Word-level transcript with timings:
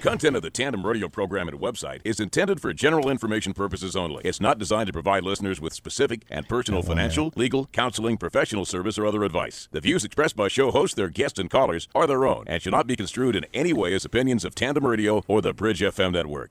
content 0.00 0.34
of 0.34 0.42
the 0.42 0.50
Tandem 0.50 0.86
Radio 0.86 1.08
program 1.08 1.48
and 1.48 1.60
website 1.60 2.00
is 2.04 2.20
intended 2.20 2.60
for 2.60 2.72
general 2.72 3.10
information 3.10 3.52
purposes 3.52 3.94
only. 3.94 4.22
It's 4.24 4.40
not 4.40 4.58
designed 4.58 4.86
to 4.86 4.92
provide 4.92 5.24
listeners 5.24 5.60
with 5.60 5.74
specific 5.74 6.22
and 6.30 6.48
personal 6.48 6.82
financial, 6.82 7.32
legal, 7.36 7.66
counseling, 7.66 8.16
professional 8.16 8.64
service, 8.64 8.98
or 8.98 9.06
other 9.06 9.24
advice. 9.24 9.68
The 9.72 9.80
views 9.80 10.04
expressed 10.04 10.36
by 10.36 10.48
show 10.48 10.70
hosts, 10.70 10.94
their 10.94 11.10
guests, 11.10 11.38
and 11.38 11.50
callers 11.50 11.88
are 11.94 12.06
their 12.06 12.26
own 12.26 12.44
and 12.46 12.62
should 12.62 12.72
not 12.72 12.86
be 12.86 12.96
construed 12.96 13.36
in 13.36 13.46
any 13.52 13.72
way 13.72 13.94
as 13.94 14.04
opinions 14.04 14.44
of 14.44 14.54
Tandem 14.54 14.86
Radio 14.86 15.22
or 15.28 15.42
the 15.42 15.52
Bridge 15.52 15.80
FM 15.80 16.12
network. 16.12 16.50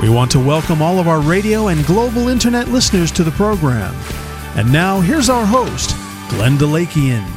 We 0.00 0.08
want 0.08 0.30
to 0.30 0.40
welcome 0.40 0.80
all 0.80 0.98
of 0.98 1.08
our 1.08 1.20
radio 1.20 1.68
and 1.68 1.84
global 1.84 2.28
internet 2.28 2.68
listeners 2.68 3.12
to 3.12 3.22
the 3.22 3.30
program. 3.32 3.94
And 4.56 4.72
now, 4.72 5.00
here's 5.00 5.28
our 5.28 5.44
host, 5.44 5.90
Glenn 6.30 6.56
Delakian. 6.56 7.28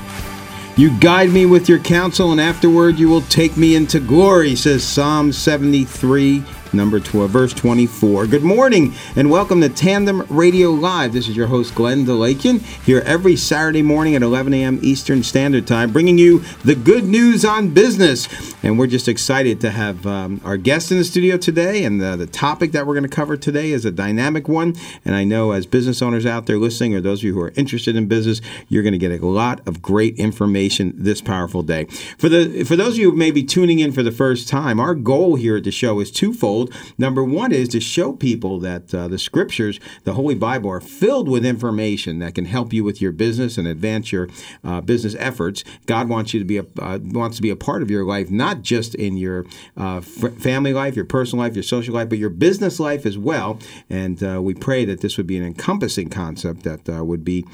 You 0.78 0.98
guide 1.02 1.32
me 1.32 1.46
with 1.46 1.68
your 1.68 1.80
counsel, 1.80 2.32
and 2.32 2.40
afterward 2.40 2.98
you 2.98 3.10
will 3.10 3.22
take 3.24 3.58
me 3.58 3.76
into 3.76 4.00
glory, 4.00 4.56
says 4.56 4.82
Psalm 4.82 5.34
73 5.34 6.42
number 6.74 7.00
12, 7.00 7.30
verse 7.30 7.54
24. 7.54 8.28
Good 8.28 8.44
morning 8.44 8.94
and 9.16 9.30
welcome 9.30 9.62
to 9.62 9.70
Tandem 9.70 10.26
Radio 10.30 10.72
Live. 10.72 11.14
This 11.14 11.28
is 11.28 11.36
your 11.38 11.48
host, 11.48 11.76
Glenn 11.76 12.06
DeLakian, 12.06 12.62
here 12.86 13.02
every 13.06 13.36
Saturday 13.36 13.82
morning 13.82 14.16
at 14.16 14.24
11 14.24 14.54
a.m. 14.54 14.80
Eastern 14.82 15.24
Standard 15.24 15.68
Time, 15.68 15.92
bringing 15.92 16.18
you 16.18 16.40
the 16.64 16.76
good 16.76 17.06
news 17.06 17.46
on 17.46 17.74
business. 17.74 18.28
And 18.64 18.80
we're 18.80 18.88
just 18.88 19.08
excited 19.08 19.62
to 19.62 19.72
have 19.72 20.06
um, 20.06 20.42
our 20.44 20.58
guest 20.58 20.92
in 20.92 20.98
the 20.98 21.04
studio 21.04 21.38
today. 21.38 21.84
And 21.84 22.02
the, 22.02 22.16
the 22.16 22.28
topic 22.28 22.72
that 22.72 22.88
we're 22.88 22.96
going 22.96 23.10
to 23.10 23.16
cover 23.16 23.38
today 23.38 23.72
is 23.72 23.86
a 23.86 23.92
dynamic 23.92 24.48
one. 24.48 24.76
And 25.06 25.16
I 25.16 25.24
know 25.24 25.52
as 25.52 25.66
business 25.66 26.02
owners 26.02 26.26
out 26.26 26.46
there 26.46 26.58
listening, 26.58 26.96
or 26.96 27.02
those 27.02 27.20
of 27.20 27.26
you 27.26 27.34
who 27.34 27.42
are 27.42 27.54
interested 27.56 27.96
in 27.96 28.08
business, 28.08 28.42
you're 28.70 28.84
going 28.84 28.94
to 28.94 29.00
get 29.00 29.12
a 29.12 29.26
lot 29.26 29.66
of 29.68 29.82
great 29.82 30.18
information 30.18 30.94
this 30.96 31.22
powerful 31.22 31.64
day. 31.64 31.86
For 32.18 32.30
the 32.30 32.64
for 32.64 32.76
those 32.76 32.94
of 32.94 33.00
you 33.00 33.12
who 33.12 33.18
may 33.18 33.32
be 33.32 33.44
tuning 33.44 33.80
in 33.80 33.92
for 33.92 34.04
the 34.04 34.12
first 34.12 34.48
time, 34.48 34.80
our 34.80 34.96
goal 34.96 35.36
here 35.36 35.58
at 35.58 35.64
the 35.64 35.72
show 35.72 36.00
is 36.00 36.12
twofold. 36.12 36.63
Number 36.98 37.24
one 37.24 37.52
is 37.52 37.70
to 37.70 37.80
show 37.80 38.14
people 38.14 38.60
that 38.60 38.94
uh, 38.94 39.08
the 39.08 39.18
scriptures, 39.18 39.80
the 40.04 40.14
Holy 40.14 40.36
Bible, 40.36 40.70
are 40.70 40.82
filled 40.82 41.30
with 41.30 41.46
information 41.46 42.20
that 42.20 42.36
can 42.36 42.46
help 42.46 42.74
you 42.74 42.84
with 42.84 43.02
your 43.02 43.12
business 43.12 43.58
and 43.58 43.68
advance 43.68 44.12
your 44.12 44.28
uh, 44.64 44.82
business 44.82 45.16
efforts. 45.20 45.64
God 45.86 46.10
wants 46.10 46.34
you 46.34 46.40
to 46.40 46.46
be 46.46 46.58
a 46.58 46.66
uh, 46.80 47.00
wants 47.02 47.38
to 47.38 47.42
be 47.42 47.50
a 47.50 47.56
part 47.56 47.82
of 47.82 47.92
your 47.92 48.04
life, 48.04 48.32
not 48.32 48.62
just 48.62 48.96
in 48.96 49.18
your 49.18 49.46
uh, 49.78 49.98
f- 49.98 50.34
family 50.38 50.74
life, 50.74 50.96
your 50.96 51.06
personal 51.06 51.44
life, 51.46 51.56
your 51.56 51.64
social 51.64 51.94
life, 51.94 52.10
but 52.10 52.18
your 52.18 52.30
business 52.30 52.80
life 52.80 53.06
as 53.06 53.18
well. 53.18 53.60
And 53.90 54.24
uh, 54.24 54.42
we 54.42 54.54
pray 54.54 54.86
that 54.86 55.02
this 55.02 55.18
would 55.18 55.28
be 55.28 55.38
an 55.38 55.46
encompassing 55.46 56.10
concept 56.10 56.64
that 56.64 56.90
uh, 56.90 57.04
would 57.04 57.24
be 57.24 57.46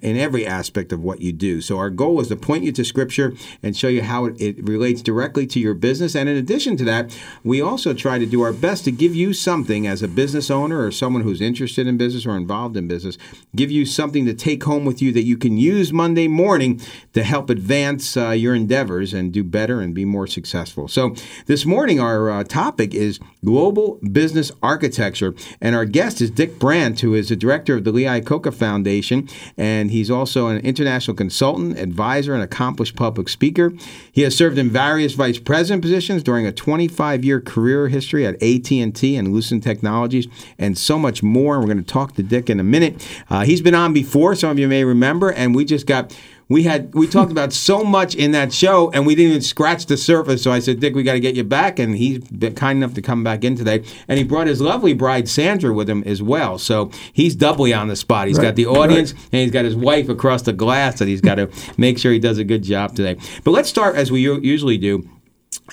in 0.00 0.16
every 0.16 0.46
aspect 0.46 0.92
of 0.92 1.02
what 1.02 1.20
you 1.20 1.32
do. 1.32 1.60
So 1.60 1.78
our 1.78 1.90
goal 1.90 2.20
is 2.20 2.28
to 2.28 2.36
point 2.36 2.64
you 2.64 2.72
to 2.72 2.84
Scripture 2.84 3.34
and 3.62 3.76
show 3.76 3.88
you 3.88 4.02
how 4.02 4.26
it, 4.26 4.40
it 4.40 4.64
relates 4.64 5.02
directly 5.02 5.46
to 5.46 5.60
your 5.60 5.74
business. 5.74 6.14
And 6.14 6.28
in 6.28 6.36
addition 6.36 6.76
to 6.78 6.84
that, 6.84 7.16
we 7.44 7.60
also 7.60 7.94
try 7.94 8.18
to 8.18 8.26
do 8.26 8.41
our 8.42 8.52
best 8.52 8.84
to 8.84 8.92
give 8.92 9.14
you 9.14 9.32
something 9.32 9.86
as 9.86 10.02
a 10.02 10.08
business 10.08 10.50
owner 10.50 10.84
or 10.84 10.90
someone 10.90 11.22
who's 11.22 11.40
interested 11.40 11.86
in 11.86 11.96
business 11.96 12.26
or 12.26 12.36
involved 12.36 12.76
in 12.76 12.88
business, 12.88 13.18
give 13.56 13.70
you 13.70 13.84
something 13.84 14.26
to 14.26 14.34
take 14.34 14.64
home 14.64 14.84
with 14.84 15.00
you 15.00 15.12
that 15.12 15.24
you 15.24 15.36
can 15.36 15.56
use 15.56 15.92
Monday 15.92 16.28
morning 16.28 16.80
to 17.12 17.22
help 17.22 17.50
advance 17.50 18.16
uh, 18.16 18.30
your 18.30 18.54
endeavors 18.54 19.12
and 19.12 19.32
do 19.32 19.42
better 19.42 19.80
and 19.80 19.94
be 19.94 20.04
more 20.04 20.26
successful. 20.26 20.88
So, 20.88 21.14
this 21.46 21.64
morning, 21.64 22.00
our 22.00 22.30
uh, 22.30 22.44
topic 22.44 22.94
is 22.94 23.18
global 23.44 23.98
business 24.10 24.52
architecture. 24.62 25.34
And 25.60 25.74
our 25.74 25.84
guest 25.84 26.20
is 26.20 26.30
Dick 26.30 26.58
Brandt, 26.58 27.00
who 27.00 27.14
is 27.14 27.28
the 27.28 27.36
director 27.36 27.76
of 27.76 27.84
the 27.84 27.92
Lee 27.92 28.04
Iacocca 28.04 28.54
Foundation. 28.54 29.28
And 29.56 29.90
he's 29.90 30.10
also 30.10 30.48
an 30.48 30.58
international 30.58 31.16
consultant, 31.16 31.78
advisor, 31.78 32.34
and 32.34 32.42
accomplished 32.42 32.96
public 32.96 33.28
speaker. 33.28 33.72
He 34.12 34.22
has 34.22 34.36
served 34.36 34.58
in 34.58 34.70
various 34.70 35.14
vice 35.14 35.38
president 35.38 35.82
positions 35.82 36.22
during 36.22 36.46
a 36.46 36.52
25 36.52 37.24
year 37.24 37.40
career 37.40 37.88
history 37.88 38.26
at 38.34 38.42
AT&T 38.42 39.16
and 39.16 39.32
Lucent 39.32 39.62
Technologies, 39.62 40.28
and 40.58 40.76
so 40.76 40.98
much 40.98 41.22
more. 41.22 41.58
We're 41.60 41.66
going 41.66 41.78
to 41.78 41.82
talk 41.82 42.14
to 42.14 42.22
Dick 42.22 42.50
in 42.50 42.60
a 42.60 42.64
minute. 42.64 43.06
Uh, 43.30 43.44
he's 43.44 43.60
been 43.60 43.74
on 43.74 43.92
before, 43.92 44.34
some 44.34 44.50
of 44.50 44.58
you 44.58 44.68
may 44.68 44.84
remember, 44.84 45.30
and 45.32 45.54
we 45.54 45.64
just 45.64 45.86
got 45.86 46.14
we 46.52 46.64
had 46.64 46.94
we 46.94 47.06
talked 47.06 47.32
about 47.32 47.52
so 47.52 47.82
much 47.82 48.14
in 48.14 48.32
that 48.32 48.52
show 48.52 48.90
and 48.90 49.06
we 49.06 49.14
didn't 49.14 49.30
even 49.30 49.42
scratch 49.42 49.86
the 49.86 49.96
surface 49.96 50.42
so 50.42 50.52
i 50.52 50.58
said 50.58 50.80
dick 50.80 50.94
we 50.94 51.02
got 51.02 51.14
to 51.14 51.20
get 51.20 51.34
you 51.34 51.42
back 51.44 51.78
and 51.78 51.96
he's 51.96 52.18
been 52.18 52.54
kind 52.54 52.76
enough 52.76 52.94
to 52.94 53.00
come 53.00 53.24
back 53.24 53.42
in 53.42 53.56
today 53.56 53.82
and 54.06 54.18
he 54.18 54.24
brought 54.24 54.46
his 54.46 54.60
lovely 54.60 54.92
bride 54.92 55.28
sandra 55.28 55.72
with 55.72 55.88
him 55.88 56.02
as 56.04 56.22
well 56.22 56.58
so 56.58 56.90
he's 57.12 57.34
doubly 57.34 57.72
on 57.72 57.88
the 57.88 57.96
spot 57.96 58.28
He's 58.28 58.38
right, 58.38 58.44
got 58.44 58.56
the 58.56 58.66
audience 58.66 59.12
right. 59.14 59.28
and 59.32 59.40
he's 59.42 59.50
got 59.50 59.64
his 59.64 59.74
wife 59.76 60.08
across 60.08 60.42
the 60.42 60.52
glass 60.52 60.98
that 60.98 61.08
he's 61.08 61.22
got 61.22 61.36
to 61.36 61.50
make 61.78 61.98
sure 61.98 62.12
he 62.12 62.18
does 62.18 62.38
a 62.38 62.44
good 62.44 62.62
job 62.62 62.94
today 62.94 63.16
but 63.44 63.52
let's 63.52 63.68
start 63.68 63.96
as 63.96 64.12
we 64.12 64.20
usually 64.20 64.76
do 64.76 65.08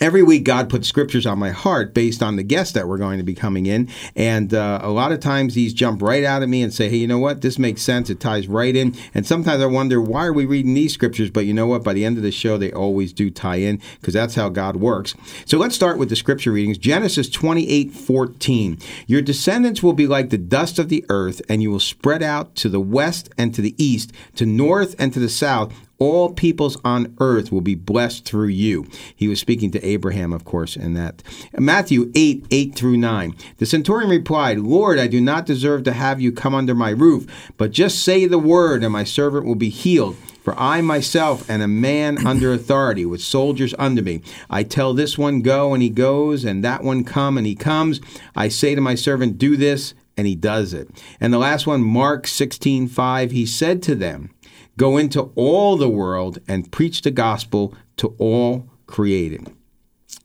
every 0.02 0.24
week 0.24 0.44
god 0.44 0.70
puts 0.70 0.88
scriptures 0.88 1.26
on 1.26 1.38
my 1.38 1.50
heart 1.50 1.94
based 1.94 2.24
on 2.24 2.36
the 2.36 2.44
guests 2.44 2.74
that 2.74 2.88
we're 2.88 2.98
going 2.98 3.18
to 3.18 3.24
be 3.24 3.36
coming 3.36 3.66
in. 3.66 3.90
And 4.16 4.54
uh, 4.54 4.80
a 4.82 4.90
lot 4.90 5.12
of 5.12 5.20
times 5.20 5.56
these 5.56 5.74
jump 5.74 6.02
right 6.02 6.24
out 6.24 6.42
at 6.42 6.50
me 6.50 6.62
and 6.62 6.74
say 6.74 6.90
hey 6.90 6.98
you 6.98 7.08
know 7.08 7.20
what? 7.20 7.42
This 7.42 7.60
makes 7.60 7.82
sense. 7.82 8.10
It 8.10 8.20
ties 8.20 8.48
right 8.48 8.76
in. 8.76 8.96
And 9.14 9.26
sometimes 9.26 9.62
i 9.62 9.66
wonder 9.66 10.02
why 10.02 10.26
are 10.26 10.34
we 10.34 10.46
reading 10.46 10.74
these 10.74 10.94
scriptures? 10.94 11.30
But 11.30 11.46
you 11.46 11.54
know 11.54 11.68
what? 11.68 11.84
By 11.84 11.94
the 11.94 12.06
end 12.06 12.18
of 12.18 12.24
the 12.24 12.32
show 12.32 12.58
they 12.58 12.72
always 12.72 13.14
do 13.14 13.30
tie 13.30 13.58
in 13.58 13.82
because 14.00 14.14
that's 14.14 14.36
how 14.36 14.50
god 14.50 14.78
works. 14.78 15.16
So 15.46 15.58
let's 15.58 15.76
start 15.76 15.98
with 15.98 16.10
the 16.10 16.16
scripture 16.16 16.52
readings. 16.52 16.78
Genesis 16.78 17.30
28 17.30 17.92
14 17.92 18.78
your 19.08 19.22
descendants 19.22 19.84
will 19.84 19.94
be 19.94 20.08
like 20.08 20.30
the 20.30 20.38
dust 20.38 20.80
of 20.80 20.90
the 20.90 21.06
earth 21.10 21.42
and 21.50 21.62
you 21.62 21.72
will 21.72 21.80
spread 21.80 22.24
out 22.24 22.56
to 22.56 22.70
the 22.70 22.80
west 22.80 23.30
and 23.38 23.54
to 23.56 23.62
the 23.62 23.76
east 23.78 24.12
to 24.36 24.46
north 24.46 24.96
and 25.00 25.14
to 25.14 25.20
the 25.20 25.30
south 25.30 25.74
all 26.00 26.34
peoples 26.34 26.78
on 26.84 27.16
earth 27.20 27.52
will 27.52 27.62
be 27.62 27.76
blessed 27.76 28.26
through 28.26 28.48
you. 28.48 28.88
He 29.16 29.28
was 29.28 29.40
speaking 29.40 29.70
to 29.72 29.86
Abraham, 29.86 30.34
of 30.34 30.46
course, 30.46 30.76
in 30.76 30.94
that. 30.96 31.22
Matthew 31.58 32.12
8, 32.16 32.46
8 32.50 32.76
through 32.76 32.98
9. 32.98 33.36
The 33.58 33.66
centurion 33.66 34.10
replied, 34.10 34.60
Lord, 34.60 34.98
I 34.98 35.08
do 35.08 35.22
not 35.22 35.46
deserve 35.46 35.84
to 35.84 35.94
have 35.94 36.22
you 36.22 36.32
come 36.32 36.56
under 36.56 36.74
my 36.74 36.90
roof, 36.92 37.52
but 37.58 37.72
just 37.72 38.04
say 38.04 38.26
the 38.26 38.40
word, 38.40 38.84
and 38.84 38.94
my 38.94 39.04
servant 39.04 39.46
will 39.46 39.56
be 39.56 39.70
healed. 39.70 40.16
For 40.42 40.58
I 40.58 40.82
myself 40.82 41.50
am 41.50 41.62
a 41.62 41.68
man 41.68 42.18
under 42.26 42.54
authority, 42.54 43.06
with 43.06 43.22
soldiers 43.22 43.76
under 43.78 44.02
me. 44.02 44.22
I 44.50 44.64
tell 44.64 44.94
this 44.94 45.18
one, 45.18 45.42
go, 45.42 45.74
and 45.74 45.84
he 45.84 45.90
goes, 45.90 46.46
and 46.46 46.64
that 46.64 46.84
one, 46.84 47.04
come, 47.04 47.38
and 47.38 47.46
he 47.46 47.56
comes. 47.56 48.00
I 48.36 48.48
say 48.48 48.74
to 48.74 48.82
my 48.82 48.96
servant, 48.96 49.38
do 49.38 49.58
this, 49.58 49.94
and 50.20 50.28
he 50.28 50.36
does 50.36 50.74
it. 50.74 50.90
And 51.20 51.34
the 51.34 51.38
last 51.38 51.68
one, 51.68 51.82
Mark 51.82 52.28
16, 52.28 52.88
5, 52.88 53.32
he 53.32 53.46
said 53.46 53.82
to 53.84 53.96
them, 53.96 54.32
Go 54.80 54.96
into 54.96 55.34
all 55.36 55.76
the 55.76 55.90
world 55.90 56.40
and 56.48 56.72
preach 56.72 57.02
the 57.02 57.12
gospel 57.12 57.76
to 57.98 58.16
all 58.18 58.70
created. 58.88 59.46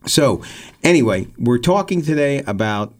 So, 0.06 0.44
anyway, 0.84 1.26
we're 1.36 1.58
talking 1.58 2.02
today 2.02 2.40
about 2.46 2.94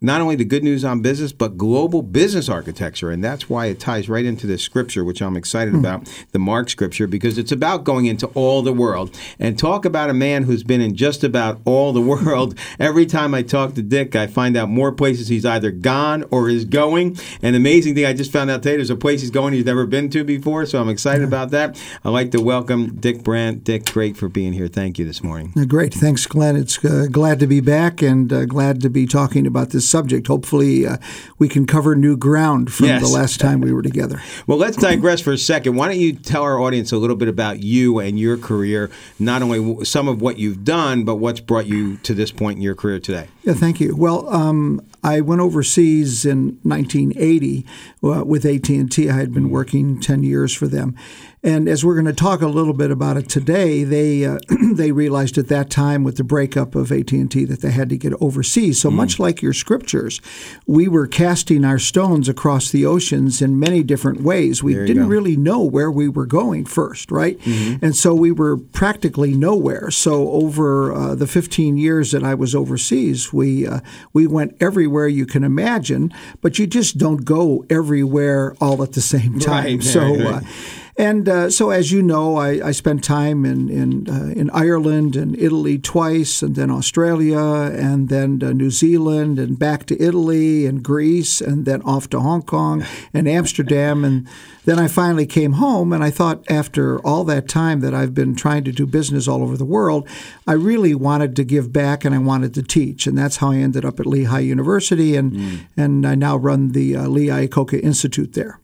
not 0.00 0.20
only 0.20 0.36
the 0.36 0.44
good 0.44 0.62
news 0.62 0.84
on 0.84 1.00
business, 1.00 1.32
but 1.32 1.56
global 1.56 2.02
business 2.02 2.48
architecture. 2.48 3.10
And 3.10 3.24
that's 3.24 3.48
why 3.48 3.66
it 3.66 3.80
ties 3.80 4.08
right 4.08 4.24
into 4.24 4.46
this 4.46 4.62
scripture, 4.62 5.02
which 5.02 5.22
I'm 5.22 5.36
excited 5.36 5.74
mm. 5.74 5.78
about, 5.78 6.08
the 6.32 6.38
Mark 6.38 6.68
scripture, 6.68 7.06
because 7.06 7.38
it's 7.38 7.52
about 7.52 7.84
going 7.84 8.06
into 8.06 8.26
all 8.28 8.60
the 8.60 8.72
world. 8.72 9.18
And 9.38 9.58
talk 9.58 9.84
about 9.84 10.10
a 10.10 10.14
man 10.14 10.42
who's 10.42 10.62
been 10.62 10.80
in 10.82 10.94
just 10.94 11.24
about 11.24 11.60
all 11.64 11.92
the 11.92 12.00
world. 12.24 12.58
Every 12.78 13.06
time 13.06 13.34
I 13.34 13.42
talk 13.42 13.74
to 13.74 13.82
Dick, 13.82 14.14
I 14.14 14.26
find 14.26 14.56
out 14.56 14.68
more 14.68 14.92
places 14.92 15.28
he's 15.28 15.46
either 15.46 15.70
gone 15.70 16.24
or 16.30 16.50
is 16.50 16.64
going. 16.64 17.16
And 17.40 17.56
amazing 17.56 17.94
thing 17.94 18.04
I 18.04 18.12
just 18.12 18.32
found 18.32 18.50
out 18.50 18.62
today, 18.62 18.76
there's 18.76 18.90
a 18.90 18.96
place 18.96 19.22
he's 19.22 19.30
going 19.30 19.54
he's 19.54 19.64
never 19.64 19.86
been 19.86 20.10
to 20.10 20.24
before. 20.24 20.66
So 20.66 20.80
I'm 20.80 20.88
excited 20.90 21.22
yeah. 21.22 21.28
about 21.28 21.50
that. 21.50 21.80
I'd 22.04 22.10
like 22.10 22.30
to 22.32 22.42
welcome 22.42 22.96
Dick 22.96 23.22
Brandt. 23.22 23.64
Dick, 23.64 23.90
great 23.90 24.16
for 24.16 24.28
being 24.28 24.52
here. 24.52 24.68
Thank 24.68 24.98
you 24.98 25.06
this 25.06 25.22
morning. 25.22 25.52
Great. 25.66 25.94
Thanks, 25.94 26.26
Glenn. 26.26 26.56
It's 26.56 26.84
uh, 26.84 27.06
glad 27.10 27.40
to 27.40 27.46
be 27.46 27.60
back 27.60 28.02
and 28.02 28.30
uh, 28.30 28.44
glad 28.44 28.82
to 28.82 28.90
be 28.90 29.06
talking 29.06 29.46
about 29.46 29.70
this 29.70 29.93
subject. 29.94 30.26
Hopefully, 30.26 30.84
uh, 30.84 30.96
we 31.38 31.48
can 31.48 31.68
cover 31.68 31.94
new 31.94 32.16
ground 32.16 32.72
from 32.72 32.86
yes. 32.86 33.00
the 33.00 33.08
last 33.08 33.38
time 33.38 33.60
we 33.60 33.72
were 33.72 33.80
together. 33.80 34.20
well, 34.48 34.58
let's 34.58 34.76
digress 34.76 35.20
for 35.20 35.32
a 35.32 35.38
second. 35.38 35.76
Why 35.76 35.86
don't 35.86 36.00
you 36.00 36.14
tell 36.14 36.42
our 36.42 36.60
audience 36.60 36.90
a 36.90 36.96
little 36.96 37.14
bit 37.14 37.28
about 37.28 37.62
you 37.62 38.00
and 38.00 38.18
your 38.18 38.36
career, 38.36 38.90
not 39.20 39.40
only 39.40 39.84
some 39.84 40.08
of 40.08 40.20
what 40.20 40.36
you've 40.36 40.64
done, 40.64 41.04
but 41.04 41.16
what's 41.16 41.38
brought 41.38 41.66
you 41.66 41.96
to 41.98 42.12
this 42.12 42.32
point 42.32 42.56
in 42.56 42.62
your 42.62 42.74
career 42.74 42.98
today? 42.98 43.28
Yeah, 43.44 43.52
thank 43.52 43.78
you. 43.78 43.94
Well, 43.94 44.26
um, 44.32 44.80
I 45.02 45.20
went 45.20 45.42
overseas 45.42 46.24
in 46.24 46.58
1980 46.62 47.66
uh, 48.02 48.24
with 48.24 48.46
AT&T. 48.46 49.10
I 49.10 49.12
had 49.14 49.34
been 49.34 49.50
working 49.50 50.00
10 50.00 50.22
years 50.22 50.54
for 50.54 50.66
them, 50.66 50.96
and 51.44 51.68
as 51.68 51.84
we're 51.84 51.94
going 51.94 52.06
to 52.06 52.14
talk 52.14 52.40
a 52.40 52.48
little 52.48 52.72
bit 52.72 52.90
about 52.90 53.18
it 53.18 53.28
today, 53.28 53.84
they 53.84 54.24
uh, 54.24 54.38
they 54.72 54.92
realized 54.92 55.36
at 55.36 55.48
that 55.48 55.68
time 55.68 56.02
with 56.02 56.16
the 56.16 56.24
breakup 56.24 56.74
of 56.74 56.90
AT 56.90 57.12
and 57.12 57.30
T 57.30 57.44
that 57.44 57.60
they 57.60 57.70
had 57.70 57.90
to 57.90 57.98
get 57.98 58.14
overseas. 58.14 58.80
So 58.80 58.88
mm. 58.88 58.94
much 58.94 59.18
like 59.18 59.42
your 59.42 59.52
scriptures, 59.52 60.22
we 60.66 60.88
were 60.88 61.06
casting 61.06 61.62
our 61.66 61.78
stones 61.78 62.30
across 62.30 62.70
the 62.70 62.86
oceans 62.86 63.42
in 63.42 63.58
many 63.58 63.82
different 63.82 64.22
ways. 64.22 64.62
We 64.62 64.72
didn't 64.72 65.02
go. 65.02 65.08
really 65.08 65.36
know 65.36 65.62
where 65.62 65.90
we 65.90 66.08
were 66.08 66.24
going 66.24 66.64
first, 66.64 67.10
right? 67.10 67.38
Mm-hmm. 67.40 67.84
And 67.84 67.94
so 67.94 68.14
we 68.14 68.32
were 68.32 68.56
practically 68.56 69.34
nowhere. 69.34 69.90
So 69.90 70.30
over 70.30 70.94
uh, 70.94 71.14
the 71.14 71.26
15 71.26 71.76
years 71.76 72.12
that 72.12 72.24
I 72.24 72.32
was 72.32 72.54
overseas, 72.54 73.33
we 73.34 73.66
uh, 73.66 73.80
we 74.12 74.26
went 74.26 74.56
everywhere 74.60 75.08
you 75.08 75.26
can 75.26 75.44
imagine, 75.44 76.12
but 76.40 76.58
you 76.58 76.66
just 76.66 76.96
don't 76.96 77.24
go 77.24 77.64
everywhere 77.68 78.54
all 78.60 78.82
at 78.82 78.92
the 78.92 79.00
same 79.00 79.38
time. 79.40 79.64
Right, 79.64 79.82
so. 79.82 80.00
Right, 80.00 80.24
right. 80.24 80.42
Uh, 80.42 80.46
and 80.96 81.28
uh, 81.28 81.50
so, 81.50 81.70
as 81.70 81.90
you 81.90 82.02
know, 82.02 82.36
I, 82.36 82.68
I 82.68 82.70
spent 82.70 83.02
time 83.02 83.44
in 83.44 83.68
in, 83.68 84.08
uh, 84.08 84.32
in 84.38 84.48
Ireland 84.50 85.16
and 85.16 85.36
Italy 85.36 85.76
twice, 85.76 86.40
and 86.40 86.54
then 86.54 86.70
Australia, 86.70 87.38
and 87.38 88.08
then 88.08 88.40
uh, 88.40 88.52
New 88.52 88.70
Zealand, 88.70 89.40
and 89.40 89.58
back 89.58 89.86
to 89.86 90.00
Italy 90.00 90.66
and 90.66 90.84
Greece, 90.84 91.40
and 91.40 91.64
then 91.64 91.82
off 91.82 92.08
to 92.10 92.20
Hong 92.20 92.42
Kong 92.42 92.86
and 93.12 93.26
Amsterdam, 93.26 94.04
and 94.04 94.28
then 94.66 94.78
I 94.78 94.86
finally 94.86 95.26
came 95.26 95.54
home. 95.54 95.92
And 95.92 96.04
I 96.04 96.10
thought, 96.10 96.48
after 96.48 97.00
all 97.00 97.24
that 97.24 97.48
time 97.48 97.80
that 97.80 97.92
I've 97.92 98.14
been 98.14 98.36
trying 98.36 98.62
to 98.62 98.72
do 98.72 98.86
business 98.86 99.26
all 99.26 99.42
over 99.42 99.56
the 99.56 99.64
world, 99.64 100.08
I 100.46 100.52
really 100.52 100.94
wanted 100.94 101.34
to 101.36 101.44
give 101.44 101.72
back, 101.72 102.04
and 102.04 102.14
I 102.14 102.18
wanted 102.18 102.54
to 102.54 102.62
teach, 102.62 103.08
and 103.08 103.18
that's 103.18 103.38
how 103.38 103.50
I 103.50 103.56
ended 103.56 103.84
up 103.84 103.98
at 103.98 104.06
Lehigh 104.06 104.38
University, 104.38 105.16
and 105.16 105.32
mm. 105.32 105.66
and 105.76 106.06
I 106.06 106.14
now 106.14 106.36
run 106.36 106.70
the 106.70 106.94
uh, 106.94 107.08
Lee 107.08 107.26
Iacocca 107.26 107.82
Institute 107.82 108.34
there 108.34 108.60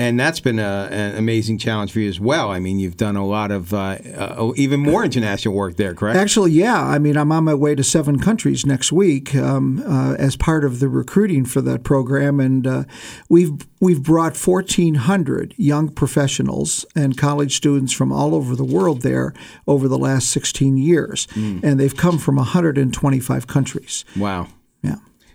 and 0.00 0.18
that's 0.18 0.40
been 0.40 0.58
a, 0.58 0.88
an 0.90 1.16
amazing 1.16 1.58
challenge 1.58 1.92
for 1.92 2.00
you 2.00 2.08
as 2.08 2.18
well. 2.18 2.50
I 2.50 2.58
mean, 2.58 2.78
you've 2.78 2.96
done 2.96 3.16
a 3.16 3.26
lot 3.26 3.50
of 3.50 3.74
uh, 3.74 3.98
uh, 4.16 4.52
even 4.56 4.80
more 4.80 5.04
international 5.04 5.54
work 5.54 5.76
there, 5.76 5.94
correct? 5.94 6.16
Actually, 6.16 6.52
yeah. 6.52 6.82
I 6.82 6.98
mean, 6.98 7.18
I'm 7.18 7.30
on 7.30 7.44
my 7.44 7.52
way 7.52 7.74
to 7.74 7.84
seven 7.84 8.18
countries 8.18 8.64
next 8.64 8.92
week 8.92 9.34
um, 9.34 9.82
uh, 9.86 10.14
as 10.14 10.36
part 10.36 10.64
of 10.64 10.80
the 10.80 10.88
recruiting 10.88 11.44
for 11.44 11.60
that 11.60 11.84
program, 11.84 12.40
and 12.40 12.66
uh, 12.66 12.84
we've 13.28 13.52
we've 13.78 14.02
brought 14.02 14.38
1,400 14.38 15.54
young 15.58 15.90
professionals 15.90 16.86
and 16.96 17.18
college 17.18 17.54
students 17.54 17.92
from 17.92 18.10
all 18.10 18.34
over 18.34 18.56
the 18.56 18.64
world 18.64 19.02
there 19.02 19.34
over 19.66 19.86
the 19.86 19.98
last 19.98 20.30
16 20.30 20.78
years, 20.78 21.26
mm. 21.28 21.62
and 21.62 21.78
they've 21.78 21.96
come 21.96 22.16
from 22.16 22.36
125 22.36 23.46
countries. 23.46 24.06
Wow. 24.16 24.48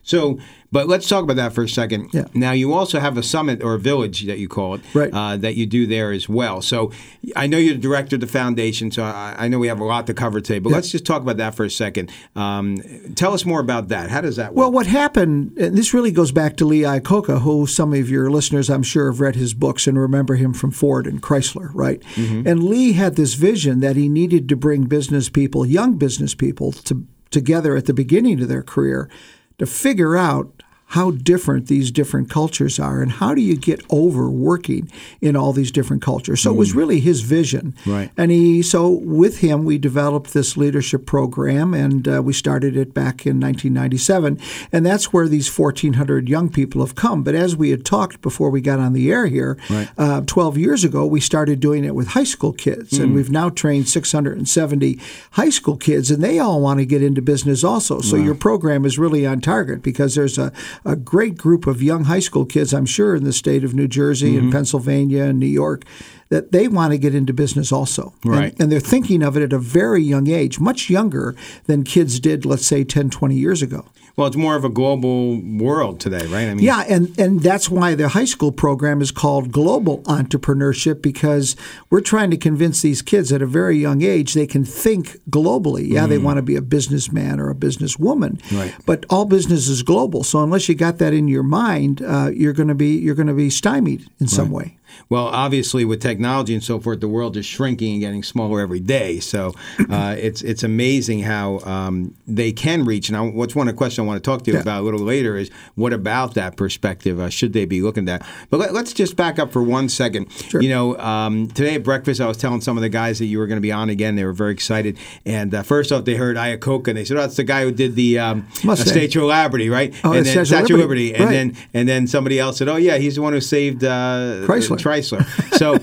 So 0.06 0.40
but 0.76 0.90
let's 0.90 1.08
talk 1.08 1.24
about 1.24 1.38
that 1.38 1.54
for 1.54 1.64
a 1.64 1.70
second. 1.70 2.10
Yeah. 2.12 2.26
Now, 2.34 2.52
you 2.52 2.74
also 2.74 3.00
have 3.00 3.18
a 3.18 3.24
summit 3.24 3.64
or 3.64 3.76
a 3.76 3.80
village 3.80 4.26
that 4.26 4.40
you 4.40 4.50
call 4.50 4.74
it, 4.74 4.82
right. 4.94 5.10
uh, 5.14 5.38
that 5.38 5.56
you 5.56 5.66
do 5.66 5.88
there 5.88 6.12
as 6.12 6.28
well. 6.28 6.62
So 6.62 6.92
I 7.34 7.48
know 7.48 7.58
you're 7.58 7.76
the 7.76 7.80
director 7.80 8.18
of 8.18 8.20
the 8.20 8.28
foundation, 8.28 8.92
so 8.92 9.04
I, 9.04 9.36
I 9.38 9.48
know 9.48 9.58
we 9.58 9.68
have 9.68 9.80
a 9.80 9.86
lot 9.86 10.06
to 10.08 10.14
cover 10.14 10.42
today, 10.42 10.60
but 10.60 10.72
yeah. 10.72 10.76
let's 10.76 10.92
just 10.92 11.06
talk 11.06 11.22
about 11.22 11.38
that 11.38 11.56
for 11.56 11.64
a 11.64 11.70
second. 11.70 12.12
Um, 12.36 12.76
tell 13.16 13.34
us 13.34 13.46
more 13.46 13.62
about 13.62 13.88
that. 13.88 14.10
How 14.10 14.20
does 14.20 14.36
that 14.36 14.50
work? 14.50 14.58
Well, 14.58 14.72
what 14.74 14.86
happened, 14.86 15.58
and 15.58 15.78
this 15.78 15.94
really 15.94 16.12
goes 16.12 16.34
back 16.34 16.58
to 16.58 16.66
Lee 16.66 16.82
Iacocca, 16.82 17.40
who 17.40 17.68
some 17.68 17.94
of 17.94 18.10
your 18.10 18.30
listeners, 18.30 18.70
I'm 18.70 18.84
sure, 18.84 19.10
have 19.10 19.22
read 19.22 19.38
his 19.38 19.54
books 19.54 19.88
and 19.88 19.98
remember 19.98 20.36
him 20.36 20.54
from 20.54 20.72
Ford 20.72 21.08
and 21.08 21.22
Chrysler, 21.22 21.70
right? 21.74 22.02
Mm-hmm. 22.16 22.46
And 22.46 22.66
Lee 22.66 22.92
had 22.92 23.16
this 23.16 23.36
vision 23.36 23.80
that 23.80 23.96
he 23.96 24.10
needed 24.10 24.50
to 24.50 24.58
bring 24.58 24.88
business 24.88 25.30
people, 25.30 25.66
young 25.66 25.98
business 25.98 26.36
people, 26.36 26.74
to, 26.74 27.08
together 27.32 27.78
at 27.78 27.86
the 27.86 27.94
beginning 27.94 28.42
of 28.42 28.50
their 28.50 28.62
career 28.62 29.10
to 29.58 29.66
figure 29.66 30.16
out 30.18 30.64
how 30.96 31.12
different 31.12 31.68
these 31.68 31.92
different 31.92 32.30
cultures 32.30 32.80
are 32.80 33.02
and 33.02 33.12
how 33.12 33.36
do 33.36 33.42
you 33.42 33.58
get 33.58 33.84
over 33.90 34.30
working 34.30 34.90
in 35.20 35.36
all 35.36 35.52
these 35.52 35.70
different 35.70 36.02
cultures 36.02 36.40
so 36.40 36.50
mm. 36.50 36.54
it 36.54 36.58
was 36.58 36.72
mm. 36.72 36.78
really 36.78 37.00
his 37.02 37.20
vision 37.20 37.76
right 37.86 38.10
and 38.16 38.32
he 38.32 38.62
so 38.62 38.88
with 38.90 39.40
him 39.40 39.66
we 39.66 39.78
developed 39.78 40.34
this 40.34 40.56
leadership 40.56 41.06
program 41.06 41.74
and 41.74 42.08
uh, 42.08 42.22
we 42.24 42.32
started 42.32 42.78
it 42.78 42.94
back 42.94 43.26
in 43.26 43.42
1997 43.42 44.40
and 44.72 44.86
that's 44.86 45.12
where 45.12 45.28
these 45.28 45.50
1400 45.60 46.30
young 46.30 46.48
people 46.48 46.80
have 46.80 46.96
come 46.96 47.24
but 47.24 47.36
as 47.36 47.58
we 47.58 47.72
had 47.72 47.84
talked 47.84 48.22
before 48.22 48.50
we 48.50 48.62
got 48.62 48.80
on 48.80 48.94
the 48.94 49.12
air 49.12 49.26
here 49.26 49.58
right. 49.70 49.90
uh, 49.98 50.22
12 50.22 50.58
years 50.58 50.86
ago 50.86 51.06
we 51.06 51.20
started 51.20 51.60
doing 51.60 51.84
it 51.84 51.94
with 51.94 52.08
high 52.08 52.24
school 52.24 52.54
kids 52.54 52.92
mm. 52.92 53.04
and 53.04 53.14
we've 53.14 53.30
now 53.30 53.50
trained 53.50 53.90
670 53.90 54.98
high 55.32 55.50
school 55.50 55.76
kids 55.76 56.10
and 56.10 56.24
they 56.24 56.40
all 56.40 56.62
want 56.62 56.80
to 56.80 56.86
get 56.86 57.04
into 57.04 57.22
business 57.22 57.66
also 57.66 58.00
so 58.00 58.16
wow. 58.16 58.24
your 58.24 58.36
program 58.36 58.86
is 58.86 58.98
really 58.98 59.26
on 59.26 59.42
target 59.42 59.84
because 59.84 60.16
there's 60.16 60.38
a 60.38 60.54
a 60.86 60.96
great 60.96 61.38
group 61.38 61.66
of 61.66 61.82
young 61.82 62.06
high 62.06 62.20
school 62.20 62.46
kids, 62.46 62.74
I'm 62.74 62.86
sure, 62.86 63.16
in 63.16 63.24
the 63.24 63.34
state 63.34 63.64
of 63.64 63.74
New 63.74 63.88
Jersey 63.88 64.34
mm-hmm. 64.34 64.46
and 64.46 64.52
Pennsylvania 64.52 65.24
and 65.24 65.40
New 65.40 65.48
York 65.48 65.84
that 66.30 66.52
they 66.52 66.68
want 66.68 66.92
to 66.92 66.98
get 66.98 67.14
into 67.14 67.34
business 67.34 67.72
also. 67.72 68.14
Right. 68.24 68.52
And, 68.54 68.62
and, 68.62 68.72
they're 68.72 68.80
thinking 68.80 69.24
of 69.24 69.38
it 69.38 69.44
at 69.44 69.54
a 69.54 69.60
very 69.60 70.02
young 70.04 70.28
age, 70.28 70.60
much 70.60 70.90
younger 70.90 71.36
than 71.66 71.84
kids 71.84 72.20
did, 72.20 72.46
let's 72.46 72.66
say, 72.66 72.84
10, 72.84 73.10
20 73.10 73.36
years 73.36 73.62
ago. 73.62 73.86
Well, 74.16 74.28
it's 74.28 74.38
more 74.38 74.56
of 74.56 74.64
a 74.64 74.70
global 74.70 75.42
world 75.42 76.00
today, 76.00 76.26
right? 76.28 76.48
I 76.48 76.54
mean, 76.54 76.64
yeah, 76.64 76.86
and, 76.88 77.18
and 77.20 77.42
that's 77.42 77.70
why 77.70 77.96
the 77.96 78.08
high 78.10 78.26
school 78.26 78.54
program 78.54 79.02
is 79.02 79.12
called 79.12 79.52
Global 79.52 80.02
Entrepreneurship 80.04 81.02
because 81.02 81.58
we're 81.90 82.00
trying 82.00 82.32
to 82.32 82.38
convince 82.38 82.82
these 82.82 83.02
kids 83.02 83.34
at 83.34 83.42
a 83.42 83.46
very 83.46 83.78
young 83.78 84.02
age 84.02 84.34
they 84.34 84.48
can 84.48 84.64
think 84.64 85.18
globally. 85.30 85.90
Yeah, 85.90 86.06
mm. 86.06 86.10
they 86.10 86.18
want 86.18 86.38
to 86.38 86.44
be 86.44 86.56
a 86.56 86.62
businessman 86.62 87.42
or 87.42 87.50
a 87.50 87.56
businesswoman, 87.56 88.40
right. 88.58 88.74
but 88.86 89.06
all 89.10 89.26
business 89.26 89.68
is 89.68 89.84
global. 89.84 90.24
So 90.24 90.42
unless 90.42 90.70
you 90.70 90.76
got 90.76 90.98
that 91.00 91.14
in 91.14 91.28
your 91.28 91.44
mind, 91.44 92.02
uh, 92.02 92.32
you're 92.34 92.54
going 92.54 92.70
to 92.70 92.76
be 92.76 92.98
you're 92.98 93.16
going 93.16 93.28
to 93.28 93.34
be 93.34 93.50
stymied 93.50 94.08
in 94.20 94.28
some 94.28 94.46
right. 94.54 94.68
way. 94.68 94.78
Well, 95.10 95.28
obviously, 95.28 95.86
with 95.86 96.02
technology 96.02 96.54
and 96.54 96.64
so 96.64 96.80
forth, 96.80 97.00
the 97.00 97.08
world 97.08 97.38
is 97.38 97.46
shrinking 97.46 97.94
and 97.94 98.02
getting 98.02 98.24
smaller 98.24 98.60
every 98.60 98.80
day. 98.80 99.20
So 99.20 99.54
uh, 99.90 100.16
it's 100.20 100.42
it's 100.42 100.64
amazing 100.64 101.22
how 101.22 101.60
um, 101.60 102.16
they 102.28 102.52
can 102.52 102.86
reach. 102.86 103.10
And 103.10 103.18
I, 103.18 103.22
what's 103.22 103.56
one 103.56 103.68
of 103.68 103.74
the 103.74 103.78
questions 103.78 104.04
I 104.04 104.08
want 104.08 104.24
to 104.24 104.30
talk 104.30 104.44
to 104.44 104.52
you 104.52 104.58
yeah. 104.58 104.62
about 104.62 104.82
a 104.82 104.84
little 104.84 105.00
later 105.00 105.38
is 105.38 105.50
what 105.76 105.94
about 105.94 106.34
that 106.36 106.58
perspective? 106.58 107.20
Uh, 107.20 107.30
should 107.30 107.54
they 107.54 107.66
be 107.66 107.82
looking 107.82 108.08
at? 108.10 108.26
But 108.50 108.60
let, 108.60 108.76
us 108.76 108.94
just 108.94 109.16
back 109.16 109.40
up 109.40 109.52
for 109.52 109.64
one 109.64 109.90
second. 109.90 110.32
Sure. 110.32 110.62
You 110.62 110.70
know, 110.70 110.98
um, 111.00 111.48
today 111.48 111.76
at 111.76 111.84
breakfast, 111.84 112.22
I 112.22 112.28
was 112.28 112.38
telling 112.38 112.62
some 112.62 112.78
of 112.78 112.82
the 112.82 112.90
guys 112.90 113.20
that 113.20 113.26
you 113.26 113.40
were 113.40 113.48
going 113.48 113.58
to 113.58 113.62
be 113.62 113.72
on 113.72 113.90
again. 113.90 114.16
They 114.16 114.26
were 114.26 114.34
very 114.34 114.54
excited. 114.54 114.98
And 115.26 115.54
uh, 115.54 115.64
first 115.64 115.92
off, 115.92 116.06
they 116.06 116.16
heard 116.16 116.38
Iacocca, 116.38 116.90
and 116.90 116.98
they 116.98 117.06
said, 117.06 117.18
"Oh, 117.18 117.22
that's 117.22 117.38
the 117.38 117.44
guy 117.44 117.64
who 117.64 117.72
did 117.72 117.96
the 117.96 118.20
um, 118.20 118.48
Statue 118.54 119.22
of 119.22 119.28
Liberty, 119.28 119.70
right?" 119.70 119.94
Oh, 120.04 120.14
and 120.14 120.26
then 120.26 120.46
Statue 120.46 120.76
of 120.76 120.80
Liberty, 120.80 121.12
Liberty. 121.12 121.24
and 121.24 121.32
then 121.32 121.58
and 121.74 121.90
then 121.90 122.08
somebody 122.08 122.40
else 122.40 122.58
said, 122.58 122.70
"Oh, 122.70 122.76
yeah, 122.76 122.98
he's 122.98 123.16
the 123.16 123.22
one 123.22 123.34
who 123.34 123.42
saved 123.42 123.84
uh, 123.84 124.46
Chrysler." 124.46 124.80
Chrysler. 124.86 125.26
So 125.58 125.80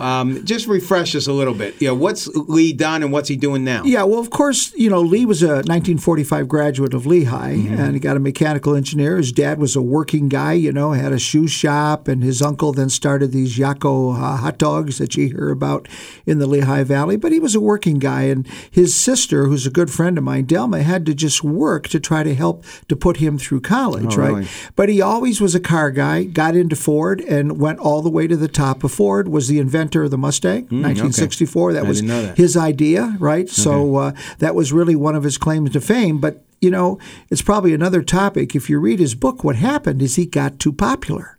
um, 0.00 0.44
just 0.44 0.66
refresh 0.66 1.14
us 1.14 1.28
a 1.28 1.32
little 1.32 1.54
bit. 1.54 1.80
You 1.80 1.88
know, 1.88 1.94
what's 1.94 2.26
Lee 2.26 2.72
done 2.72 3.02
and 3.02 3.12
what's 3.12 3.28
he 3.28 3.36
doing 3.36 3.62
now? 3.62 3.84
Yeah, 3.84 4.02
well, 4.02 4.18
of 4.18 4.30
course, 4.30 4.74
you 4.74 4.90
know, 4.90 5.00
Lee 5.00 5.24
was 5.24 5.42
a 5.42 5.62
1945 5.62 6.48
graduate 6.48 6.94
of 6.94 7.06
Lehigh 7.06 7.54
mm-hmm. 7.54 7.74
and 7.74 7.94
he 7.94 8.00
got 8.00 8.16
a 8.16 8.20
mechanical 8.20 8.74
engineer. 8.74 9.16
His 9.18 9.30
dad 9.30 9.58
was 9.58 9.76
a 9.76 9.82
working 9.82 10.28
guy, 10.28 10.54
you 10.54 10.72
know, 10.72 10.92
had 10.92 11.12
a 11.12 11.18
shoe 11.18 11.46
shop, 11.46 12.08
and 12.08 12.24
his 12.24 12.42
uncle 12.42 12.72
then 12.72 12.90
started 12.90 13.30
these 13.30 13.56
Yocco 13.56 14.14
uh, 14.14 14.36
hot 14.36 14.58
dogs 14.58 14.98
that 14.98 15.16
you 15.16 15.28
hear 15.28 15.50
about 15.50 15.88
in 16.26 16.38
the 16.38 16.46
Lehigh 16.46 16.82
Valley. 16.82 17.16
But 17.16 17.30
he 17.30 17.38
was 17.38 17.54
a 17.54 17.60
working 17.60 17.98
guy, 17.98 18.22
and 18.22 18.46
his 18.70 18.96
sister, 18.96 19.46
who's 19.46 19.66
a 19.66 19.70
good 19.70 19.90
friend 19.90 20.18
of 20.18 20.24
mine, 20.24 20.46
Delma, 20.46 20.82
had 20.82 21.06
to 21.06 21.14
just 21.14 21.44
work 21.44 21.86
to 21.88 22.00
try 22.00 22.24
to 22.24 22.34
help 22.34 22.64
to 22.88 22.96
put 22.96 23.18
him 23.18 23.38
through 23.38 23.60
college, 23.60 24.16
oh, 24.16 24.20
right? 24.20 24.32
Really? 24.32 24.48
But 24.74 24.88
he 24.88 25.00
always 25.00 25.40
was 25.40 25.54
a 25.54 25.60
car 25.60 25.92
guy, 25.92 26.24
got 26.24 26.56
into 26.56 26.74
Ford, 26.74 27.20
and 27.20 27.60
went 27.60 27.78
all 27.78 28.02
the 28.02 28.10
way 28.10 28.26
to 28.26 28.36
the 28.36 28.48
top 28.48 28.82
of 28.82 28.90
Ford, 28.90 29.28
was 29.28 29.51
the 29.52 29.60
inventor 29.60 30.04
of 30.04 30.10
the 30.10 30.18
Mustang, 30.18 30.62
mm, 30.64 30.82
1964. 30.82 31.70
Okay. 31.70 31.80
That 31.80 31.86
was 31.86 32.02
that. 32.02 32.36
his 32.38 32.56
idea, 32.56 33.16
right? 33.18 33.44
Okay. 33.44 33.52
So 33.52 33.96
uh, 33.96 34.12
that 34.38 34.54
was 34.54 34.72
really 34.72 34.96
one 34.96 35.14
of 35.14 35.24
his 35.24 35.36
claims 35.36 35.70
to 35.72 35.80
fame. 35.80 36.18
But 36.18 36.42
you 36.62 36.70
know, 36.70 36.98
it's 37.28 37.42
probably 37.42 37.74
another 37.74 38.02
topic. 38.02 38.54
If 38.54 38.70
you 38.70 38.78
read 38.78 38.98
his 38.98 39.14
book, 39.14 39.44
what 39.44 39.56
happened 39.56 40.00
is 40.00 40.16
he 40.16 40.26
got 40.26 40.58
too 40.58 40.72
popular. 40.72 41.36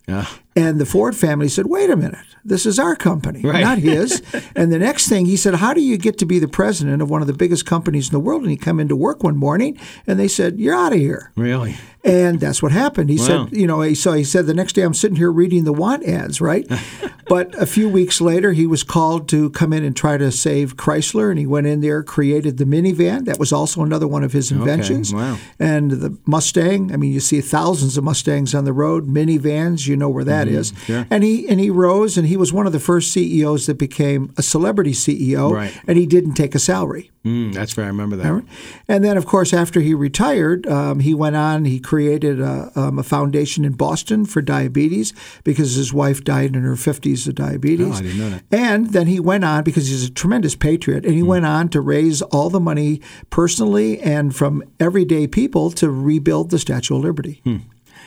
And 0.56 0.80
the 0.80 0.86
Ford 0.86 1.16
family 1.16 1.48
said, 1.48 1.66
wait 1.66 1.90
a 1.90 1.96
minute, 1.96 2.24
this 2.44 2.64
is 2.64 2.78
our 2.78 2.94
company, 2.94 3.40
Right. 3.42 3.62
not 3.62 3.78
his. 3.78 4.22
and 4.56 4.72
the 4.72 4.78
next 4.78 5.08
thing 5.08 5.26
he 5.26 5.36
said, 5.36 5.54
how 5.56 5.74
do 5.74 5.80
you 5.80 5.96
get 5.98 6.16
to 6.18 6.26
be 6.26 6.38
the 6.38 6.46
president 6.46 7.02
of 7.02 7.10
one 7.10 7.20
of 7.22 7.26
the 7.26 7.32
biggest 7.32 7.66
companies 7.66 8.08
in 8.08 8.12
the 8.12 8.20
world? 8.20 8.42
And 8.42 8.50
he 8.52 8.56
come 8.56 8.78
into 8.78 8.94
work 8.94 9.24
one 9.24 9.36
morning 9.36 9.76
and 10.06 10.18
they 10.18 10.28
said, 10.28 10.60
you're 10.60 10.74
out 10.76 10.92
of 10.92 10.98
here. 11.00 11.32
Really? 11.36 11.74
And 12.04 12.38
that's 12.38 12.62
what 12.62 12.70
happened. 12.70 13.10
He 13.10 13.16
Wow. 13.18 13.46
said, 13.48 13.56
you 13.56 13.66
know, 13.66 13.92
so 13.94 14.12
he 14.12 14.22
said 14.24 14.46
the 14.46 14.54
next 14.54 14.74
day 14.74 14.82
I'm 14.82 14.94
sitting 14.94 15.16
here 15.16 15.32
reading 15.32 15.64
the 15.64 15.72
want 15.72 16.04
ads, 16.04 16.38
right? 16.40 16.70
but 17.28 17.54
a 17.60 17.64
few 17.64 17.88
weeks 17.88 18.20
later, 18.20 18.52
he 18.52 18.66
was 18.66 18.84
called 18.84 19.26
to 19.30 19.48
come 19.50 19.72
in 19.72 19.82
and 19.82 19.96
try 19.96 20.18
to 20.18 20.30
save 20.30 20.76
Chrysler, 20.76 21.30
and 21.30 21.38
he 21.38 21.46
went 21.46 21.66
in 21.66 21.80
there, 21.80 22.02
created 22.02 22.58
the 22.58 22.66
minivan. 22.66 23.24
That 23.24 23.38
was 23.38 23.54
also 23.54 23.82
another 23.82 24.06
one 24.06 24.22
of 24.22 24.32
his 24.34 24.52
inventions. 24.52 25.14
wow. 25.14 25.38
And 25.58 25.90
the 25.92 26.18
Mustang. 26.26 26.92
I 26.92 26.98
mean, 26.98 27.10
you 27.10 27.20
see 27.20 27.40
thousands 27.40 27.96
of 27.96 28.04
Mustangs 28.04 28.54
on 28.54 28.66
the 28.66 28.74
road, 28.74 29.08
minivans. 29.08 29.86
You 29.86 29.96
know 29.96 30.10
where 30.10 30.24
that 30.24 30.43
is. 30.48 30.72
Mm-hmm. 30.72 30.84
sure. 30.84 31.06
And 31.10 31.24
he 31.24 31.48
and 31.48 31.60
he 31.60 31.70
rose, 31.70 32.16
and 32.16 32.26
he 32.26 32.36
was 32.36 32.52
one 32.52 32.66
of 32.66 32.72
the 32.72 32.80
first 32.80 33.12
CEOs 33.12 33.66
that 33.66 33.78
became 33.78 34.32
a 34.36 34.42
celebrity 34.42 34.92
CEO. 34.92 35.52
Right. 35.52 35.78
And 35.86 35.98
he 35.98 36.06
didn't 36.06 36.34
take 36.34 36.54
a 36.54 36.58
salary. 36.58 37.10
Mm, 37.24 37.54
that's 37.54 37.78
right. 37.78 37.84
I 37.84 37.88
remember 37.88 38.16
that. 38.16 38.44
And 38.86 39.02
then, 39.02 39.16
of 39.16 39.24
course, 39.24 39.54
after 39.54 39.80
he 39.80 39.94
retired, 39.94 40.66
um, 40.66 41.00
he 41.00 41.14
went 41.14 41.36
on. 41.36 41.64
He 41.64 41.80
created 41.80 42.38
a, 42.38 42.70
um, 42.76 42.98
a 42.98 43.02
foundation 43.02 43.64
in 43.64 43.72
Boston 43.72 44.26
for 44.26 44.42
diabetes 44.42 45.14
because 45.42 45.74
his 45.74 45.92
wife 45.92 46.22
died 46.22 46.54
in 46.54 46.62
her 46.64 46.76
fifties 46.76 47.26
of 47.26 47.34
diabetes. 47.36 47.94
Oh, 47.94 47.98
I 47.98 48.02
didn't 48.02 48.18
know 48.18 48.30
that. 48.30 48.42
And 48.50 48.90
then 48.92 49.06
he 49.06 49.20
went 49.20 49.44
on 49.44 49.64
because 49.64 49.88
he's 49.88 50.04
a 50.04 50.10
tremendous 50.10 50.54
patriot, 50.54 51.06
and 51.06 51.14
he 51.14 51.22
went 51.22 51.46
on 51.46 51.70
to 51.70 51.80
raise 51.80 52.20
all 52.20 52.50
the 52.50 52.60
money 52.60 53.00
personally 53.30 54.00
and 54.00 54.36
from 54.36 54.62
everyday 54.78 55.26
people 55.26 55.70
to 55.72 55.90
rebuild 55.90 56.50
the 56.50 56.58
Statue 56.58 56.96
of 56.96 57.02
Liberty. 57.02 57.40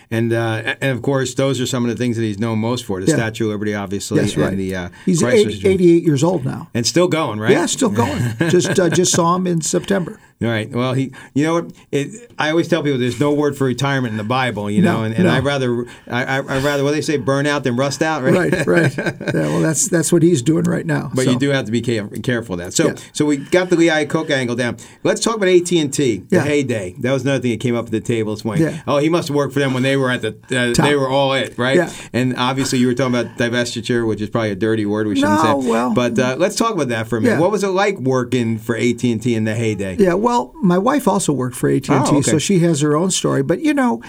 And 0.09 0.31
uh, 0.31 0.75
and 0.81 0.91
of 0.95 1.01
course, 1.01 1.33
those 1.33 1.59
are 1.59 1.65
some 1.65 1.83
of 1.83 1.89
the 1.91 1.97
things 1.97 2.15
that 2.15 2.23
he's 2.23 2.39
known 2.39 2.59
most 2.59 2.85
for: 2.85 3.01
the 3.01 3.07
Yeah. 3.07 3.15
Statue 3.15 3.45
of 3.45 3.51
Liberty, 3.51 3.75
obviously, 3.75 4.19
That's 4.19 4.37
right. 4.37 4.49
and 4.51 4.59
the 4.59 4.75
uh, 4.75 4.89
he's 5.05 5.21
Chrysler 5.21 5.47
80, 5.49 5.67
88 5.67 6.03
years 6.03 6.23
old 6.23 6.45
now. 6.45 6.69
and 6.73 6.85
still 6.87 7.07
going, 7.09 7.39
right? 7.39 7.51
Yeah, 7.51 7.65
still 7.65 7.89
going. 7.89 8.21
just 8.49 8.79
uh, 8.79 8.89
just 8.89 9.11
saw 9.13 9.35
him 9.35 9.45
in 9.47 9.61
September. 9.61 10.19
All 10.39 10.47
right. 10.47 10.69
Well, 10.69 10.93
he, 10.93 11.11
you 11.33 11.43
know 11.43 11.53
what? 11.55 11.73
It, 11.91 12.31
I 12.37 12.51
always 12.51 12.67
tell 12.67 12.83
people 12.83 12.99
there's 12.99 13.19
no 13.19 13.33
word 13.33 13.57
for 13.57 13.65
retirement 13.65 14.11
in 14.11 14.17
the 14.17 14.23
Bible, 14.23 14.69
you 14.69 14.83
know, 14.83 14.99
No, 14.99 15.03
and, 15.05 15.15
and 15.15 15.23
no. 15.23 15.31
I'd 15.31 15.43
rather, 15.43 15.85
I, 16.07 16.37
I, 16.37 16.39
rather, 16.41 16.83
what 16.83 16.91
they 16.91 17.01
say, 17.01 17.17
burn 17.17 17.47
out 17.47 17.63
than 17.63 17.75
rust 17.75 18.03
out, 18.03 18.21
right? 18.21 18.35
Right, 18.53 18.67
right. 18.67 18.97
yeah, 18.97 19.31
well, 19.33 19.61
that's 19.61 19.87
that's 19.89 20.11
what 20.13 20.21
he's 20.21 20.43
doing 20.43 20.65
right 20.65 20.85
now. 20.85 21.09
But 21.13 21.25
so. 21.25 21.31
you 21.31 21.39
do 21.39 21.49
have 21.49 21.65
to 21.65 21.71
be 21.71 21.81
care- 21.81 22.07
careful 22.07 22.53
of 22.53 22.59
that. 22.59 22.73
So, 22.73 22.89
Yeah. 22.89 22.95
so 23.13 23.25
we 23.25 23.37
got 23.37 23.71
the 23.71 23.77
Lee 23.77 23.87
Iacocca 23.87 24.29
angle 24.29 24.55
down. 24.55 24.77
Let's 25.03 25.21
talk 25.21 25.37
about 25.37 25.49
AT 25.49 25.71
and 25.71 25.91
T, 25.91 26.17
the 26.29 26.35
Yeah. 26.35 26.43
heyday. 26.43 26.95
That 26.99 27.13
was 27.13 27.23
another 27.23 27.39
thing 27.41 27.51
that 27.51 27.59
came 27.59 27.75
up 27.75 27.85
at 27.85 27.91
the 27.91 27.99
table 27.99 28.35
this 28.35 28.45
morning. 28.45 28.63
Yeah. 28.65 28.81
Oh, 28.85 28.99
he 28.99 29.09
must 29.09 29.29
have 29.29 29.35
worked 29.35 29.53
for 29.55 29.59
them 29.59 29.73
when 29.73 29.81
they 29.81 29.97
were 29.97 30.11
at 30.11 30.21
the, 30.21 30.37
uh, 30.51 30.83
they 30.83 30.95
were 30.95 31.09
all 31.09 31.33
it, 31.33 31.57
right? 31.57 31.77
Yeah. 31.77 31.91
And 32.13 32.35
obviously, 32.37 32.77
you 32.77 32.85
were 32.85 32.93
talking 32.93 33.15
about 33.15 33.37
divestiture, 33.37 34.07
which 34.07 34.21
is 34.21 34.29
probably 34.29 34.51
a 34.51 34.55
dirty 34.55 34.85
word. 34.85 35.07
We 35.07 35.15
shouldn't 35.15 35.43
No, 35.43 35.61
say. 35.61 35.67
well- 35.67 35.93
but 35.95 36.19
uh, 36.19 36.35
let's 36.37 36.55
talk 36.55 36.75
about 36.75 36.89
that 36.89 37.07
for 37.07 37.17
a 37.17 37.21
minute. 37.21 37.39
What 37.39 37.49
was 37.49 37.63
it 37.63 37.69
like 37.69 37.97
working 37.99 38.59
for 38.59 38.75
AT 38.77 39.03
and 39.03 39.19
T 39.21 39.33
in 39.33 39.45
the 39.45 39.55
heyday? 39.55 39.95
Yeah, 39.97 40.13
well, 40.13 40.26
my 40.61 40.77
wife 40.77 41.07
also 41.07 41.33
worked 41.33 41.55
for 41.55 41.69
AT&T, 41.69 41.91
Oh, 41.91 42.17
okay. 42.17 42.21
so 42.21 42.37
she 42.39 42.59
has 42.59 42.81
her 42.81 42.95
own 42.95 43.11
story. 43.11 43.43
But 43.43 43.61
you 43.61 43.73
know, 43.73 44.01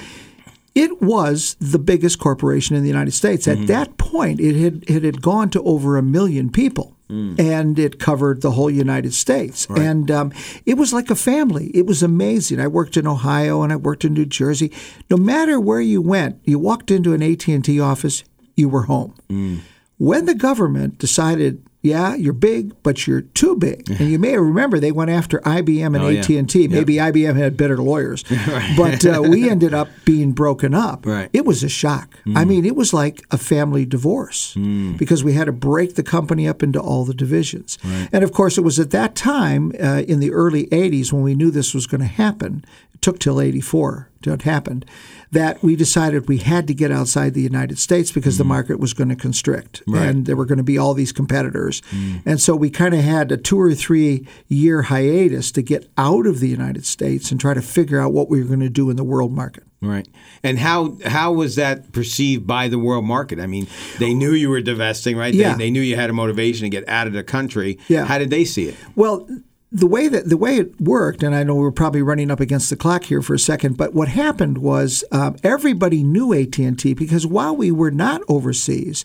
it 0.74 1.02
was 1.02 1.56
the 1.60 1.78
biggest 1.78 2.18
corporation 2.18 2.76
in 2.76 2.82
the 2.82 2.88
United 2.88 3.12
States. 3.12 3.46
Mm-hmm. 3.46 3.62
At 3.62 3.68
that 3.68 3.98
point, 3.98 4.40
it 4.40 4.56
had 4.56 4.84
it 4.86 5.02
had 5.02 5.22
gone 5.22 5.50
to 5.50 5.62
over 5.62 5.96
a 5.96 6.02
million 6.02 6.50
people. 6.50 6.94
Mm. 7.10 7.40
And 7.40 7.78
it 7.78 7.98
covered 7.98 8.42
the 8.42 8.50
whole 8.50 8.70
United 8.70 9.14
States, 9.14 9.66
and 9.70 10.10
um, 10.10 10.30
it 10.66 10.74
was 10.74 10.92
like 10.92 11.08
a 11.10 11.14
family. 11.14 11.68
It 11.72 11.86
was 11.86 12.02
amazing. 12.02 12.60
I 12.60 12.66
worked 12.66 12.98
in 12.98 13.06
Ohio 13.06 13.62
and 13.62 13.72
I 13.72 13.76
worked 13.76 14.04
in 14.04 14.12
New 14.12 14.26
Jersey. 14.26 14.70
No 15.08 15.16
matter 15.16 15.58
where 15.58 15.80
you 15.80 16.02
went, 16.02 16.38
you 16.44 16.58
walked 16.58 16.90
into 16.90 17.14
an 17.14 17.22
AT 17.22 17.48
and 17.48 17.64
T 17.64 17.80
office, 17.80 18.24
you 18.56 18.68
were 18.68 18.82
home. 18.82 19.14
Mm. 19.30 19.60
When 19.96 20.26
the 20.26 20.34
government 20.34 20.98
decided, 20.98 21.64
yeah, 21.80 22.14
you're 22.16 22.32
big, 22.32 22.74
but 22.82 23.06
you're 23.06 23.20
too 23.20 23.54
big, 23.56 23.88
and 23.88 24.10
you 24.10 24.18
may 24.18 24.36
remember 24.36 24.80
they 24.80 24.90
went 24.90 25.10
after 25.10 25.38
IBM 25.40 25.94
and 25.94 25.98
Oh. 26.04 26.08
AT 26.08 26.28
and 26.30 26.50
T. 26.50 26.66
Maybe 26.66 26.94
IBM 26.94 27.36
had 27.36 27.56
better 27.56 27.76
lawyers, 27.78 28.24
but 28.76 29.06
uh, 29.06 29.22
we 29.22 29.48
ended 29.48 29.72
up 29.74 29.88
being 30.04 30.32
broken 30.32 30.74
up. 30.74 31.06
Right. 31.06 31.30
It 31.32 31.44
was 31.46 31.62
a 31.62 31.68
shock. 31.68 32.18
I 32.34 32.44
mean, 32.44 32.64
it 32.66 32.74
was 32.74 32.92
like 32.92 33.22
a 33.30 33.38
family 33.38 33.84
divorce 33.86 34.54
because 34.96 35.22
we 35.22 35.34
had 35.34 35.44
to 35.44 35.52
break 35.52 35.94
the 35.94 36.02
company 36.02 36.48
up 36.48 36.62
into 36.64 36.80
all 36.80 37.04
the 37.04 37.14
divisions. 37.14 37.78
And 38.12 38.24
of 38.24 38.32
course, 38.32 38.58
it 38.58 38.62
was 38.62 38.78
at 38.80 38.90
that 38.90 39.14
time 39.14 39.72
uh, 39.80 40.02
in 40.08 40.18
the 40.20 40.32
early 40.32 40.66
'80s 40.66 41.12
when 41.12 41.22
we 41.22 41.34
knew 41.34 41.50
this 41.50 41.74
was 41.74 41.86
going 41.86 42.00
to 42.00 42.06
happen. 42.06 42.64
Took 43.00 43.18
till 43.18 43.40
'84 43.40 44.10
till 44.22 44.34
it 44.34 44.42
happened. 44.42 44.84
That 45.30 45.62
we 45.62 45.76
decided 45.76 46.28
we 46.28 46.38
had 46.38 46.66
to 46.68 46.74
get 46.74 46.90
outside 46.90 47.34
the 47.34 47.42
United 47.42 47.78
States 47.78 48.10
because 48.10 48.38
the 48.38 48.44
mm. 48.44 48.48
market 48.48 48.80
was 48.80 48.94
going 48.94 49.10
to 49.10 49.16
constrict, 49.16 49.82
and 49.86 50.26
there 50.26 50.36
were 50.36 50.46
going 50.46 50.58
to 50.58 50.64
be 50.64 50.78
all 50.78 50.94
these 50.94 51.12
competitors, 51.12 51.82
mm. 51.90 52.22
and 52.24 52.40
so 52.40 52.56
we 52.56 52.70
kind 52.70 52.94
of 52.94 53.00
had 53.00 53.30
a 53.30 53.36
two 53.36 53.60
or 53.60 53.74
three 53.74 54.26
year 54.48 54.82
hiatus 54.82 55.52
to 55.52 55.62
get 55.62 55.90
out 55.98 56.26
of 56.26 56.40
the 56.40 56.48
United 56.48 56.86
States 56.86 57.30
and 57.30 57.40
try 57.40 57.54
to 57.54 57.62
figure 57.62 58.00
out 58.00 58.12
what 58.12 58.28
we 58.28 58.40
were 58.40 58.48
going 58.48 58.60
to 58.60 58.68
do 58.68 58.90
in 58.90 58.96
the 58.96 59.04
world 59.04 59.32
market. 59.32 59.64
Right. 59.80 60.08
And 60.42 60.58
how 60.58 60.96
how 61.04 61.32
was 61.32 61.54
that 61.54 61.92
perceived 61.92 62.46
by 62.46 62.66
the 62.68 62.78
world 62.78 63.04
market? 63.04 63.38
I 63.38 63.46
mean, 63.46 63.68
they 63.98 64.12
knew 64.12 64.32
you 64.32 64.48
were 64.48 64.60
divesting, 64.60 65.16
right? 65.16 65.32
Yeah. 65.32 65.52
They, 65.52 65.66
they 65.66 65.70
knew 65.70 65.80
you 65.80 65.94
had 65.94 66.10
a 66.10 66.12
motivation 66.12 66.64
to 66.64 66.68
get 66.68 66.88
out 66.88 67.06
of 67.06 67.12
the 67.12 67.22
country. 67.22 67.78
Yeah. 67.86 68.04
How 68.04 68.18
did 68.18 68.30
they 68.30 68.44
see 68.44 68.68
it? 68.68 68.76
Well, 68.96 69.28
the 69.70 69.86
way 69.86 70.08
that 70.08 70.28
the 70.28 70.36
way 70.36 70.56
it 70.56 70.80
worked, 70.80 71.22
and 71.22 71.34
I 71.34 71.42
know 71.42 71.54
we're 71.54 71.70
probably 71.70 72.00
running 72.02 72.30
up 72.30 72.40
against 72.40 72.70
the 72.70 72.76
clock 72.76 73.04
here 73.04 73.20
for 73.22 73.34
a 73.34 73.38
second, 73.38 73.76
but 73.76 73.92
what 73.94 74.08
happened 74.08 74.58
was 74.58 75.04
um, 75.12 75.36
everybody 75.44 76.02
knew 76.02 76.32
AT 76.32 76.58
and 76.58 76.78
T 76.78 76.94
because 76.94 77.26
while 77.26 77.54
we 77.56 77.70
were 77.70 77.90
not 77.90 78.22
overseas. 78.28 79.04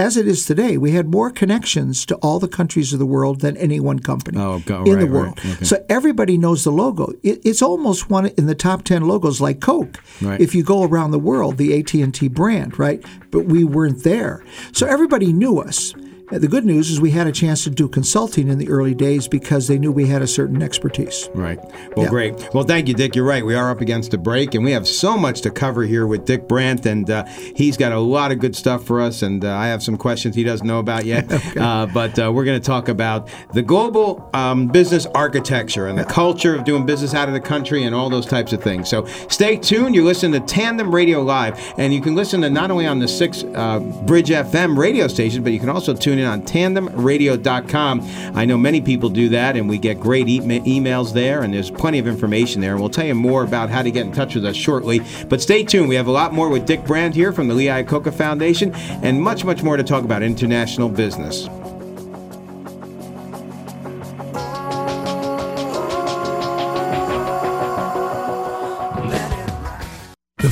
As 0.00 0.16
it 0.16 0.28
is 0.28 0.46
today, 0.46 0.78
we 0.78 0.92
had 0.92 1.08
more 1.08 1.28
connections 1.28 2.06
to 2.06 2.14
all 2.18 2.38
the 2.38 2.46
countries 2.46 2.92
of 2.92 3.00
the 3.00 3.04
world 3.04 3.40
than 3.40 3.56
any 3.56 3.80
one 3.80 3.98
company 3.98 4.38
Oh, 4.38 4.54
in 4.54 4.62
right, 4.62 4.84
the 4.84 4.92
right. 4.94 5.10
world. 5.10 5.40
Okay. 5.40 5.64
So 5.64 5.84
everybody 5.88 6.38
knows 6.38 6.62
the 6.62 6.70
logo. 6.70 7.14
It, 7.24 7.40
it's 7.44 7.62
almost 7.62 8.08
one 8.08 8.26
in 8.26 8.46
the 8.46 8.54
top 8.54 8.84
ten 8.84 9.08
logos, 9.08 9.40
like 9.40 9.58
Coke. 9.60 10.00
Right. 10.22 10.40
If 10.40 10.54
you 10.54 10.62
go 10.62 10.84
around 10.84 11.10
the 11.10 11.18
world, 11.18 11.56
the 11.56 11.76
AT 11.76 11.94
and 11.94 12.14
T 12.14 12.28
brand, 12.28 12.78
right? 12.78 13.04
But 13.32 13.46
we 13.46 13.64
weren't 13.64 14.04
there, 14.04 14.44
so 14.70 14.86
everybody 14.86 15.32
knew 15.32 15.58
us. 15.58 15.92
The 16.30 16.46
good 16.46 16.66
news 16.66 16.90
is 16.90 17.00
we 17.00 17.10
had 17.12 17.26
a 17.26 17.32
chance 17.32 17.64
to 17.64 17.70
do 17.70 17.88
consulting 17.88 18.48
in 18.48 18.58
the 18.58 18.68
early 18.68 18.94
days 18.94 19.26
because 19.26 19.66
they 19.66 19.78
knew 19.78 19.90
we 19.90 20.06
had 20.06 20.20
a 20.20 20.26
certain 20.26 20.62
expertise. 20.62 21.30
Right. 21.34 21.58
Well, 21.96 22.04
Yeah. 22.04 22.10
great. 22.10 22.48
Well, 22.52 22.64
thank 22.64 22.86
you, 22.86 22.92
Dick. 22.92 23.16
You're 23.16 23.24
right. 23.24 23.44
We 23.44 23.54
are 23.54 23.70
up 23.70 23.80
against 23.80 24.12
a 24.12 24.18
break, 24.18 24.54
and 24.54 24.62
we 24.62 24.72
have 24.72 24.86
so 24.86 25.16
much 25.16 25.40
to 25.42 25.50
cover 25.50 25.84
here 25.84 26.06
with 26.06 26.26
Dick 26.26 26.46
Brandt, 26.46 26.84
and 26.84 27.08
uh, 27.08 27.24
he's 27.56 27.78
got 27.78 27.92
a 27.92 27.98
lot 27.98 28.30
of 28.30 28.40
good 28.40 28.54
stuff 28.54 28.84
for 28.84 29.00
us. 29.00 29.22
And 29.22 29.42
uh, 29.42 29.54
I 29.54 29.68
have 29.68 29.82
some 29.82 29.96
questions 29.96 30.34
he 30.36 30.44
doesn't 30.44 30.66
know 30.66 30.80
about 30.80 31.06
yet. 31.06 31.26
uh, 31.56 31.86
but 31.86 32.18
uh, 32.18 32.30
we're 32.30 32.44
going 32.44 32.60
to 32.60 32.66
talk 32.66 32.88
about 32.88 33.30
the 33.54 33.62
global 33.62 34.28
um, 34.34 34.68
business 34.68 35.06
architecture 35.14 35.86
and 35.86 35.98
the 35.98 36.04
culture 36.04 36.54
of 36.54 36.64
doing 36.64 36.84
business 36.84 37.14
out 37.14 37.28
of 37.28 37.34
the 37.34 37.40
country 37.40 37.84
and 37.84 37.94
all 37.94 38.10
those 38.10 38.26
types 38.26 38.52
of 38.52 38.62
things. 38.62 38.90
So 38.90 39.06
stay 39.30 39.56
tuned. 39.56 39.94
You 39.94 40.04
listen 40.04 40.30
to 40.32 40.40
Tandem 40.40 40.94
Radio 40.94 41.22
Live, 41.22 41.58
and 41.78 41.94
you 41.94 42.02
can 42.02 42.14
listen 42.14 42.42
to 42.42 42.50
not 42.50 42.70
only 42.70 42.86
on 42.86 42.98
the 42.98 43.08
six 43.08 43.44
uh, 43.44 43.80
Bridge 44.06 44.28
FM 44.28 44.76
radio 44.76 45.08
station, 45.08 45.42
but 45.42 45.52
you 45.54 45.58
can 45.58 45.70
also 45.70 45.94
tune 45.94 46.17
in 46.18 46.26
on 46.26 46.42
tandemradio.com. 46.42 48.02
I 48.34 48.44
know 48.44 48.56
many 48.56 48.80
people 48.80 49.08
do 49.08 49.28
that, 49.30 49.56
and 49.56 49.68
we 49.68 49.78
get 49.78 50.00
great 50.00 50.28
e- 50.28 50.40
emails 50.40 51.12
there, 51.12 51.42
and 51.42 51.52
there's 51.52 51.70
plenty 51.70 51.98
of 51.98 52.06
information 52.06 52.60
there. 52.60 52.72
And 52.72 52.80
we'll 52.80 52.90
tell 52.90 53.06
you 53.06 53.14
more 53.14 53.42
about 53.42 53.70
how 53.70 53.82
to 53.82 53.90
get 53.90 54.06
in 54.06 54.12
touch 54.12 54.34
with 54.34 54.44
us 54.44 54.56
shortly. 54.56 55.00
But 55.28 55.40
stay 55.40 55.64
tuned. 55.64 55.88
We 55.88 55.94
have 55.94 56.06
a 56.06 56.12
lot 56.12 56.32
more 56.32 56.48
with 56.48 56.66
Dick 56.66 56.84
Brandt 56.84 57.14
here 57.14 57.32
from 57.32 57.48
the 57.48 57.54
Lee 57.54 57.66
Iacocca 57.66 58.12
Foundation, 58.12 58.74
and 59.02 59.20
much, 59.20 59.44
much 59.44 59.62
more 59.62 59.76
to 59.76 59.84
talk 59.84 60.04
about 60.04 60.22
international 60.22 60.88
business. 60.88 61.48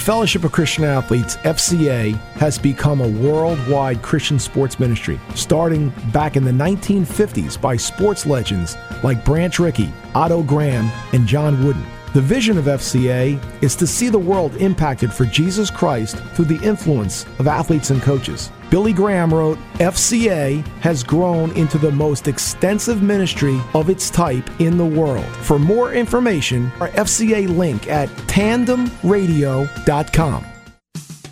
Fellowship 0.06 0.44
of 0.44 0.52
Christian 0.52 0.84
Athletes, 0.84 1.34
FCA, 1.38 2.14
has 2.36 2.60
become 2.60 3.00
a 3.00 3.08
worldwide 3.08 4.02
Christian 4.02 4.38
sports 4.38 4.78
ministry, 4.78 5.18
starting 5.34 5.92
back 6.12 6.36
in 6.36 6.44
the 6.44 6.52
1950s 6.52 7.60
by 7.60 7.76
sports 7.76 8.25
legends 8.25 8.76
like 9.02 9.25
Branch 9.25 9.58
Rickey, 9.58 9.92
Otto 10.14 10.44
Graham, 10.44 10.88
and 11.12 11.26
John 11.26 11.60
Wooden. 11.64 11.84
The 12.14 12.20
vision 12.20 12.56
of 12.56 12.66
FCA 12.66 13.42
is 13.64 13.75
to 13.75 13.86
see 13.88 14.08
the 14.08 14.16
world 14.16 14.54
impacted 14.58 15.12
for 15.12 15.25
Jesus 15.25 15.72
Christ 15.72 16.18
through 16.34 16.44
the 16.44 16.64
influence 16.64 17.26
of 17.40 17.48
athletes 17.48 17.90
and 17.90 18.00
coaches. 18.00 18.52
Billy 18.70 18.92
Graham 18.92 19.32
wrote, 19.32 19.58
FCA 19.75 20.66
has 20.80 21.04
grown 21.04 21.52
into 21.52 21.78
the 21.78 21.92
most 21.92 22.28
extensive 22.28 23.02
ministry 23.02 23.58
of 23.75 23.90
its 23.90 24.11
type 24.11 24.49
in 24.61 24.76
the 24.76 24.85
world. 24.85 25.25
For 25.42 25.58
more 25.58 25.92
information, 25.92 26.70
our 26.80 26.90
FCA 26.90 27.49
link 27.49 27.88
at 27.88 28.08
tandemradio.com. 28.28 30.55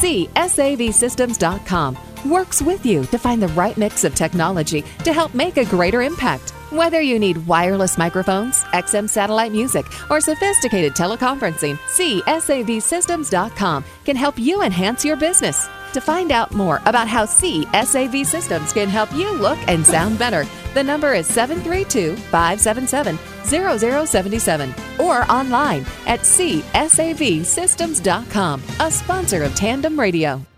CSAVSystems.com 0.00 1.98
works 2.24 2.62
with 2.62 2.84
you 2.84 3.04
to 3.06 3.18
find 3.18 3.42
the 3.42 3.48
right 3.48 3.76
mix 3.76 4.04
of 4.04 4.14
technology 4.14 4.82
to 5.04 5.12
help 5.12 5.34
make 5.34 5.56
a 5.56 5.64
greater 5.64 6.02
impact. 6.02 6.50
Whether 6.70 7.00
you 7.00 7.18
need 7.18 7.46
wireless 7.46 7.96
microphones, 7.96 8.64
XM 8.64 9.08
satellite 9.08 9.52
music, 9.52 9.86
or 10.10 10.20
sophisticated 10.20 10.94
teleconferencing, 10.94 11.76
CSAVSystems.com 11.76 13.84
can 14.04 14.16
help 14.16 14.38
you 14.38 14.62
enhance 14.62 15.04
your 15.04 15.16
business. 15.16 15.68
To 15.92 16.00
find 16.00 16.32
out 16.32 16.52
more 16.52 16.82
about 16.86 17.06
how 17.06 17.24
CSAV 17.24 18.26
Systems 18.26 18.72
can 18.72 18.88
help 18.88 19.12
you 19.12 19.32
look 19.34 19.58
and 19.68 19.86
sound 19.86 20.18
better, 20.18 20.44
the 20.74 20.82
number 20.82 21.14
is 21.14 21.28
732 21.28 22.16
577 22.16 23.16
0077 23.44 24.74
or 25.04 25.30
online 25.30 25.84
at 26.06 26.20
csavsystems.com, 26.20 28.62
a 28.80 28.90
sponsor 28.90 29.42
of 29.42 29.54
Tandem 29.54 30.00
Radio. 30.00 30.53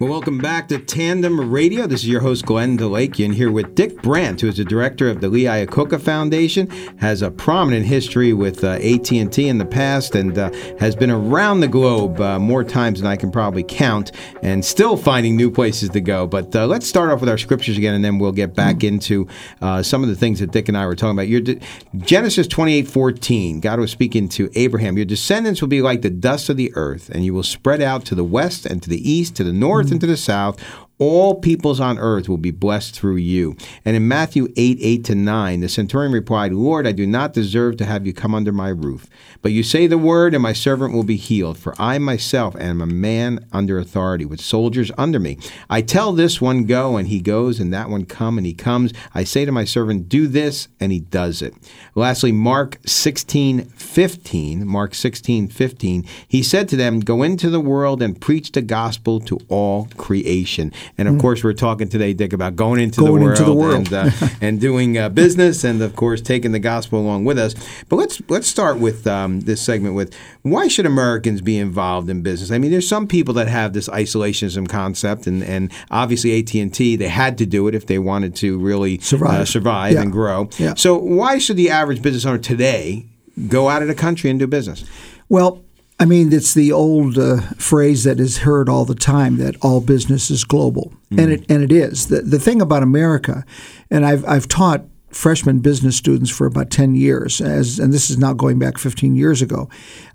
Well, 0.00 0.10
welcome 0.10 0.38
back 0.38 0.66
to 0.68 0.78
Tandem 0.80 1.52
Radio. 1.52 1.86
This 1.86 2.02
is 2.02 2.08
your 2.08 2.20
host, 2.20 2.44
Glenn 2.44 2.76
DeLake, 2.76 3.24
and 3.24 3.32
here 3.32 3.52
with 3.52 3.76
Dick 3.76 4.02
Brandt, 4.02 4.40
who 4.40 4.48
is 4.48 4.56
the 4.56 4.64
director 4.64 5.08
of 5.08 5.20
the 5.20 5.28
Lee 5.28 5.44
Iacocca 5.44 6.00
Foundation, 6.00 6.68
has 6.98 7.22
a 7.22 7.30
prominent 7.30 7.86
history 7.86 8.32
with 8.32 8.64
uh, 8.64 8.70
AT&T 8.72 9.46
in 9.48 9.58
the 9.58 9.64
past, 9.64 10.16
and 10.16 10.36
uh, 10.36 10.50
has 10.80 10.96
been 10.96 11.12
around 11.12 11.60
the 11.60 11.68
globe 11.68 12.20
uh, 12.20 12.40
more 12.40 12.64
times 12.64 13.00
than 13.00 13.06
I 13.08 13.14
can 13.14 13.30
probably 13.30 13.62
count, 13.62 14.10
and 14.42 14.64
still 14.64 14.96
finding 14.96 15.36
new 15.36 15.48
places 15.48 15.90
to 15.90 16.00
go. 16.00 16.26
But 16.26 16.56
uh, 16.56 16.66
let's 16.66 16.88
start 16.88 17.10
off 17.12 17.20
with 17.20 17.28
our 17.28 17.38
scriptures 17.38 17.78
again, 17.78 17.94
and 17.94 18.04
then 18.04 18.18
we'll 18.18 18.32
get 18.32 18.52
back 18.54 18.74
Mm. 18.78 18.84
into 18.88 19.28
uh, 19.62 19.84
some 19.84 20.02
of 20.02 20.08
the 20.08 20.16
things 20.16 20.40
that 20.40 20.50
Dick 20.50 20.66
and 20.68 20.76
I 20.76 20.86
were 20.86 20.96
talking 20.96 21.12
about. 21.16 21.28
Your 21.28 21.40
de- 21.40 21.60
Genesis 21.98 22.48
28:14, 22.48 23.60
God 23.60 23.78
was 23.78 23.92
speaking 23.92 24.28
to 24.30 24.50
Abraham, 24.56 24.96
Your 24.96 25.06
descendants 25.06 25.60
will 25.60 25.68
be 25.68 25.82
like 25.82 26.02
the 26.02 26.10
dust 26.10 26.48
of 26.48 26.56
the 26.56 26.72
earth, 26.74 27.10
and 27.10 27.24
you 27.24 27.32
will 27.32 27.44
spread 27.44 27.80
out 27.80 28.04
to 28.06 28.16
the 28.16 28.24
west 28.24 28.66
and 28.66 28.82
to 28.82 28.90
the 28.90 29.08
east, 29.08 29.36
to 29.36 29.44
the 29.44 29.52
north 29.52 29.83
and 29.90 29.98
mm. 29.98 30.02
to 30.02 30.06
the 30.06 30.16
south. 30.16 30.58
All 30.98 31.34
peoples 31.40 31.80
on 31.80 31.98
earth 31.98 32.28
will 32.28 32.38
be 32.38 32.52
blessed 32.52 32.94
through 32.94 33.16
you. 33.16 33.56
And 33.84 33.96
in 33.96 34.06
Matthew 34.06 34.48
8, 34.56 34.78
8 34.80 35.04
to 35.06 35.14
9, 35.16 35.60
the 35.60 35.68
centurion 35.68 36.12
replied, 36.12 36.52
Lord, 36.52 36.86
I 36.86 36.92
do 36.92 37.04
not 37.04 37.32
deserve 37.32 37.76
to 37.78 37.84
have 37.84 38.06
you 38.06 38.12
come 38.12 38.34
under 38.34 38.52
my 38.52 38.68
roof. 38.68 39.08
But 39.42 39.52
you 39.52 39.62
say 39.64 39.86
the 39.86 39.98
word, 39.98 40.34
and 40.34 40.42
my 40.42 40.52
servant 40.52 40.94
will 40.94 41.02
be 41.02 41.16
healed. 41.16 41.58
For 41.58 41.74
I 41.80 41.98
myself 41.98 42.54
am 42.56 42.80
a 42.80 42.86
man 42.86 43.44
under 43.52 43.78
authority, 43.78 44.24
with 44.24 44.40
soldiers 44.40 44.92
under 44.96 45.18
me. 45.18 45.38
I 45.68 45.82
tell 45.82 46.12
this 46.12 46.40
one, 46.40 46.64
go, 46.64 46.96
and 46.96 47.08
he 47.08 47.20
goes, 47.20 47.58
and 47.58 47.72
that 47.74 47.90
one, 47.90 48.04
come, 48.04 48.38
and 48.38 48.46
he 48.46 48.54
comes. 48.54 48.92
I 49.14 49.24
say 49.24 49.44
to 49.44 49.52
my 49.52 49.64
servant, 49.64 50.08
do 50.08 50.28
this, 50.28 50.68
and 50.78 50.92
he 50.92 51.00
does 51.00 51.42
it. 51.42 51.54
Lastly, 51.96 52.30
Mark 52.30 52.78
16, 52.86 53.64
15. 53.64 54.66
Mark 54.66 54.94
16, 54.94 55.48
15. 55.48 56.04
He 56.28 56.42
said 56.42 56.68
to 56.68 56.76
them, 56.76 57.00
Go 57.00 57.22
into 57.22 57.50
the 57.50 57.60
world 57.60 58.00
and 58.00 58.20
preach 58.20 58.52
the 58.52 58.62
gospel 58.62 59.20
to 59.20 59.38
all 59.48 59.88
creation. 59.96 60.72
And 60.98 61.08
of 61.08 61.18
course, 61.18 61.42
we're 61.44 61.52
talking 61.52 61.88
today, 61.88 62.12
Dick, 62.12 62.32
about 62.32 62.56
going 62.56 62.80
into, 62.80 63.00
Mm. 63.00 63.06
Going 63.06 63.20
the, 63.20 63.26
world 63.26 63.38
into 63.38 63.44
the 63.44 63.54
world. 63.56 63.92
and 63.92 63.92
uh, 63.92 64.28
and 64.40 64.60
doing 64.60 64.96
uh, 64.98 65.08
business, 65.08 65.64
and 65.64 65.80
of 65.82 65.96
course, 65.96 66.20
taking 66.20 66.52
the 66.52 66.58
gospel 66.58 66.98
along 67.00 67.24
with 67.24 67.38
us. 67.38 67.54
But 67.88 67.96
let's 67.96 68.22
let's 68.28 68.46
start 68.46 68.78
with 68.78 69.06
um, 69.06 69.40
this 69.40 69.60
segment 69.60 69.94
with 69.94 70.14
why 70.42 70.68
should 70.68 70.86
Americans 70.86 71.40
be 71.40 71.58
involved 71.58 72.08
in 72.08 72.22
business? 72.22 72.50
I 72.50 72.58
mean, 72.58 72.70
there's 72.70 72.88
some 72.88 73.06
people 73.06 73.34
that 73.34 73.48
have 73.48 73.72
this 73.72 73.88
isolationism 73.88 74.68
concept, 74.68 75.26
and, 75.26 75.42
and 75.42 75.72
obviously 75.90 76.38
AT 76.38 76.54
and 76.54 76.72
T 76.72 76.96
they 76.96 77.08
had 77.08 77.38
to 77.38 77.46
do 77.46 77.66
it 77.68 77.74
if 77.74 77.86
they 77.86 77.98
wanted 77.98 78.34
to 78.36 78.58
really 78.58 78.98
Survive. 78.98 79.40
uh, 79.40 79.44
survive 79.44 79.92
Yeah. 79.94 80.02
and 80.02 80.12
grow. 80.12 80.48
Yeah. 80.58 80.74
So 80.76 80.96
why 80.96 81.38
should 81.38 81.56
the 81.56 81.70
average 81.70 82.02
business 82.02 82.24
owner 82.26 82.38
today 82.38 83.06
go 83.48 83.68
out 83.68 83.82
of 83.82 83.88
the 83.88 83.94
country 83.94 84.30
and 84.30 84.38
do 84.38 84.46
business? 84.46 84.84
Well, 85.28 85.62
I 86.04 86.06
mean, 86.06 86.34
it's 86.34 86.52
the 86.52 86.70
old 86.70 87.16
uh, 87.16 87.40
phrase 87.56 88.04
that 88.04 88.20
is 88.20 88.36
heard 88.36 88.68
all 88.68 88.84
the 88.84 88.94
time 88.94 89.38
that 89.38 89.56
all 89.62 89.80
business 89.80 90.30
is 90.30 90.44
global, 90.44 90.92
and 91.10 91.32
it 91.32 91.46
and 91.48 91.62
it 91.62 91.72
is. 91.72 92.08
The 92.08 92.20
the 92.20 92.38
thing 92.38 92.60
about 92.60 92.82
America, 92.82 93.42
and 93.90 94.04
I've 94.04 94.22
I've 94.28 94.46
taught 94.46 94.84
freshman 95.08 95.60
business 95.60 95.96
students 95.96 96.28
for 96.28 96.46
about 96.46 96.68
ten 96.68 96.94
years, 96.94 97.40
as 97.40 97.78
and 97.78 97.90
this 97.90 98.10
is 98.10 98.18
now 98.18 98.34
going 98.34 98.58
back 98.58 98.76
fifteen 98.76 99.16
years 99.16 99.40
ago. 99.40 99.70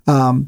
Um, 0.06 0.46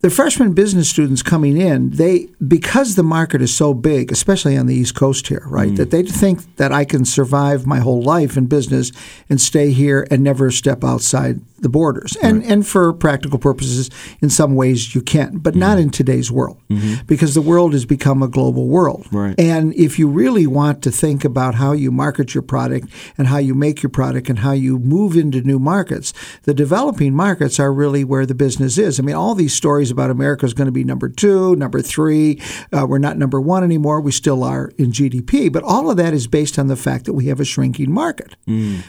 the 0.00 0.10
freshman 0.10 0.52
business 0.52 0.88
students 0.88 1.22
coming 1.22 1.56
in, 1.56 1.90
they 1.90 2.28
because 2.46 2.94
the 2.94 3.02
market 3.02 3.42
is 3.42 3.54
so 3.54 3.74
big, 3.74 4.12
especially 4.12 4.56
on 4.56 4.66
the 4.66 4.74
East 4.74 4.94
Coast 4.94 5.26
here, 5.26 5.42
right? 5.46 5.74
That 5.74 5.88
mm. 5.88 5.90
they 5.90 6.02
think 6.04 6.56
that 6.56 6.70
I 6.70 6.84
can 6.84 7.04
survive 7.04 7.66
my 7.66 7.80
whole 7.80 8.00
life 8.00 8.36
in 8.36 8.46
business 8.46 8.92
and 9.28 9.40
stay 9.40 9.72
here 9.72 10.06
and 10.08 10.22
never 10.22 10.52
step 10.52 10.84
outside 10.84 11.40
the 11.60 11.68
borders. 11.68 12.16
And 12.22 12.44
and 12.44 12.64
for 12.64 12.92
practical 12.92 13.40
purposes, 13.40 13.90
in 14.20 14.30
some 14.30 14.54
ways 14.54 14.94
you 14.94 15.00
can, 15.00 15.38
but 15.38 15.56
not 15.56 15.72
mm-hmm. 15.72 15.84
in 15.84 15.90
today's 15.90 16.30
world, 16.30 16.60
mm-hmm. 16.70 17.04
because 17.06 17.34
the 17.34 17.42
world 17.42 17.72
has 17.72 17.84
become 17.84 18.22
a 18.22 18.28
global 18.28 18.68
world. 18.68 19.08
Right. 19.10 19.34
And 19.36 19.74
if 19.74 19.98
you 19.98 20.06
really 20.06 20.46
want 20.46 20.80
to 20.82 20.92
think 20.92 21.24
about 21.24 21.56
how 21.56 21.72
you 21.72 21.90
market 21.90 22.34
your 22.34 22.42
product 22.42 22.88
and 23.16 23.26
how 23.26 23.38
you 23.38 23.54
make 23.54 23.82
your 23.82 23.90
product 23.90 24.28
and 24.28 24.38
how 24.38 24.52
you 24.52 24.78
move 24.78 25.16
into 25.16 25.40
new 25.40 25.58
markets, 25.58 26.12
the 26.44 26.54
developing 26.54 27.14
markets 27.14 27.58
are 27.58 27.72
really 27.72 28.04
where 28.04 28.26
the 28.26 28.34
business 28.34 28.78
is. 28.78 29.00
I 29.00 29.02
mean, 29.02 29.16
all 29.16 29.34
these 29.34 29.54
stories 29.54 29.87
about 29.90 30.10
America 30.10 30.46
is 30.46 30.54
going 30.54 30.66
to 30.66 30.72
be 30.72 30.84
number 30.84 31.08
two, 31.08 31.56
number 31.56 31.80
three. 31.82 32.40
Uh, 32.72 32.86
we're 32.88 32.98
not 32.98 33.16
number 33.18 33.40
one 33.40 33.62
anymore. 33.64 34.00
We 34.00 34.12
still 34.12 34.44
are 34.44 34.70
in 34.78 34.92
GDP, 34.92 35.52
but 35.52 35.62
all 35.62 35.90
of 35.90 35.96
that 35.96 36.14
is 36.14 36.26
based 36.26 36.58
on 36.58 36.68
the 36.68 36.76
fact 36.76 37.04
that 37.06 37.12
we 37.12 37.26
have 37.26 37.40
a 37.40 37.44
shrinking 37.44 37.90
market. 37.92 38.36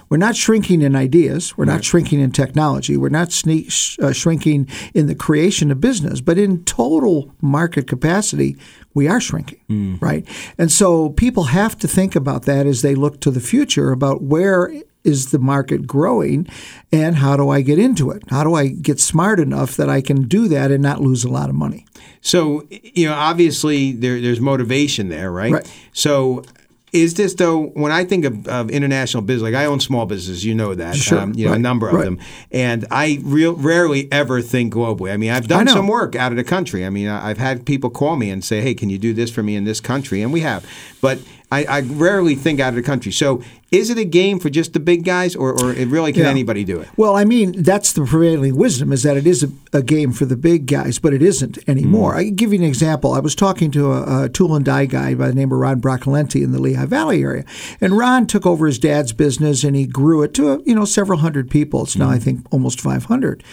We're 0.10 0.18
not 0.18 0.36
shrinking 0.36 0.82
in 0.82 0.96
ideas. 0.96 1.58
We're 1.58 1.66
not 1.66 1.84
shrinking 1.84 2.20
in 2.20 2.32
technology. 2.32 2.98
We're 2.98 3.10
not 3.10 3.32
sh- 3.32 3.98
uh, 4.00 4.12
shrinking 4.14 4.68
in 4.94 5.08
the 5.08 5.16
creation 5.16 5.72
of 5.72 5.80
business, 5.82 6.22
but 6.22 6.38
in 6.38 6.64
total 6.66 7.34
market 7.42 7.88
capacity, 7.88 8.56
we 8.94 9.08
are 9.08 9.22
shrinking, 9.22 9.98
right? 10.02 10.28
And 10.58 10.72
so 10.72 11.10
people 11.10 11.46
have 11.46 11.78
to 11.80 11.88
think 11.88 12.16
about 12.16 12.44
that 12.44 12.66
as 12.66 12.82
they 12.82 12.96
look 12.96 13.22
to 13.22 13.32
the 13.32 13.40
future 13.40 13.92
about 13.92 14.22
where 14.24 14.72
is 15.04 15.32
the 15.32 15.40
market 15.40 15.88
growing 15.88 16.48
and 16.92 17.16
how 17.18 17.38
do 17.38 17.50
I 17.50 17.62
get 17.62 17.80
into 17.80 18.12
it? 18.12 18.24
How 18.30 18.44
do 18.44 18.54
I 18.54 18.68
get 18.68 19.00
smart 19.00 19.40
enough 19.40 19.78
that 19.78 19.90
I 19.90 20.02
can 20.02 20.24
do 20.28 20.48
that 20.50 20.72
and 20.72 20.84
not 20.84 21.02
lose 21.02 21.24
a 21.24 21.30
lot 21.30 21.50
of 21.50 21.56
money? 21.56 21.86
So 22.22 22.68
you 22.70 23.08
know, 23.08 23.14
obviously 23.14 23.94
there, 23.94 24.20
there's 24.20 24.42
motivation 24.42 25.10
there, 25.10 25.32
right? 25.32 25.52
Right. 25.54 25.74
So. 25.94 26.44
Is 26.92 27.14
this 27.14 27.36
though? 27.36 27.66
When 27.76 27.92
I 27.92 28.04
think 28.04 28.26
of, 28.26 28.48
of 28.48 28.72
international 28.72 29.22
business, 29.22 29.44
like 29.44 29.54
I 29.54 29.66
own 29.66 29.80
small 29.80 30.08
businesses, 30.08 30.44
you 30.44 30.56
know 30.56 30.74
that, 30.74 30.96
Sure. 30.96 31.20
um, 31.20 31.34
you 31.36 31.46
know 31.46 31.54
a 31.54 31.60
number 31.60 31.88
of 31.88 31.94
Right. 31.94 32.06
them, 32.06 32.18
and 32.52 32.88
I 32.90 33.20
real 33.22 33.54
rarely 33.54 34.12
ever 34.12 34.42
think 34.42 34.74
globally. 34.74 35.12
I 35.14 35.18
mean, 35.18 35.30
I've 35.30 35.48
done 35.48 35.68
some 35.68 35.88
work 35.88 36.16
out 36.16 36.32
of 36.32 36.36
the 36.38 36.44
country. 36.44 36.84
I 36.88 36.90
mean, 36.90 37.08
I've 37.08 37.38
had 37.38 37.64
people 37.68 37.92
call 37.92 38.16
me 38.16 38.32
and 38.32 38.44
say, 38.44 38.62
"Hey, 38.62 38.74
can 38.74 38.90
you 38.90 38.98
do 38.98 39.14
this 39.14 39.30
for 39.30 39.44
me 39.44 39.56
in 39.56 39.66
this 39.66 39.80
country?" 39.80 40.24
And 40.24 40.34
we 40.34 40.40
have, 40.40 40.66
but 41.00 41.20
I, 41.52 41.64
I 41.66 41.80
rarely 41.82 42.36
think 42.36 42.60
out 42.60 42.70
of 42.70 42.76
the 42.76 42.84
country. 42.84 43.12
So, 43.12 43.42
is 43.72 43.90
it 43.90 43.98
a 43.98 44.06
game 44.06 44.40
for 44.40 44.50
just 44.50 44.74
the 44.74 44.80
big 44.80 45.04
guys, 45.04 45.36
or, 45.36 45.52
or 45.52 45.74
it 45.74 45.88
really 45.88 46.12
can 46.14 46.24
Yeah. 46.24 46.30
anybody 46.30 46.64
do 46.64 46.80
it? 46.80 46.88
Well, 46.98 47.16
I 47.16 47.24
mean, 47.24 47.64
that's 47.64 47.94
the 47.94 48.04
prevailing 48.04 48.56
wisdom 48.56 48.92
is 48.92 49.04
that 49.04 49.18
it 49.18 49.26
is 49.28 49.44
a, 49.44 49.50
a 49.74 49.82
game 49.84 50.12
for 50.12 50.26
the 50.26 50.36
big 50.36 50.66
guys, 50.68 51.00
but 51.00 51.14
it 51.14 51.22
isn't 51.22 51.58
anymore. 51.68 52.14
Mm. 52.14 52.18
I 52.18 52.24
can 52.26 52.36
give 52.36 52.54
you 52.54 52.60
an 52.60 52.66
example. 52.66 53.14
I 53.14 53.20
was 53.20 53.36
talking 53.36 53.72
to 53.72 53.92
a, 53.94 54.26
a 54.26 54.30
tool 54.30 54.56
and 54.56 54.66
die 54.66 54.86
guy 54.86 55.14
by 55.16 55.28
the 55.28 55.36
name 55.36 55.52
of 55.52 55.60
Ron 55.60 55.82
Broccolenti 55.82 56.44
in 56.44 56.52
the 56.52 56.62
Lehigh 56.62 56.86
Valley 56.86 57.24
area, 57.24 57.46
and 57.82 57.98
Ron 57.98 58.28
took 58.28 58.46
over 58.46 58.68
his 58.68 58.80
dad's 58.80 59.14
business 59.14 59.64
and 59.64 59.76
he 59.76 59.86
grew 59.86 60.22
it 60.24 60.34
to 60.36 60.62
you 60.66 60.76
know 60.76 60.86
several 60.86 61.20
hundred 61.20 61.50
people. 61.50 61.84
It's 61.84 61.96
now 61.96 62.10
mm. 62.10 62.16
I 62.16 62.20
think 62.20 62.46
almost 62.52 62.80
five 62.82 63.06
hundred. 63.06 63.44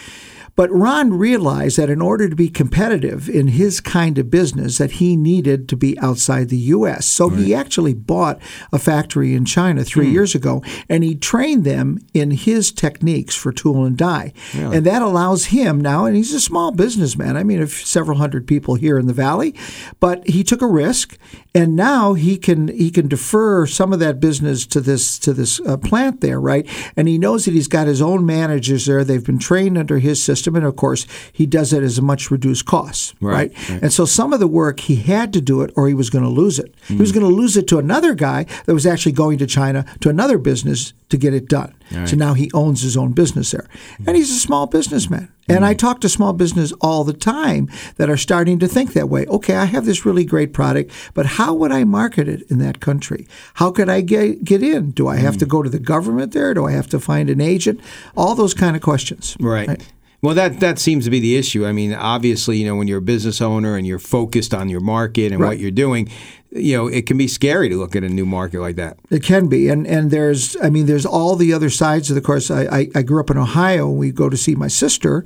But 0.56 0.70
Ron 0.72 1.12
realized 1.12 1.76
that 1.76 1.90
in 1.90 2.00
order 2.00 2.28
to 2.28 2.34
be 2.34 2.48
competitive 2.48 3.28
in 3.28 3.48
his 3.48 3.80
kind 3.80 4.16
of 4.18 4.30
business, 4.30 4.78
that 4.78 4.92
he 4.92 5.14
needed 5.16 5.68
to 5.68 5.76
be 5.76 5.98
outside 6.00 6.48
the 6.48 6.56
U.S. 6.56 7.04
So 7.06 7.28
he 7.28 7.54
actually 7.54 7.92
bought 7.94 8.40
a 8.72 8.78
factory 8.78 9.34
in 9.34 9.44
China 9.44 9.84
three 9.84 10.06
years 10.12 10.34
ago, 10.34 10.62
and 10.88 11.04
he 11.04 11.14
trained 11.14 11.64
them 11.64 11.98
in 12.14 12.30
his 12.30 12.72
techniques 12.72 13.34
for 13.34 13.52
tool 13.52 13.84
and 13.84 13.96
die, 13.98 14.32
and 14.72 14.86
that 14.86 15.02
allows 15.02 15.46
him 15.46 15.78
now. 15.80 16.06
And 16.06 16.16
he's 16.16 16.32
a 16.32 16.40
small 16.40 16.72
businessman. 16.72 17.36
I 17.36 17.44
mean, 17.44 17.60
of 17.60 17.70
several 17.70 18.16
hundred 18.18 18.46
people 18.46 18.76
here 18.76 18.98
in 18.98 19.06
the 19.06 19.12
valley, 19.12 19.54
but 20.00 20.26
he 20.26 20.42
took 20.42 20.62
a 20.62 20.66
risk, 20.66 21.18
and 21.54 21.76
now 21.76 22.14
he 22.14 22.38
can 22.38 22.68
he 22.68 22.90
can 22.90 23.08
defer 23.08 23.66
some 23.66 23.92
of 23.92 23.98
that 23.98 24.20
business 24.20 24.66
to 24.66 24.80
this 24.80 25.18
to 25.18 25.32
this 25.32 25.60
uh, 25.60 25.76
plant 25.76 26.20
there, 26.20 26.40
right? 26.40 26.66
And 26.96 27.08
he 27.08 27.18
knows 27.18 27.44
that 27.44 27.54
he's 27.54 27.68
got 27.68 27.86
his 27.86 28.00
own 28.00 28.24
managers 28.24 28.86
there. 28.86 29.04
They've 29.04 29.24
been 29.24 29.38
trained 29.38 29.76
under 29.76 29.98
his 29.98 30.22
system, 30.22 30.45
and 30.54 30.64
of 30.64 30.76
course, 30.76 31.06
he 31.32 31.46
does 31.46 31.72
it 31.72 31.82
as 31.82 31.98
a 31.98 32.02
much 32.02 32.30
reduced 32.30 32.66
cost, 32.66 33.14
right? 33.20 33.52
And 33.68 33.92
so 33.92 34.04
some 34.04 34.32
of 34.32 34.40
the 34.40 34.46
work 34.46 34.80
he 34.80 34.96
had 34.96 35.32
to 35.32 35.40
do 35.40 35.62
it, 35.62 35.72
or 35.76 35.88
he 35.88 35.94
was 35.94 36.10
going 36.10 36.24
to 36.24 36.30
lose 36.30 36.58
it. 36.58 36.74
He 36.86 36.96
was 36.96 37.10
mm. 37.10 37.14
going 37.16 37.26
to 37.26 37.34
lose 37.34 37.56
it 37.56 37.66
to 37.68 37.78
another 37.78 38.14
guy 38.14 38.44
that 38.66 38.74
was 38.74 38.86
actually 38.86 39.12
going 39.12 39.38
to 39.38 39.46
China 39.46 39.84
to 40.00 40.08
another 40.08 40.38
business 40.38 40.92
to 41.08 41.16
get 41.16 41.34
it 41.34 41.48
done. 41.48 41.74
So 42.04 42.16
now 42.16 42.34
he 42.34 42.50
owns 42.52 42.82
his 42.82 42.96
own 42.96 43.12
business 43.12 43.52
there, 43.52 43.68
and 44.06 44.16
he's 44.16 44.30
a 44.30 44.40
small 44.40 44.66
businessman. 44.66 45.32
And 45.48 45.64
I 45.64 45.72
mm. 45.72 45.78
talk 45.78 46.00
to 46.00 46.08
small 46.08 46.32
business 46.32 46.72
all 46.80 47.04
the 47.04 47.12
time 47.12 47.70
that 47.96 48.10
are 48.10 48.16
starting 48.16 48.58
to 48.58 48.66
think 48.66 48.92
that 48.92 49.08
way. 49.08 49.24
Okay, 49.26 49.54
I 49.54 49.66
have 49.66 49.84
this 49.84 50.04
really 50.04 50.24
great 50.24 50.52
product, 50.52 50.90
but 51.14 51.26
how 51.26 51.54
would 51.54 51.70
I 51.70 51.84
market 51.84 52.28
it 52.28 52.42
in 52.50 52.58
that 52.58 52.80
country? 52.80 53.28
How 53.54 53.70
could 53.70 53.88
I 53.88 54.00
get 54.00 54.42
get 54.42 54.64
in? 54.64 54.90
Do 54.90 55.06
I 55.06 55.16
have 55.16 55.36
to 55.38 55.46
mm. 55.46 55.48
go 55.48 55.62
to 55.62 55.70
the 55.70 55.78
government 55.78 56.32
there? 56.32 56.52
Do 56.54 56.66
I 56.66 56.72
have 56.72 56.88
to 56.88 56.98
find 56.98 57.30
an 57.30 57.40
agent? 57.40 57.80
All 58.16 58.34
those 58.34 58.54
kind 58.54 58.74
of 58.74 58.82
questions. 58.82 59.36
Right. 59.38 59.86
Well, 60.22 60.34
that 60.34 60.60
that 60.60 60.78
seems 60.78 61.04
to 61.04 61.10
be 61.10 61.20
the 61.20 61.36
issue. 61.36 61.66
I 61.66 61.72
mean, 61.72 61.92
obviously, 61.94 62.58
you 62.58 62.66
know, 62.66 62.74
when 62.76 62.88
you're 62.88 62.98
a 62.98 63.02
business 63.02 63.40
owner 63.40 63.76
and 63.76 63.86
you're 63.86 63.98
focused 63.98 64.54
on 64.54 64.68
your 64.68 64.80
market 64.80 65.30
and 65.32 65.40
Right. 65.40 65.48
what 65.50 65.58
you're 65.58 65.70
doing, 65.70 66.08
you 66.50 66.76
know, 66.76 66.86
it 66.86 67.06
can 67.06 67.18
be 67.18 67.28
scary 67.28 67.68
to 67.68 67.76
look 67.76 67.94
at 67.94 68.02
a 68.02 68.08
new 68.08 68.24
market 68.26 68.60
like 68.60 68.76
that. 68.76 68.96
It 69.10 69.22
can 69.22 69.46
be, 69.48 69.68
and 69.68 69.86
and 69.86 70.10
there's, 70.10 70.56
I 70.62 70.70
mean, 70.70 70.86
there's 70.86 71.06
all 71.06 71.36
the 71.36 71.52
other 71.52 71.70
sides 71.70 72.10
of 72.10 72.14
the 72.14 72.20
course. 72.22 72.50
I 72.50 72.62
I, 72.64 72.88
I 72.94 73.02
grew 73.02 73.20
up 73.20 73.30
in 73.30 73.36
Ohio. 73.38 73.88
and 73.90 73.98
We 73.98 74.10
go 74.10 74.28
to 74.30 74.36
see 74.36 74.54
my 74.54 74.68
sister, 74.68 75.24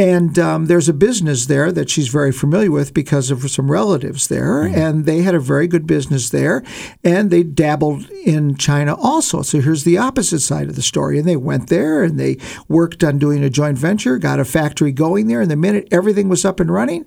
and 0.00 0.38
um, 0.38 0.64
there's 0.64 0.88
a 0.88 0.94
business 0.94 1.44
there 1.44 1.70
that 1.70 1.90
she's 1.90 2.08
very 2.08 2.32
familiar 2.32 2.70
with 2.70 2.94
because 2.94 3.30
of 3.30 3.50
some 3.50 3.70
relatives 3.70 4.28
there, 4.28 4.62
and 4.62 5.04
they 5.04 5.20
had 5.20 5.34
a 5.34 5.38
very 5.38 5.68
good 5.68 5.86
business 5.86 6.30
there, 6.30 6.62
and 7.04 7.30
they 7.30 7.42
dabbled 7.42 8.08
in 8.24 8.56
China 8.56 8.94
also. 8.94 9.42
So 9.42 9.60
here's 9.60 9.84
the 9.84 9.98
opposite 9.98 10.40
side 10.40 10.70
of 10.70 10.76
the 10.76 10.80
story, 10.80 11.18
and 11.18 11.28
they 11.28 11.36
went 11.36 11.68
there 11.68 12.02
and 12.02 12.18
they 12.18 12.38
worked 12.66 13.04
on 13.04 13.18
doing 13.18 13.44
a 13.44 13.50
joint 13.50 13.76
venture, 13.76 14.16
got 14.16 14.40
a 14.40 14.46
factory 14.46 14.90
going 14.90 15.26
there, 15.26 15.42
and 15.42 15.50
the 15.50 15.56
minute 15.56 15.86
everything 15.90 16.30
was 16.30 16.46
up 16.46 16.60
and 16.60 16.72
running. 16.72 17.04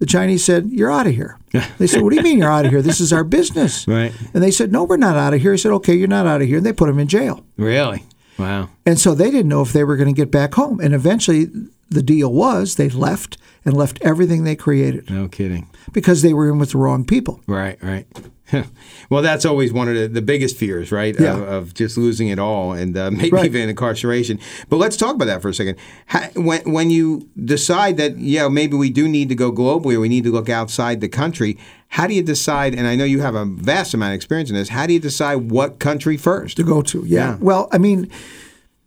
The 0.00 0.06
Chinese 0.06 0.44
said, 0.44 0.66
"You're 0.68 0.92
out 0.92 1.06
of 1.06 1.14
here." 1.14 1.38
They 1.78 1.86
said, 1.86 2.02
"What 2.02 2.10
do 2.10 2.16
you 2.16 2.22
mean 2.22 2.36
you're 2.36 2.52
out 2.52 2.66
of 2.66 2.72
here? 2.72 2.82
This 2.82 3.00
is 3.00 3.10
our 3.10 3.24
business." 3.24 3.88
Right. 3.94 4.12
And 4.34 4.42
they 4.42 4.50
said, 4.50 4.70
"No, 4.70 4.84
we're 4.84 4.98
not 4.98 5.16
out 5.16 5.32
of 5.32 5.40
here." 5.40 5.52
He 5.52 5.58
said, 5.58 5.72
"Okay, 5.72 5.94
you're 5.94 6.08
not 6.08 6.26
out 6.26 6.42
of 6.42 6.46
here." 6.46 6.58
And 6.58 6.66
they 6.66 6.74
put 6.74 6.90
him 6.90 6.98
in 6.98 7.08
jail. 7.08 7.42
Really? 7.56 8.04
Wow. 8.38 8.68
And 8.84 8.98
so 8.98 9.14
they 9.14 9.30
didn't 9.30 9.48
know 9.48 9.62
if 9.62 9.72
they 9.72 9.84
were 9.84 9.96
going 9.96 10.12
to 10.12 10.20
get 10.20 10.30
back 10.30 10.54
home. 10.54 10.80
And 10.80 10.94
eventually, 10.94 11.48
the 11.94 12.02
deal 12.02 12.32
was 12.32 12.74
they 12.76 12.88
left 12.88 13.38
and 13.64 13.74
left 13.76 13.98
everything 14.02 14.44
they 14.44 14.56
created 14.56 15.08
No 15.10 15.26
kidding. 15.28 15.68
because 15.92 16.20
they 16.22 16.34
were 16.34 16.48
in 16.50 16.58
with 16.58 16.72
the 16.72 16.78
wrong 16.78 17.04
people. 17.04 17.40
Right, 17.46 17.82
right. 17.82 18.06
well, 19.10 19.22
that's 19.22 19.46
always 19.46 19.72
one 19.72 19.88
of 19.88 19.94
the, 19.94 20.06
the 20.06 20.20
biggest 20.20 20.56
fears, 20.58 20.92
right? 20.92 21.18
Yeah. 21.18 21.32
Of, 21.34 21.42
of 21.48 21.74
just 21.74 21.96
losing 21.96 22.28
it 22.28 22.38
all 22.38 22.72
and 22.72 22.94
uh, 22.94 23.10
maybe 23.20 23.30
Right. 23.30 23.46
even 23.46 23.70
incarceration. 23.70 24.38
But 24.68 24.76
let's 24.76 24.98
talk 24.98 25.14
about 25.14 25.24
that 25.26 25.40
for 25.40 25.48
a 25.48 25.54
second. 25.54 25.78
Ha 26.08 26.28
when, 26.36 26.60
when 26.70 26.90
you 26.90 27.26
decide 27.42 27.96
that, 27.96 28.18
yeah, 28.18 28.48
maybe 28.48 28.76
we 28.76 28.90
do 28.90 29.08
need 29.08 29.30
to 29.30 29.34
go 29.34 29.50
globally 29.50 29.94
or 29.94 30.00
we 30.00 30.10
need 30.10 30.24
to 30.24 30.30
look 30.30 30.50
outside 30.50 31.00
the 31.00 31.08
country, 31.08 31.56
how 31.88 32.06
do 32.06 32.12
you 32.14 32.22
decide? 32.22 32.74
And 32.74 32.86
I 32.86 32.96
know 32.96 33.04
you 33.04 33.20
have 33.22 33.34
a 33.34 33.46
vast 33.46 33.94
amount 33.94 34.12
of 34.12 34.16
experience 34.16 34.50
in 34.50 34.56
this. 34.56 34.68
How 34.68 34.86
do 34.86 34.92
you 34.92 35.00
decide 35.00 35.50
what 35.50 35.78
country 35.78 36.18
first? 36.18 36.58
to 36.58 36.64
go 36.64 36.82
to. 36.82 37.02
Yeah. 37.06 37.30
Yeah. 37.30 37.36
Well, 37.40 37.68
I 37.72 37.78
mean, 37.78 38.10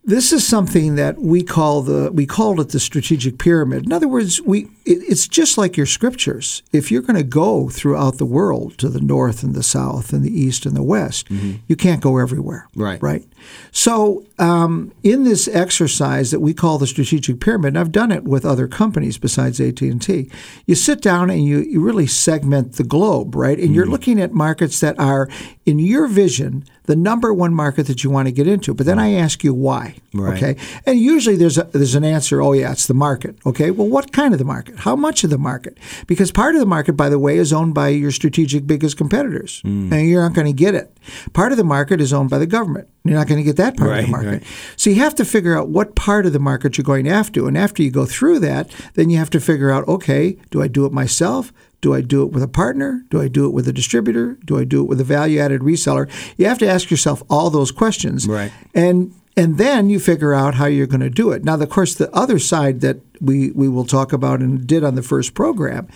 this 0.08 0.32
is 0.32 0.46
something 0.46 0.94
that 0.94 1.18
we 1.18 1.42
call 1.42 1.82
the 1.82 2.10
we 2.10 2.24
called 2.24 2.58
it 2.60 2.70
the 2.70 2.80
strategic 2.80 3.38
pyramid. 3.38 3.84
In 3.84 3.92
other 3.92 4.08
words, 4.08 4.40
we 4.40 4.64
it, 4.86 5.02
it's 5.06 5.28
just 5.28 5.58
like 5.58 5.76
your 5.76 5.84
scriptures. 5.84 6.62
If 6.72 6.90
you're 6.90 7.02
going 7.02 7.16
to 7.16 7.22
go 7.22 7.68
throughout 7.68 8.16
the 8.16 8.24
world 8.24 8.78
to 8.78 8.88
the 8.88 9.02
north 9.02 9.42
and 9.42 9.54
the 9.54 9.62
south 9.62 10.14
and 10.14 10.24
the 10.24 10.32
east 10.32 10.64
and 10.64 10.74
the 10.74 10.82
west, 10.82 11.30
you 11.30 11.76
can't 11.76 12.00
go 12.00 12.16
everywhere. 12.16 12.68
Right. 12.74 13.02
Right. 13.02 13.24
So 13.70 14.24
um, 14.38 14.92
in 15.02 15.24
this 15.24 15.46
exercise 15.46 16.30
that 16.30 16.40
we 16.40 16.54
call 16.54 16.78
the 16.78 16.86
strategic 16.86 17.40
pyramid, 17.40 17.68
and 17.68 17.78
I've 17.78 17.92
done 17.92 18.10
it 18.10 18.24
with 18.24 18.46
other 18.46 18.66
companies 18.66 19.18
besides 19.18 19.60
AT 19.60 19.82
and 19.82 20.00
T, 20.00 20.30
you 20.66 20.74
sit 20.74 21.02
down 21.02 21.28
and 21.28 21.44
you, 21.44 21.58
you 21.58 21.82
really 21.82 22.06
segment 22.06 22.74
the 22.74 22.84
globe, 22.84 23.34
right? 23.34 23.58
And 23.58 23.74
you're 23.74 23.86
looking 23.86 24.20
at 24.20 24.32
markets 24.32 24.80
that 24.80 24.98
are, 24.98 25.28
in 25.66 25.78
your 25.78 26.08
vision, 26.08 26.64
the 26.88 26.96
number 26.96 27.32
one 27.34 27.52
market 27.54 27.86
that 27.86 28.02
you 28.02 28.08
want 28.10 28.26
to 28.28 28.32
get 28.32 28.46
into. 28.46 28.72
But 28.74 28.86
then 28.86 28.98
I 28.98 29.12
ask 29.12 29.44
you 29.44 29.52
why. 29.52 29.96
Right. 30.14 30.36
Okay. 30.42 30.56
And 30.86 30.98
usually 30.98 31.36
there's 31.36 31.58
a, 31.58 31.64
there's 31.64 31.94
an 31.94 32.02
answer. 32.02 32.40
Oh 32.42 32.54
yeah, 32.54 32.72
it's 32.72 32.86
the 32.86 32.94
market. 32.94 33.36
Okay. 33.46 33.70
Well, 33.70 33.86
what 33.88 34.10
kind 34.10 34.32
of 34.32 34.38
the 34.38 34.44
market? 34.46 34.76
How 34.80 34.96
much 34.96 35.22
of 35.22 35.28
the 35.30 35.38
market? 35.38 35.76
Because 36.06 36.32
part 36.32 36.54
of 36.54 36.60
the 36.60 36.66
market, 36.66 36.94
by 36.94 37.08
the 37.10 37.18
way, 37.18 37.36
is 37.36 37.52
owned 37.52 37.74
by 37.74 37.88
your 37.88 38.10
strategic 38.10 38.66
biggest 38.66 38.96
competitors, 38.96 39.60
Hmm. 39.60 39.92
and 39.92 40.08
you're 40.08 40.22
not 40.22 40.32
going 40.34 40.46
to 40.46 40.52
get 40.64 40.74
it. 40.74 40.96
Part 41.34 41.52
of 41.52 41.58
the 41.58 41.64
market 41.64 42.00
is 42.00 42.12
owned 42.12 42.30
by 42.30 42.38
the 42.38 42.46
government. 42.46 42.88
You're 43.04 43.16
not 43.18 43.26
going 43.28 43.38
to 43.38 43.44
get 43.44 43.56
that 43.56 43.76
part 43.76 43.90
of 43.98 44.04
the 44.06 44.10
market. 44.10 44.28
right. 44.28 44.42
So 44.76 44.90
you 44.90 44.96
have 44.96 45.14
to 45.16 45.24
figure 45.24 45.56
out 45.58 45.68
what 45.68 45.94
part 45.94 46.26
of 46.26 46.32
the 46.32 46.38
market 46.38 46.76
you're 46.76 46.84
going 46.84 47.08
after. 47.08 47.46
And 47.48 47.56
after 47.56 47.82
you 47.82 47.90
go 47.90 48.04
through 48.06 48.40
that, 48.40 48.70
then 48.94 49.08
you 49.10 49.18
have 49.18 49.30
to 49.30 49.40
figure 49.40 49.70
out 49.70 49.86
okay, 49.88 50.36
do 50.50 50.60
I 50.62 50.68
do 50.68 50.84
it 50.86 50.92
myself? 50.92 51.52
Do 51.80 51.94
I 51.94 52.00
do 52.00 52.22
it 52.24 52.32
with 52.32 52.42
a 52.42 52.48
partner? 52.48 53.04
Do 53.08 53.20
I 53.20 53.28
do 53.28 53.46
it 53.46 53.50
with 53.50 53.68
a 53.68 53.72
distributor? 53.72 54.36
Do 54.44 54.58
I 54.58 54.64
do 54.64 54.82
it 54.82 54.88
with 54.88 55.00
a 55.00 55.04
value 55.04 55.38
added 55.38 55.60
reseller? 55.60 56.10
You 56.36 56.46
have 56.46 56.58
to 56.58 56.68
ask 56.68 56.90
yourself 56.90 57.22
all 57.30 57.50
those 57.50 57.70
questions. 57.70 58.26
Right. 58.26 58.52
And 58.74 59.14
and 59.36 59.56
then 59.56 59.88
you 59.88 60.00
figure 60.00 60.34
out 60.34 60.56
how 60.56 60.66
you're 60.66 60.88
going 60.88 61.00
to 61.00 61.08
do 61.10 61.30
it. 61.30 61.44
Now, 61.44 61.54
of 61.54 61.68
course, 61.70 61.94
the 61.94 62.12
other 62.12 62.40
side 62.40 62.80
that 62.80 62.96
we, 63.20 63.52
we 63.52 63.68
will 63.68 63.84
talk 63.84 64.12
about 64.12 64.40
and 64.40 64.66
did 64.66 64.82
on 64.82 64.96
the 64.96 65.02
first 65.02 65.32
program 65.32 65.86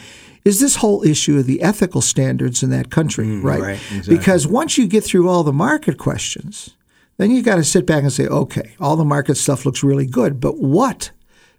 is 0.44 0.60
this 0.60 0.76
whole 0.76 1.02
issue 1.02 1.38
of 1.38 1.46
the 1.46 1.60
ethical 1.60 2.00
standards 2.00 2.62
in 2.62 2.70
that 2.70 2.90
country, 2.90 3.26
mm, 3.26 3.42
right? 3.42 3.60
right, 3.60 3.80
exactly. 3.90 4.16
Because 4.16 4.46
once 4.46 4.78
you 4.78 4.86
get 4.86 5.02
through 5.02 5.28
all 5.28 5.42
the 5.42 5.52
market 5.52 5.98
questions, 5.98 6.76
then 7.16 7.32
you 7.32 7.42
got 7.42 7.56
to 7.56 7.64
sit 7.64 7.84
back 7.84 8.04
and 8.04 8.12
say, 8.12 8.28
okay, 8.28 8.74
all 8.78 8.94
the 8.94 9.04
market 9.04 9.36
stuff 9.36 9.66
looks 9.66 9.82
really 9.82 10.06
good, 10.06 10.40
but 10.40 10.58
what? 10.58 11.10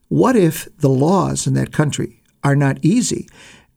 What 0.08 0.38
if 0.38 0.68
the 0.78 0.90
laws 0.90 1.48
in 1.48 1.54
that 1.56 1.74
country 1.74 2.22
are 2.46 2.56
not 2.56 2.78
easy? 2.82 3.28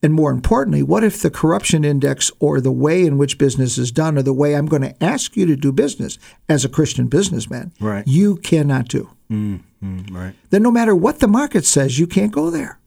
And 0.02 0.12
more 0.12 0.30
importantly, 0.30 0.82
what 0.82 1.02
if 1.02 1.20
the 1.22 1.30
corruption 1.30 1.84
index 1.84 2.30
or 2.38 2.60
the 2.60 2.70
way 2.70 3.04
in 3.04 3.16
which 3.18 3.38
business 3.38 3.78
is 3.78 3.90
done 3.90 4.16
or 4.18 4.22
the 4.22 4.32
way 4.34 4.54
I'm 4.54 4.66
going 4.66 4.82
to 4.82 5.02
ask 5.02 5.36
you 5.36 5.46
to 5.46 5.56
do 5.56 5.72
business 5.72 6.18
as 6.48 6.64
a 6.64 6.68
Christian 6.68 7.06
businessman, 7.08 7.72
Right. 7.80 8.06
you 8.06 8.36
cannot 8.36 8.88
do? 8.88 9.08
Right. 9.30 10.34
Then 10.50 10.62
no 10.62 10.70
matter 10.70 10.94
what 10.94 11.20
the 11.20 11.28
market 11.28 11.64
says, 11.64 11.98
you 11.98 12.06
can't 12.06 12.30
go 12.32 12.50
there. 12.50 12.78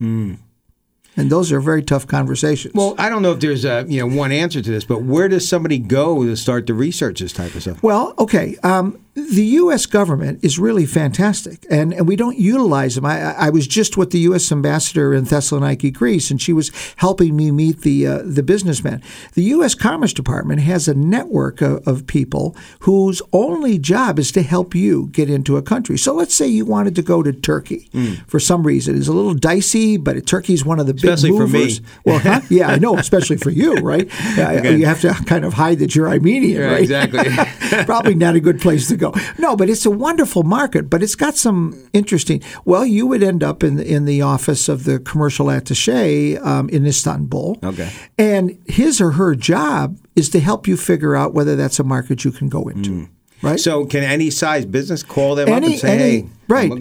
And 1.17 1.29
those 1.29 1.51
are 1.51 1.59
very 1.59 1.83
tough 1.83 2.07
conversations. 2.07 2.73
Well, 2.75 2.95
I 2.97 3.09
don't 3.09 3.21
know 3.21 3.33
if 3.33 3.39
there's 3.41 3.65
a 3.65 3.85
you 3.89 3.99
know 3.99 4.15
one 4.15 4.31
answer 4.31 4.61
to 4.61 4.71
this, 4.71 4.85
but 4.85 5.01
where 5.03 5.27
does 5.27 5.47
somebody 5.49 5.77
go 5.79 6.23
to 6.23 6.35
start 6.37 6.67
to 6.67 6.73
research 6.73 7.19
this 7.19 7.33
type 7.33 7.53
of 7.55 7.63
stuff? 7.63 7.83
Well, 7.83 8.13
okay. 8.19 8.55
Um, 8.63 8.99
the 9.31 9.45
U.S. 9.45 9.85
government 9.85 10.39
is 10.43 10.57
really 10.59 10.85
fantastic, 10.85 11.65
and, 11.69 11.93
and 11.93 12.07
we 12.07 12.15
don't 12.15 12.37
utilize 12.37 12.95
them. 12.95 13.05
I, 13.05 13.33
I 13.35 13.49
was 13.49 13.67
just 13.67 13.97
with 13.97 14.11
the 14.11 14.19
U.S. 14.19 14.51
ambassador 14.51 15.13
in 15.13 15.25
Thessaloniki, 15.25 15.93
Greece, 15.93 16.31
and 16.31 16.41
she 16.41 16.53
was 16.53 16.71
helping 16.97 17.35
me 17.35 17.51
meet 17.51 17.81
the 17.81 18.07
uh, 18.07 18.21
the 18.25 18.43
businessmen. 18.43 19.01
The 19.33 19.43
U.S. 19.55 19.75
Commerce 19.75 20.13
Department 20.13 20.61
has 20.61 20.87
a 20.87 20.93
network 20.93 21.61
of, 21.61 21.87
of 21.87 22.07
people 22.07 22.55
whose 22.81 23.21
only 23.33 23.77
job 23.77 24.19
is 24.19 24.31
to 24.33 24.41
help 24.41 24.73
you 24.75 25.07
get 25.11 25.29
into 25.29 25.57
a 25.57 25.61
country. 25.61 25.97
So 25.97 26.13
let's 26.13 26.33
say 26.33 26.47
you 26.47 26.65
wanted 26.65 26.95
to 26.95 27.01
go 27.01 27.23
to 27.23 27.31
Turkey 27.33 27.89
for 28.27 28.39
some 28.39 28.63
reason. 28.63 28.97
It's 28.97 29.07
a 29.07 29.13
little 29.13 29.33
dicey, 29.33 29.97
but 29.97 30.15
Turkey's 30.25 30.63
one 30.65 30.79
of 30.79 30.87
the 30.87 30.93
Especially 30.93 31.29
big 31.31 31.39
for 31.39 31.47
me. 31.47 31.59
movers. 31.59 31.81
Well, 32.05 32.19
huh? 32.19 32.41
yeah, 32.49 32.67
I 32.69 32.77
know, 32.77 32.95
especially 32.97 33.37
for 33.37 33.49
you, 33.51 33.75
right? 33.75 34.09
Uh, 34.39 34.61
You 34.69 34.85
have 34.85 35.01
to 35.01 35.13
kind 35.25 35.43
of 35.43 35.53
hide 35.53 35.79
that 35.79 35.95
you're 35.95 36.07
Armenian, 36.07 36.61
Yeah, 36.61 36.67
right? 36.71 36.81
exactly. 36.81 37.83
Probably 37.85 38.15
not 38.15 38.35
a 38.35 38.39
good 38.39 38.61
place 38.61 38.87
to 38.87 38.95
go. 38.97 39.08
No, 39.37 39.55
but 39.55 39.69
it's 39.69 39.85
a 39.85 39.91
wonderful 39.91 40.43
market. 40.43 40.89
But 40.89 41.03
it's 41.03 41.15
got 41.15 41.35
some 41.35 41.89
interesting. 41.93 42.41
Well, 42.65 42.85
you 42.85 43.07
would 43.07 43.23
end 43.23 43.43
up 43.43 43.63
in 43.63 43.79
in 43.79 44.05
the 44.05 44.21
office 44.21 44.69
of 44.69 44.83
the 44.83 44.99
commercial 44.99 45.47
attaché 45.47 46.43
um, 46.45 46.69
in 46.69 46.85
Istanbul. 46.85 47.59
Okay. 47.63 47.91
And 48.17 48.57
his 48.65 49.01
or 49.01 49.11
her 49.11 49.35
job 49.35 49.97
is 50.15 50.29
to 50.29 50.39
help 50.39 50.67
you 50.67 50.77
figure 50.77 51.15
out 51.15 51.33
whether 51.33 51.55
that's 51.55 51.79
a 51.79 51.83
market 51.83 52.25
you 52.25 52.31
can 52.31 52.49
go 52.49 52.67
into. 52.67 53.09
Right. 53.41 53.59
So, 53.59 53.85
can 53.85 54.03
any 54.03 54.29
size 54.29 54.65
business 54.65 55.03
call 55.03 55.35
them 55.35 55.49
up 55.49 55.63
and 55.63 55.79
say, 55.79 55.89
any- 55.91 56.03
"Hey, 56.21 56.25
right. 56.47 56.71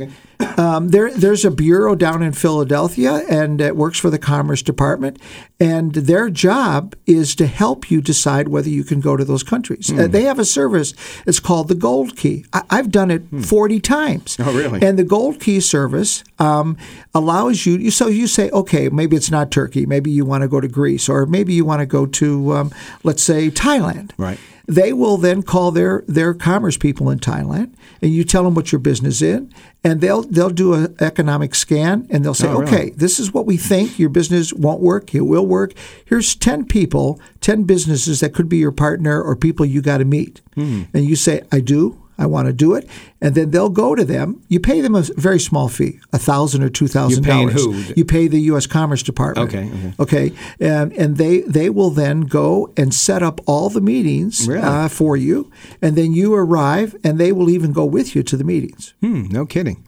Um, 0.56 0.88
there, 0.90 1.10
there's 1.12 1.44
a 1.44 1.50
bureau 1.50 1.96
down 1.96 2.22
in 2.22 2.32
Philadelphia, 2.32 3.22
and 3.28 3.60
it 3.60 3.76
works 3.76 3.98
for 3.98 4.08
the 4.08 4.18
Commerce 4.18 4.62
Department. 4.62 5.18
And 5.58 5.92
their 5.92 6.30
job 6.30 6.94
is 7.06 7.34
to 7.36 7.46
help 7.46 7.90
you 7.90 8.00
decide 8.00 8.46
whether 8.48 8.68
you 8.68 8.84
can 8.84 9.00
go 9.00 9.16
to 9.16 9.24
those 9.24 9.42
countries. 9.42 9.92
Uh, 9.92 10.06
they 10.06 10.22
have 10.22 10.38
a 10.38 10.44
service. 10.44 10.94
It's 11.26 11.40
called 11.40 11.66
the 11.68 11.74
Gold 11.74 12.16
Key. 12.16 12.44
I, 12.52 12.62
I've 12.70 12.90
done 12.92 13.10
it 13.10 13.22
40 13.42 13.80
times. 13.80 14.36
Oh, 14.38 14.52
really? 14.56 14.80
And 14.80 14.96
the 14.98 15.04
Gold 15.04 15.40
Key 15.40 15.58
service 15.60 16.22
um, 16.38 16.76
allows 17.14 17.66
you. 17.66 17.74
you- 17.76 17.90
So 17.90 18.06
you 18.06 18.26
say, 18.28 18.48
okay, 18.50 18.88
maybe 18.88 19.16
it's 19.16 19.30
not 19.32 19.50
Turkey. 19.50 19.86
Maybe 19.86 20.10
you 20.12 20.24
want 20.24 20.42
to 20.42 20.48
go 20.48 20.60
to 20.60 20.68
Greece, 20.68 21.08
or 21.08 21.26
maybe 21.26 21.52
you 21.52 21.64
want 21.64 21.80
to 21.80 21.86
go 21.86 22.06
to, 22.06 22.52
um, 22.52 22.70
let's 23.02 23.22
say, 23.24 23.50
Thailand. 23.50 24.10
Right. 24.16 24.38
They 24.70 24.92
will 24.92 25.16
then 25.16 25.42
call 25.42 25.70
their 25.72 26.04
their 26.06 26.34
commerce 26.34 26.76
people 26.76 27.08
in 27.08 27.18
Thailand, 27.20 27.72
and 28.02 28.12
you 28.12 28.22
tell 28.22 28.44
them 28.44 28.54
what 28.54 28.70
your 28.70 28.78
business 28.80 29.22
is, 29.22 29.40
and 29.82 30.02
they'll 30.02 30.22
they'll 30.22 30.50
do 30.50 30.74
an 30.74 30.94
economic 31.00 31.54
scan, 31.54 32.06
and 32.10 32.22
they'll 32.22 32.34
say, 32.34 32.48
Oh, 32.48 32.58
really? 32.60 32.66
okay, 32.66 32.90
this 32.90 33.18
is 33.18 33.32
what 33.32 33.46
we 33.46 33.56
think 33.56 33.98
your 33.98 34.10
business 34.10 34.52
won't 34.52 34.82
work. 34.82 35.14
It 35.14 35.22
will 35.22 35.46
work. 35.46 35.72
Here's 36.04 36.34
ten 36.34 36.66
people, 36.66 37.18
ten 37.40 37.64
businesses 37.64 38.20
that 38.20 38.34
could 38.34 38.48
be 38.50 38.58
your 38.58 38.70
partner 38.72 39.22
or 39.22 39.34
people 39.36 39.64
you 39.64 39.80
got 39.80 39.98
to 39.98 40.04
meet, 40.04 40.42
Hmm. 40.54 40.82
and 40.92 41.06
you 41.06 41.16
say, 41.16 41.40
I 41.50 41.60
do. 41.60 41.96
I 42.18 42.26
want 42.26 42.46
to 42.46 42.52
do 42.52 42.74
it, 42.74 42.88
and 43.20 43.34
then 43.34 43.50
they'll 43.50 43.68
go 43.68 43.94
to 43.94 44.04
them. 44.04 44.42
You 44.48 44.58
pay 44.60 44.80
them 44.80 44.94
a 44.94 45.02
very 45.16 45.38
small 45.38 45.68
fee, 45.68 46.00
a 46.12 46.18
thousand 46.18 46.62
or 46.64 46.68
two 46.68 46.88
thousand 46.88 47.24
dollars. 47.24 47.54
who? 47.54 47.72
You 47.96 48.04
pay 48.04 48.26
the 48.28 48.40
U.S. 48.52 48.66
Commerce 48.66 49.02
Department. 49.04 49.48
Okay, 49.48 49.68
okay. 49.68 49.92
Okay, 50.00 50.32
and 50.60 50.92
and 50.94 51.16
they 51.16 51.42
they 51.42 51.70
will 51.70 51.90
then 51.90 52.22
go 52.22 52.72
and 52.76 52.92
set 52.92 53.22
up 53.22 53.40
all 53.46 53.70
the 53.70 53.80
meetings 53.80 54.46
Really? 54.48 54.62
uh, 54.62 54.88
for 54.88 55.16
you, 55.16 55.50
and 55.80 55.96
then 55.96 56.12
you 56.12 56.34
arrive, 56.34 56.96
and 57.04 57.18
they 57.18 57.30
will 57.32 57.48
even 57.50 57.72
go 57.72 57.84
with 57.84 58.16
you 58.16 58.22
to 58.24 58.36
the 58.36 58.44
meetings. 58.44 58.94
Hmm, 59.00 59.28
no 59.28 59.46
kidding. 59.46 59.84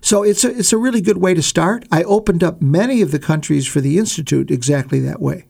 So 0.00 0.22
it's 0.22 0.44
a 0.44 0.56
it's 0.58 0.72
a 0.72 0.78
really 0.78 1.02
good 1.02 1.18
way 1.18 1.34
to 1.34 1.42
start. 1.42 1.84
I 1.92 2.02
opened 2.04 2.42
up 2.42 2.62
many 2.62 3.02
of 3.02 3.10
the 3.10 3.18
countries 3.18 3.66
for 3.66 3.80
the 3.82 3.98
institute 3.98 4.50
exactly 4.50 5.00
that 5.00 5.20
way. 5.20 5.46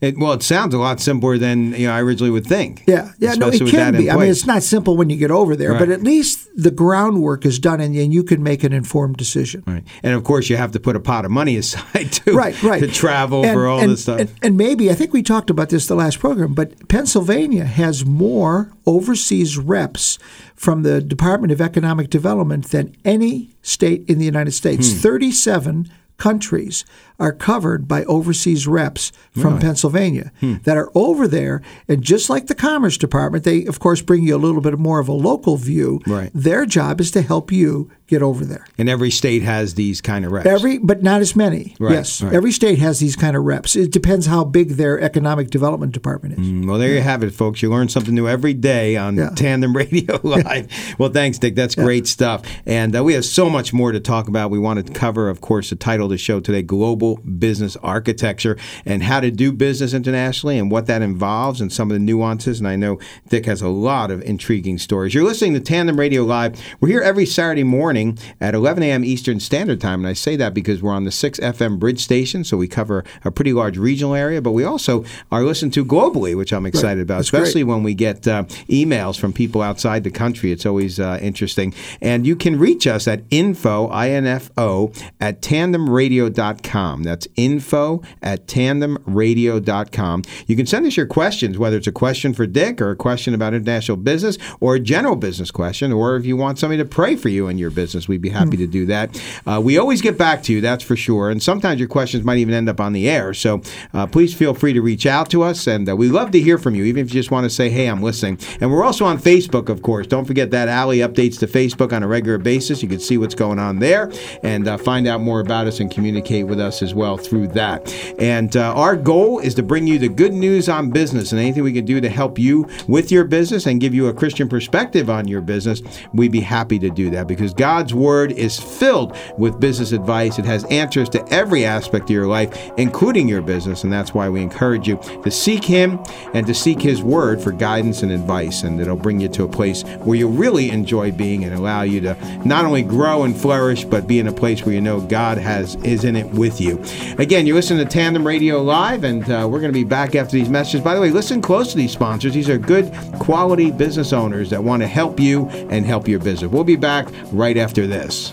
It, 0.00 0.18
well, 0.18 0.32
it 0.32 0.42
sounds 0.42 0.72
a 0.72 0.78
lot 0.78 0.98
simpler 0.98 1.36
than 1.36 1.74
you 1.74 1.86
know 1.86 1.92
I 1.92 2.00
originally 2.00 2.30
would 2.30 2.46
think. 2.46 2.84
Yeah, 2.86 3.12
yeah, 3.18 3.34
no, 3.34 3.48
it 3.48 3.60
can 3.68 3.96
be. 3.96 4.10
I 4.10 4.16
mean, 4.16 4.30
it's 4.30 4.46
not 4.46 4.62
simple 4.62 4.96
when 4.96 5.10
you 5.10 5.16
get 5.16 5.30
over 5.30 5.54
there, 5.54 5.78
but 5.78 5.90
at 5.90 6.02
least 6.02 6.48
the 6.56 6.70
groundwork 6.70 7.44
is 7.44 7.58
done, 7.58 7.80
and, 7.80 7.94
and 7.94 8.12
you 8.12 8.24
can 8.24 8.42
make 8.42 8.64
an 8.64 8.72
informed 8.72 9.18
decision. 9.18 9.62
Right. 9.66 9.84
And 10.02 10.14
of 10.14 10.24
course, 10.24 10.48
you 10.48 10.56
have 10.56 10.72
to 10.72 10.80
put 10.80 10.96
a 10.96 11.00
pot 11.00 11.26
of 11.26 11.30
money 11.30 11.56
aside 11.58 12.12
too. 12.12 12.34
Right, 12.34 12.60
right. 12.62 12.80
To 12.80 12.88
travel 12.88 13.44
And- 13.44 13.54
for 13.54 13.66
all 13.66 13.80
and, 13.80 13.92
this 13.92 14.02
stuff. 14.02 14.20
And, 14.20 14.32
and 14.42 14.56
maybe, 14.56 14.90
I 14.90 14.94
think 14.94 15.12
we 15.12 15.22
talked 15.22 15.50
about 15.50 15.68
this 15.68 15.86
the 15.86 15.94
last 15.94 16.18
program, 16.18 16.54
but 16.54 16.88
Pennsylvania 16.88 17.64
has 17.64 18.06
more 18.06 18.72
overseas 18.86 19.58
reps 19.58 20.18
from 20.54 20.82
the 20.82 21.02
Department 21.02 21.52
of 21.52 21.60
Economic 21.60 22.08
Development 22.08 22.64
than 22.70 22.96
any 23.04 23.50
state 23.60 24.08
in 24.08 24.18
the 24.18 24.24
United 24.24 24.52
States. 24.52 24.92
Hmm. 24.92 24.98
37 24.98 25.90
countries 26.16 26.84
are 27.20 27.32
covered 27.32 27.86
by 27.86 28.02
overseas 28.04 28.66
reps 28.66 29.12
from 29.38 29.58
Pennsylvania 29.58 30.32
Hmm. 30.40 30.54
that 30.64 30.76
are 30.76 30.90
over 30.94 31.28
there. 31.28 31.62
And 31.86 32.02
just 32.02 32.28
like 32.30 32.46
the 32.46 32.54
Commerce 32.54 32.96
Department, 32.98 33.44
they, 33.44 33.64
of 33.66 33.78
course, 33.78 34.00
bring 34.02 34.22
you 34.24 34.34
a 34.34 34.38
little 34.38 34.60
bit 34.60 34.78
more 34.78 34.98
of 34.98 35.08
a 35.08 35.12
local 35.12 35.56
view. 35.56 36.00
Right. 36.06 36.30
Their 36.34 36.66
job 36.66 37.00
is 37.00 37.10
to 37.12 37.22
help 37.22 37.52
you 37.52 37.90
get 38.06 38.22
over 38.22 38.44
there. 38.44 38.66
and 38.76 38.88
every 38.88 39.10
state 39.10 39.42
has 39.44 39.74
these 39.74 40.00
kind 40.00 40.24
of 40.24 40.32
reps. 40.32 40.44
Every, 40.48 40.78
but 40.78 41.00
not 41.00 41.20
as 41.20 41.36
many. 41.36 41.76
Right, 41.78 41.92
yes, 41.92 42.20
right. 42.20 42.32
every 42.32 42.50
state 42.50 42.80
has 42.80 42.98
these 42.98 43.14
kind 43.14 43.36
of 43.36 43.44
reps. 43.44 43.76
It 43.76 43.92
depends 43.92 44.26
how 44.26 44.42
big 44.42 44.70
their 44.70 45.00
economic 45.00 45.50
development 45.50 45.92
department 45.92 46.36
is. 46.40 46.44
Mm, 46.44 46.66
Well, 46.66 46.76
there 46.78 46.92
you 46.92 47.02
have 47.02 47.22
it, 47.22 47.32
folks. 47.32 47.62
You 47.62 47.70
learn 47.70 47.88
something 47.88 48.12
new 48.12 48.26
every 48.26 48.52
day 48.52 48.96
on 48.96 49.14
Yeah. 49.16 49.30
Tandem 49.36 49.76
Radio 49.76 50.18
Live. 50.24 50.66
well, 50.98 51.10
thanks, 51.10 51.38
Dick. 51.38 51.54
That's 51.54 51.76
great 51.76 52.08
stuff. 52.08 52.42
And 52.66 52.96
uh, 52.96 53.04
we 53.04 53.12
have 53.14 53.24
so 53.24 53.48
much 53.48 53.72
more 53.72 53.92
to 53.92 54.00
talk 54.00 54.26
about. 54.26 54.50
We 54.50 54.58
wanted 54.58 54.88
to 54.88 54.92
cover, 54.92 55.28
of 55.28 55.40
course, 55.40 55.70
the 55.70 55.76
title 55.76 56.06
of 56.06 56.10
the 56.10 56.18
show 56.18 56.40
today 56.40 56.62
Global 56.62 57.09
Business 57.16 57.76
Architecture 57.76 58.56
and 58.84 59.02
how 59.02 59.20
to 59.20 59.30
do 59.30 59.52
business 59.52 59.94
internationally 59.94 60.58
and 60.58 60.70
what 60.70 60.86
that 60.86 61.02
involves 61.02 61.60
and 61.60 61.72
some 61.72 61.90
of 61.90 61.94
the 61.94 61.98
nuances. 62.00 62.58
And 62.58 62.68
I 62.68 62.76
know 62.76 62.98
Dick 63.28 63.46
has 63.46 63.62
a 63.62 63.68
lot 63.68 64.10
of 64.10 64.22
intriguing 64.22 64.78
stories. 64.78 65.14
You're 65.14 65.24
listening 65.24 65.54
to 65.54 65.60
Tandem 65.60 65.98
Radio 65.98 66.22
Live. 66.22 66.60
We're 66.80 66.88
here 66.88 67.00
every 67.00 67.26
Saturday 67.26 67.64
morning 67.64 68.18
at 68.40 68.54
11 68.54 68.82
a.m. 68.82 69.04
Eastern 69.04 69.40
Standard 69.40 69.80
Time. 69.80 70.00
And 70.00 70.08
I 70.08 70.12
say 70.12 70.36
that 70.36 70.54
because 70.54 70.82
we're 70.82 70.92
on 70.92 71.04
the 71.04 71.12
6 71.12 71.40
FM 71.40 71.78
bridge 71.78 72.00
station, 72.00 72.44
so 72.44 72.56
we 72.56 72.68
cover 72.68 73.04
a 73.24 73.30
pretty 73.30 73.52
large 73.52 73.78
regional 73.78 74.14
area, 74.14 74.40
but 74.40 74.52
we 74.52 74.64
also 74.64 75.04
are 75.30 75.42
listened 75.42 75.72
to 75.74 75.84
globally, 75.84 76.36
which 76.36 76.52
I'm 76.52 76.66
excited 76.66 77.02
about, 77.02 77.18
That's 77.18 77.30
great. 77.30 77.42
especially 77.42 77.64
when 77.64 77.82
we 77.82 77.94
get 77.94 78.26
uh, 78.26 78.44
emails 78.68 79.18
from 79.18 79.32
people 79.32 79.62
outside 79.62 80.04
the 80.04 80.10
country. 80.10 80.52
It's 80.52 80.66
always 80.66 80.98
uh, 81.00 81.18
interesting. 81.20 81.74
And 82.00 82.26
you 82.26 82.36
can 82.36 82.58
reach 82.58 82.86
us 82.86 83.06
at 83.08 83.22
info, 83.30 83.88
I-N-F-O, 83.88 84.92
at 85.20 85.42
tandemradio.com. 85.42 86.99
That's 87.02 87.26
info 87.36 88.02
at 88.22 88.46
tandemradio.com. 88.46 90.22
You 90.46 90.56
can 90.56 90.66
send 90.66 90.86
us 90.86 90.96
your 90.96 91.06
questions, 91.06 91.58
whether 91.58 91.76
it's 91.76 91.86
a 91.86 91.92
question 91.92 92.34
for 92.34 92.46
Dick 92.46 92.80
or 92.80 92.90
a 92.90 92.96
question 92.96 93.34
about 93.34 93.54
international 93.54 93.96
business 93.96 94.38
or 94.60 94.76
a 94.76 94.80
general 94.80 95.16
business 95.16 95.50
question, 95.50 95.92
or 95.92 96.16
if 96.16 96.24
you 96.24 96.36
want 96.36 96.58
somebody 96.58 96.82
to 96.82 96.88
pray 96.88 97.16
for 97.16 97.28
you 97.28 97.48
in 97.48 97.58
your 97.58 97.70
business, 97.70 98.08
we'd 98.08 98.22
be 98.22 98.28
happy 98.28 98.56
to 98.56 98.66
do 98.66 98.86
that. 98.86 99.20
Uh, 99.46 99.60
we 99.62 99.78
always 99.78 100.00
get 100.00 100.18
back 100.18 100.42
to 100.44 100.52
you, 100.52 100.60
that's 100.60 100.84
for 100.84 100.96
sure. 100.96 101.30
And 101.30 101.42
sometimes 101.42 101.78
your 101.78 101.88
questions 101.88 102.24
might 102.24 102.38
even 102.38 102.54
end 102.54 102.68
up 102.68 102.80
on 102.80 102.92
the 102.92 103.08
air. 103.08 103.34
So 103.34 103.62
uh, 103.94 104.06
please 104.06 104.34
feel 104.34 104.54
free 104.54 104.72
to 104.72 104.80
reach 104.80 105.06
out 105.06 105.30
to 105.30 105.42
us. 105.42 105.66
And 105.66 105.88
uh, 105.88 105.96
we 105.96 106.08
love 106.08 106.30
to 106.32 106.40
hear 106.40 106.58
from 106.58 106.74
you, 106.74 106.84
even 106.84 107.04
if 107.04 107.12
you 107.12 107.20
just 107.20 107.30
want 107.30 107.44
to 107.44 107.50
say, 107.50 107.68
hey, 107.68 107.86
I'm 107.86 108.02
listening. 108.02 108.38
And 108.60 108.70
we're 108.70 108.84
also 108.84 109.04
on 109.04 109.18
Facebook, 109.18 109.68
of 109.68 109.82
course. 109.82 110.06
Don't 110.06 110.24
forget 110.24 110.50
that 110.50 110.68
Alley 110.68 110.98
updates 110.98 111.38
to 111.40 111.46
Facebook 111.46 111.92
on 111.92 112.02
a 112.02 112.08
regular 112.08 112.38
basis. 112.38 112.82
You 112.82 112.88
can 112.88 113.00
see 113.00 113.18
what's 113.18 113.34
going 113.34 113.58
on 113.58 113.78
there 113.78 114.10
and 114.42 114.68
uh, 114.68 114.76
find 114.76 115.06
out 115.06 115.20
more 115.20 115.40
about 115.40 115.66
us 115.66 115.80
and 115.80 115.90
communicate 115.90 116.46
with 116.46 116.60
us 116.60 116.79
as 116.82 116.94
well 116.94 117.16
through 117.16 117.48
that. 117.48 117.92
And 118.18 118.56
uh, 118.56 118.74
our 118.74 118.96
goal 118.96 119.38
is 119.38 119.54
to 119.54 119.62
bring 119.62 119.86
you 119.86 119.98
the 119.98 120.08
good 120.08 120.32
news 120.32 120.68
on 120.68 120.90
business 120.90 121.32
and 121.32 121.40
anything 121.40 121.62
we 121.62 121.72
can 121.72 121.84
do 121.84 122.00
to 122.00 122.08
help 122.08 122.38
you 122.38 122.68
with 122.88 123.10
your 123.10 123.24
business 123.24 123.66
and 123.66 123.80
give 123.80 123.94
you 123.94 124.08
a 124.08 124.14
Christian 124.14 124.48
perspective 124.48 125.10
on 125.10 125.28
your 125.28 125.40
business. 125.40 125.82
We'd 126.12 126.32
be 126.32 126.40
happy 126.40 126.78
to 126.78 126.90
do 126.90 127.10
that 127.10 127.26
because 127.26 127.54
God's 127.54 127.94
Word 127.94 128.32
is 128.32 128.58
filled 128.58 129.16
with 129.38 129.60
business 129.60 129.92
advice. 129.92 130.38
It 130.38 130.44
has 130.44 130.64
answers 130.64 131.08
to 131.10 131.26
every 131.32 131.64
aspect 131.64 132.04
of 132.04 132.10
your 132.10 132.26
life, 132.26 132.70
including 132.76 133.28
your 133.28 133.42
business. 133.42 133.84
And 133.84 133.92
that's 133.92 134.14
why 134.14 134.28
we 134.28 134.42
encourage 134.42 134.88
you 134.88 134.98
to 135.22 135.30
seek 135.30 135.64
Him 135.64 135.98
and 136.34 136.46
to 136.46 136.54
seek 136.54 136.80
His 136.80 137.02
Word 137.02 137.40
for 137.40 137.52
guidance 137.52 138.02
and 138.02 138.12
advice. 138.12 138.62
And 138.62 138.80
it'll 138.80 138.96
bring 138.96 139.20
you 139.20 139.28
to 139.28 139.44
a 139.44 139.48
place 139.48 139.82
where 140.04 140.16
you'll 140.16 140.32
really 140.32 140.70
enjoy 140.70 141.12
being 141.12 141.44
and 141.44 141.54
allow 141.54 141.82
you 141.82 142.00
to 142.00 142.14
not 142.44 142.64
only 142.64 142.82
grow 142.82 143.24
and 143.24 143.36
flourish, 143.36 143.84
but 143.84 144.06
be 144.06 144.18
in 144.18 144.26
a 144.26 144.32
place 144.32 144.64
where 144.64 144.74
you 144.74 144.80
know 144.80 145.00
God 145.00 145.38
has 145.38 145.76
is 145.76 146.04
in 146.04 146.16
it 146.16 146.26
with 146.26 146.60
you. 146.60 146.69
Again, 147.18 147.46
you're 147.46 147.56
listening 147.56 147.84
to 147.84 147.90
Tandem 147.90 148.26
Radio 148.26 148.62
Live, 148.62 149.04
and 149.04 149.22
uh, 149.24 149.48
we're 149.50 149.60
going 149.60 149.72
to 149.72 149.78
be 149.78 149.84
back 149.84 150.14
after 150.14 150.32
these 150.32 150.48
messages. 150.48 150.80
By 150.80 150.94
the 150.94 151.00
way, 151.00 151.10
listen 151.10 151.40
close 151.40 151.70
to 151.72 151.76
these 151.76 151.92
sponsors. 151.92 152.34
These 152.34 152.48
are 152.48 152.58
good, 152.58 152.92
quality 153.18 153.70
business 153.70 154.12
owners 154.12 154.50
that 154.50 154.62
want 154.62 154.82
to 154.82 154.86
help 154.86 155.18
you 155.18 155.48
and 155.48 155.84
help 155.86 156.06
your 156.08 156.20
business. 156.20 156.50
We'll 156.50 156.64
be 156.64 156.76
back 156.76 157.08
right 157.32 157.56
after 157.56 157.86
this. 157.86 158.32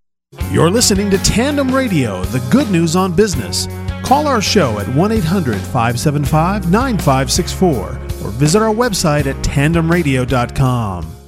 You're 0.49 0.71
listening 0.71 1.09
to 1.11 1.17
Tandem 1.17 1.75
Radio, 1.75 2.23
the 2.25 2.39
good 2.49 2.71
news 2.71 2.95
on 2.95 3.13
business. 3.13 3.67
Call 4.01 4.27
our 4.27 4.41
show 4.41 4.79
at 4.79 4.87
1 4.87 5.11
800 5.11 5.59
575 5.59 6.71
9564 6.71 7.89
or 8.25 8.31
visit 8.31 8.61
our 8.61 8.73
website 8.73 9.25
at 9.25 9.35
tandemradio.com. 9.43 11.20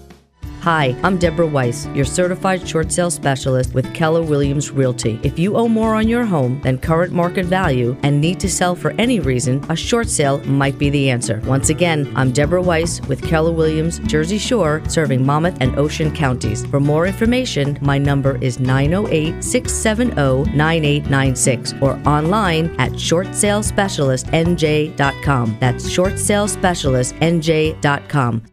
Hi, 0.64 0.96
I'm 1.04 1.18
Deborah 1.18 1.46
Weiss, 1.46 1.88
your 1.88 2.06
certified 2.06 2.66
short 2.66 2.90
sale 2.90 3.12
specialist 3.12 3.74
with 3.74 3.94
Keller 3.94 4.24
Williams 4.24 4.72
Realty. 4.72 5.20
If 5.22 5.38
you 5.38 5.58
owe 5.58 5.68
more 5.68 5.94
on 5.94 6.08
your 6.08 6.24
home 6.24 6.62
than 6.62 6.78
current 6.78 7.12
market 7.12 7.48
value 7.48 7.98
and 8.02 8.22
need 8.22 8.40
to 8.40 8.50
sell 8.50 8.74
for 8.74 8.92
any 8.92 9.20
reason, 9.20 9.62
a 9.68 9.76
short 9.76 10.08
sale 10.08 10.40
might 10.46 10.80
be 10.80 10.90
the 10.90 11.10
answer. 11.10 11.42
Once 11.44 11.70
again, 11.70 12.10
I'm 12.16 12.32
Deborah 12.32 12.62
Weiss 12.62 13.02
with 13.10 13.22
Keller 13.22 13.52
Williams 13.52 14.00
Jersey 14.08 14.38
Shore, 14.38 14.82
serving 14.88 15.26
Monmouth 15.26 15.58
and 15.60 15.78
Ocean 15.78 16.16
counties. 16.16 16.66
For 16.68 16.80
more 16.80 17.08
information, 17.08 17.78
my 17.82 17.98
number 17.98 18.42
is 18.42 18.62
908 18.62 19.44
670 19.44 20.56
9896 20.56 21.74
or 21.82 22.00
online 22.08 22.74
at 22.80 22.94
shortsalespecialistnj.com. 22.94 25.58
That's 25.60 25.90
shortsalespecialistnj.com. 25.90 28.53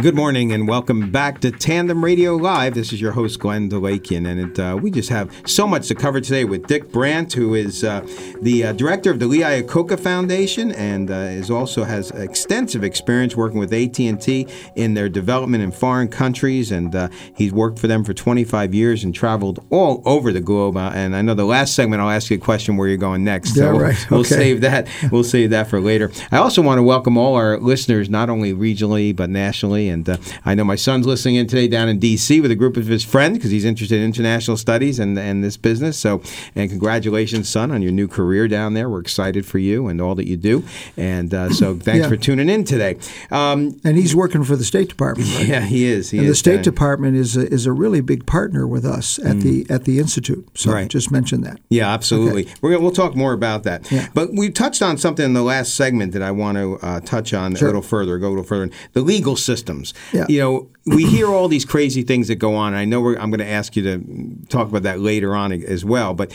Good 0.00 0.14
morning 0.14 0.52
and 0.52 0.68
welcome 0.68 1.10
back 1.10 1.40
to 1.40 1.50
Tandem 1.50 2.04
Radio 2.04 2.36
Live. 2.36 2.74
This 2.74 2.92
is 2.92 3.00
your 3.00 3.10
host, 3.10 3.40
Glenn 3.40 3.68
DeLakian, 3.68 4.28
and 4.28 4.38
it, 4.52 4.56
uh, 4.60 4.76
we 4.80 4.92
just 4.92 5.08
have 5.08 5.28
so 5.44 5.66
much 5.66 5.88
to 5.88 5.96
cover 5.96 6.20
today 6.20 6.44
with 6.44 6.68
Dick 6.68 6.92
Brandt, 6.92 7.32
who 7.32 7.54
is 7.54 7.82
uh, 7.82 8.06
the 8.40 8.66
uh, 8.66 8.72
director 8.74 9.10
of 9.10 9.18
the 9.18 9.26
Lee 9.26 9.40
Iacocca 9.40 9.98
Foundation 9.98 10.70
and 10.70 11.10
uh, 11.10 11.14
is 11.14 11.50
also 11.50 11.82
has 11.82 12.12
extensive 12.12 12.84
experience 12.84 13.34
working 13.34 13.58
with 13.58 13.72
AT&T 13.72 14.46
in 14.76 14.94
their 14.94 15.08
development 15.08 15.64
in 15.64 15.72
foreign 15.72 16.06
countries, 16.06 16.70
and 16.70 16.94
uh, 16.94 17.08
he's 17.34 17.52
worked 17.52 17.80
for 17.80 17.88
them 17.88 18.04
for 18.04 18.14
25 18.14 18.72
years 18.72 19.02
and 19.02 19.12
traveled 19.12 19.58
all 19.68 20.00
over 20.04 20.32
the 20.32 20.40
globe. 20.40 20.76
Uh, 20.76 20.92
and 20.94 21.16
I 21.16 21.22
know 21.22 21.34
the 21.34 21.44
last 21.44 21.74
segment, 21.74 22.00
I'll 22.00 22.10
ask 22.10 22.30
you 22.30 22.36
a 22.36 22.40
question 22.40 22.76
where 22.76 22.86
you're 22.86 22.98
going 22.98 23.24
next. 23.24 23.56
Yeah, 23.56 23.76
right. 23.76 23.96
We'll 24.12 24.20
Okay. 24.20 24.28
save 24.36 24.60
that. 24.60 24.86
We'll 25.10 25.24
save 25.24 25.50
that 25.50 25.66
for 25.66 25.80
later. 25.80 26.12
I 26.30 26.36
also 26.36 26.62
want 26.62 26.78
to 26.78 26.84
welcome 26.84 27.16
all 27.18 27.34
our 27.34 27.58
listeners, 27.58 28.08
not 28.08 28.30
only 28.30 28.54
regionally 28.54 29.14
but 29.14 29.28
nationally. 29.28 29.87
And 29.88 30.08
uh, 30.08 30.16
I 30.44 30.54
know 30.54 30.64
my 30.64 30.76
son's 30.76 31.06
listening 31.06 31.36
in 31.36 31.46
today 31.46 31.68
down 31.68 31.88
in 31.88 31.98
D.C. 31.98 32.40
with 32.40 32.50
a 32.50 32.56
group 32.56 32.76
of 32.76 32.86
his 32.86 33.04
friends 33.04 33.38
because 33.38 33.50
he's 33.50 33.64
interested 33.64 33.98
in 33.98 34.04
international 34.04 34.56
studies 34.56 34.98
and, 34.98 35.18
and 35.18 35.42
this 35.42 35.56
business. 35.56 35.98
So, 35.98 36.22
and 36.54 36.68
congratulations, 36.70 37.48
son, 37.48 37.70
on 37.70 37.82
your 37.82 37.92
new 37.92 38.08
career 38.08 38.48
down 38.48 38.74
there. 38.74 38.88
We're 38.88 39.00
excited 39.00 39.46
for 39.46 39.58
you 39.58 39.86
and 39.88 40.00
all 40.00 40.14
that 40.14 40.26
you 40.26 40.36
do. 40.36 40.64
And 40.96 41.32
uh, 41.34 41.50
so, 41.50 41.74
thanks 41.78 42.02
Yeah. 42.04 42.08
for 42.08 42.16
tuning 42.16 42.48
in 42.48 42.64
today. 42.64 42.98
Um, 43.30 43.80
and 43.84 43.96
he's 43.96 44.14
working 44.14 44.44
for 44.44 44.56
the 44.56 44.64
State 44.64 44.88
Department. 44.88 45.28
Right? 45.34 45.46
yeah, 45.46 45.60
he 45.60 45.84
is. 45.86 46.10
He 46.10 46.18
and 46.18 46.28
the. 46.28 46.34
State 46.34 46.60
Uh, 46.60 46.62
Department 46.62 47.16
is 47.16 47.36
a, 47.36 47.46
is 47.52 47.66
a 47.66 47.72
really 47.72 48.00
big 48.00 48.26
partner 48.26 48.66
with 48.66 48.84
us 48.84 49.18
at 49.18 49.40
the 49.40 49.66
at 49.68 49.84
the 49.84 49.98
institute. 49.98 50.46
So 50.54 50.72
Right. 50.72 50.88
just 50.88 51.10
mention 51.10 51.40
that. 51.42 51.58
Yeah, 51.68 51.92
absolutely. 51.92 52.46
We're 52.60 52.70
gonna, 52.70 52.82
we'll 52.82 52.92
talk 52.92 53.14
more 53.16 53.32
about 53.32 53.64
that. 53.64 53.90
Yeah. 53.90 54.08
But 54.14 54.32
we 54.34 54.50
touched 54.50 54.82
on 54.82 54.98
something 54.98 55.24
in 55.24 55.32
the 55.34 55.42
last 55.42 55.74
segment 55.74 56.12
that 56.12 56.22
I 56.22 56.30
want 56.30 56.56
to 56.58 56.78
uh, 56.82 57.00
touch 57.00 57.34
on 57.34 57.54
Sure. 57.54 57.68
a 57.68 57.70
little 57.70 57.82
further, 57.82 58.18
go 58.18 58.28
a 58.28 58.30
little 58.30 58.44
further. 58.44 58.70
The 58.92 59.00
legal 59.02 59.36
systems. 59.84 60.12
Yeah. 60.12 60.26
You 60.28 60.40
know, 60.40 60.70
we 60.86 61.04
hear 61.04 61.28
all 61.28 61.48
these 61.48 61.64
crazy 61.64 62.02
things 62.02 62.28
that 62.28 62.36
go 62.36 62.54
on. 62.54 62.72
And 62.72 62.76
I 62.76 62.84
know 62.84 63.00
we're, 63.00 63.16
I'm 63.18 63.30
going 63.30 63.40
to 63.40 63.46
ask 63.46 63.76
you 63.76 63.82
to 63.82 64.46
talk 64.48 64.68
about 64.68 64.82
that 64.82 65.00
later 65.00 65.34
on 65.34 65.52
as 65.52 65.84
well. 65.84 66.14
But 66.14 66.32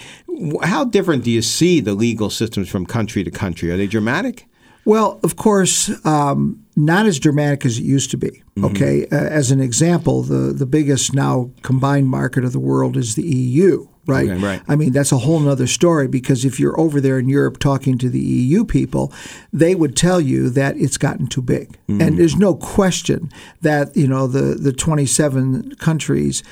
how 0.63 0.85
different 0.85 1.23
do 1.23 1.31
you 1.31 1.41
see 1.41 1.79
the 1.79 1.93
legal 1.93 2.29
systems 2.29 2.69
from 2.69 2.85
country 2.85 3.23
to 3.23 3.31
country? 3.31 3.71
Are 3.71 3.77
they 3.77 3.87
dramatic? 3.87 4.47
Well, 4.85 5.19
of 5.23 5.37
course, 5.37 5.89
um, 6.05 6.61
not 6.75 7.05
as 7.05 7.17
dramatic 7.17 7.65
as 7.65 7.77
it 7.77 7.83
used 7.83 8.11
to 8.11 8.17
be. 8.17 8.43
Mm-hmm. 8.57 8.65
Okay, 8.65 9.05
uh, 9.05 9.15
as 9.15 9.49
an 9.49 9.61
example, 9.61 10.23
the 10.23 10.51
the 10.51 10.65
biggest 10.65 11.13
now 11.13 11.51
combined 11.61 12.09
market 12.09 12.43
of 12.43 12.51
the 12.51 12.59
world 12.59 12.97
is 12.97 13.15
the 13.15 13.23
EU. 13.23 13.87
Right. 14.05 14.29
Okay, 14.29 14.41
right. 14.41 14.61
I 14.67 14.75
mean, 14.75 14.91
that's 14.91 15.11
a 15.11 15.17
whole 15.17 15.39
nother 15.39 15.67
story 15.67 16.07
because 16.07 16.43
if 16.43 16.59
you're 16.59 16.77
over 16.79 16.99
there 16.99 17.17
in 17.17 17.29
Europe 17.29 17.59
talking 17.59 17.97
to 17.99 18.09
the 18.09 18.19
EU 18.19 18.65
people, 18.65 19.13
they 19.53 19.75
would 19.75 19.95
tell 19.95 20.19
you 20.19 20.49
that 20.49 20.75
it's 20.77 20.97
gotten 20.97 21.27
too 21.27 21.41
big. 21.41 21.77
Mm-hmm. 21.87 22.01
And 22.01 22.19
there's 22.19 22.35
no 22.35 22.55
question 22.55 23.31
that, 23.61 23.95
you 23.95 24.07
know, 24.07 24.27
the, 24.27 24.55
the 24.55 24.73
27 24.73 25.75
countries 25.75 26.43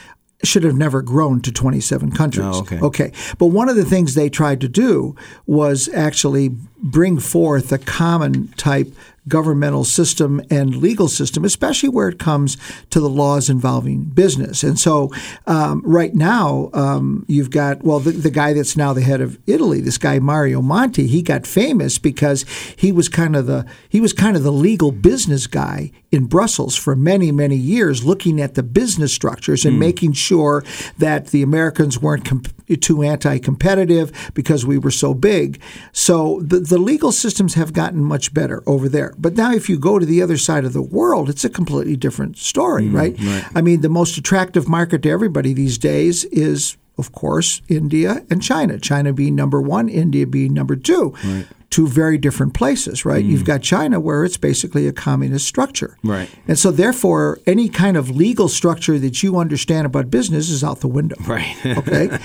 should 0.44 0.64
have 0.64 0.76
never 0.76 1.02
grown 1.02 1.42
to 1.42 1.52
27 1.52 2.12
countries. 2.12 2.46
Oh, 2.46 2.60
okay. 2.62 2.80
Okay. 2.80 3.12
But 3.38 3.48
one 3.48 3.70
of 3.70 3.76
the 3.76 3.86
things 3.86 4.16
they 4.16 4.30
tried 4.30 4.62
to 4.62 4.68
do 4.68 5.16
was 5.46 5.90
actually 5.90 6.50
bring 6.78 7.20
forth 7.20 7.72
a 7.72 7.78
common 7.78 8.48
type 8.50 8.88
governmental 9.28 9.84
system 9.84 10.42
and 10.50 10.78
legal 10.78 11.08
system, 11.08 11.46
especially 11.46 11.90
where 11.90 12.10
it 12.10 12.20
comes 12.20 12.58
to 12.90 13.00
the 13.00 13.10
laws 13.10 13.50
involving 13.50 14.04
business. 14.04 14.64
And 14.64 14.80
so, 14.80 15.12
um, 15.48 15.82
right 15.86 16.14
now, 16.14 16.70
um, 16.74 17.26
you've 17.28 17.52
got 17.52 17.84
well, 17.84 18.00
the, 18.00 18.12
the 18.12 18.32
guy 18.32 18.54
that's 18.54 18.76
now 18.76 18.94
the 18.94 19.02
head 19.02 19.22
of 19.22 19.38
Italy, 19.48 19.82
this 19.82 19.98
guy 19.98 20.20
Mario 20.20 20.62
Monti. 20.62 21.08
He 21.08 21.22
got 21.22 21.46
famous 21.46 21.98
because 22.00 22.46
he 22.76 22.92
was 22.92 23.10
kind 23.10 23.36
of 23.36 23.46
the 23.46 23.66
he 23.90 24.02
was 24.02 24.14
kind 24.14 24.36
of 24.36 24.44
the 24.44 24.52
legal 24.52 24.92
business 24.92 25.48
guy 25.48 25.92
in 26.12 26.26
Brussels 26.26 26.76
for 26.76 26.96
many 26.96 27.32
many 27.32 27.56
years, 27.56 28.04
looking 28.04 28.42
at 28.42 28.56
the 28.56 28.64
business 28.64 29.14
structures 29.14 29.66
and 29.66 29.76
hmm. 29.76 29.80
making 29.80 30.14
sure 30.14 30.64
that 30.98 31.28
the 31.28 31.42
Americans 31.42 32.02
weren't 32.02 32.26
comp- 32.26 32.50
too 32.78 33.04
anti-competitive 33.04 34.32
because 34.34 34.66
we 34.66 34.78
were 34.78 34.92
so 34.92 35.14
big. 35.14 35.62
So 35.92 36.40
the, 36.42 36.60
the 36.60 36.78
legal 36.78 37.12
systems 37.12 37.56
have 37.56 37.74
gotten 37.74 38.04
much 38.04 38.34
better 38.34 38.64
over 38.66 38.88
there. 38.88 39.14
But 39.18 39.34
now, 39.34 39.52
if 39.52 39.70
you 39.70 39.78
go 39.78 40.00
to 40.00 40.06
the 40.06 40.22
other 40.22 40.38
side 40.38 40.66
of 40.66 40.74
the 40.74 40.82
world, 40.82 41.30
it's 41.30 41.44
a 41.44 41.50
completely 41.50 41.96
different 41.98 42.38
story, 42.38 42.88
hmm, 42.88 42.96
right? 42.96 43.16
I 43.56 43.62
mean, 43.62 43.82
the 43.82 43.90
most 43.90 44.18
attractive 44.18 44.68
market 44.68 45.04
to 45.04 45.10
everybody 45.10 45.54
these 45.54 45.78
days 45.78 46.26
is, 46.26 46.78
of 46.98 47.12
course, 47.12 47.62
India 47.68 48.26
and 48.30 48.42
China. 48.42 48.80
China 48.80 49.14
being 49.14 49.36
number 49.36 49.62
one, 49.62 49.90
India 49.90 50.28
being 50.28 50.54
number 50.54 50.76
two. 50.76 51.16
Two 51.72 51.88
very 51.88 52.18
different 52.20 52.54
places, 52.54 53.06
right? 53.06 53.26
You've 53.26 53.42
mm. 53.42 53.46
got 53.46 53.62
China 53.64 54.00
where 54.00 54.24
it's 54.24 54.38
basically 54.38 54.88
a 54.88 54.94
communist 54.94 55.48
structure. 55.48 55.98
Right. 56.04 56.30
And 56.48 56.60
so, 56.60 56.70
therefore, 56.70 57.40
any 57.48 57.68
kind 57.68 57.98
of 57.98 58.12
legal 58.12 58.48
structure 58.48 59.00
that 59.00 59.24
you 59.24 59.38
understand 59.38 59.88
about 59.88 60.12
business 60.12 60.50
is 60.50 60.64
out 60.64 60.82
the 60.82 60.88
window. 60.88 61.16
Right. 61.26 61.56
Okay. 61.82 62.16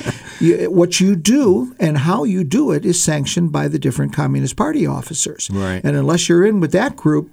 you, 0.41 0.71
what 0.71 1.01
you 1.01 1.17
do 1.17 1.75
and 1.79 1.97
how 1.99 2.25
you 2.25 2.45
do 2.45 2.73
it 2.73 2.85
is 2.85 3.03
sanctioned 3.03 3.53
by 3.53 3.69
the 3.69 3.79
different 3.79 4.13
Communist 4.13 4.57
Party 4.57 4.87
officers. 4.87 5.49
Right. 5.51 5.81
And 5.83 5.97
unless 5.97 6.29
you're 6.29 6.45
in 6.45 6.61
with 6.61 6.73
that 6.73 6.97
group, 6.97 7.31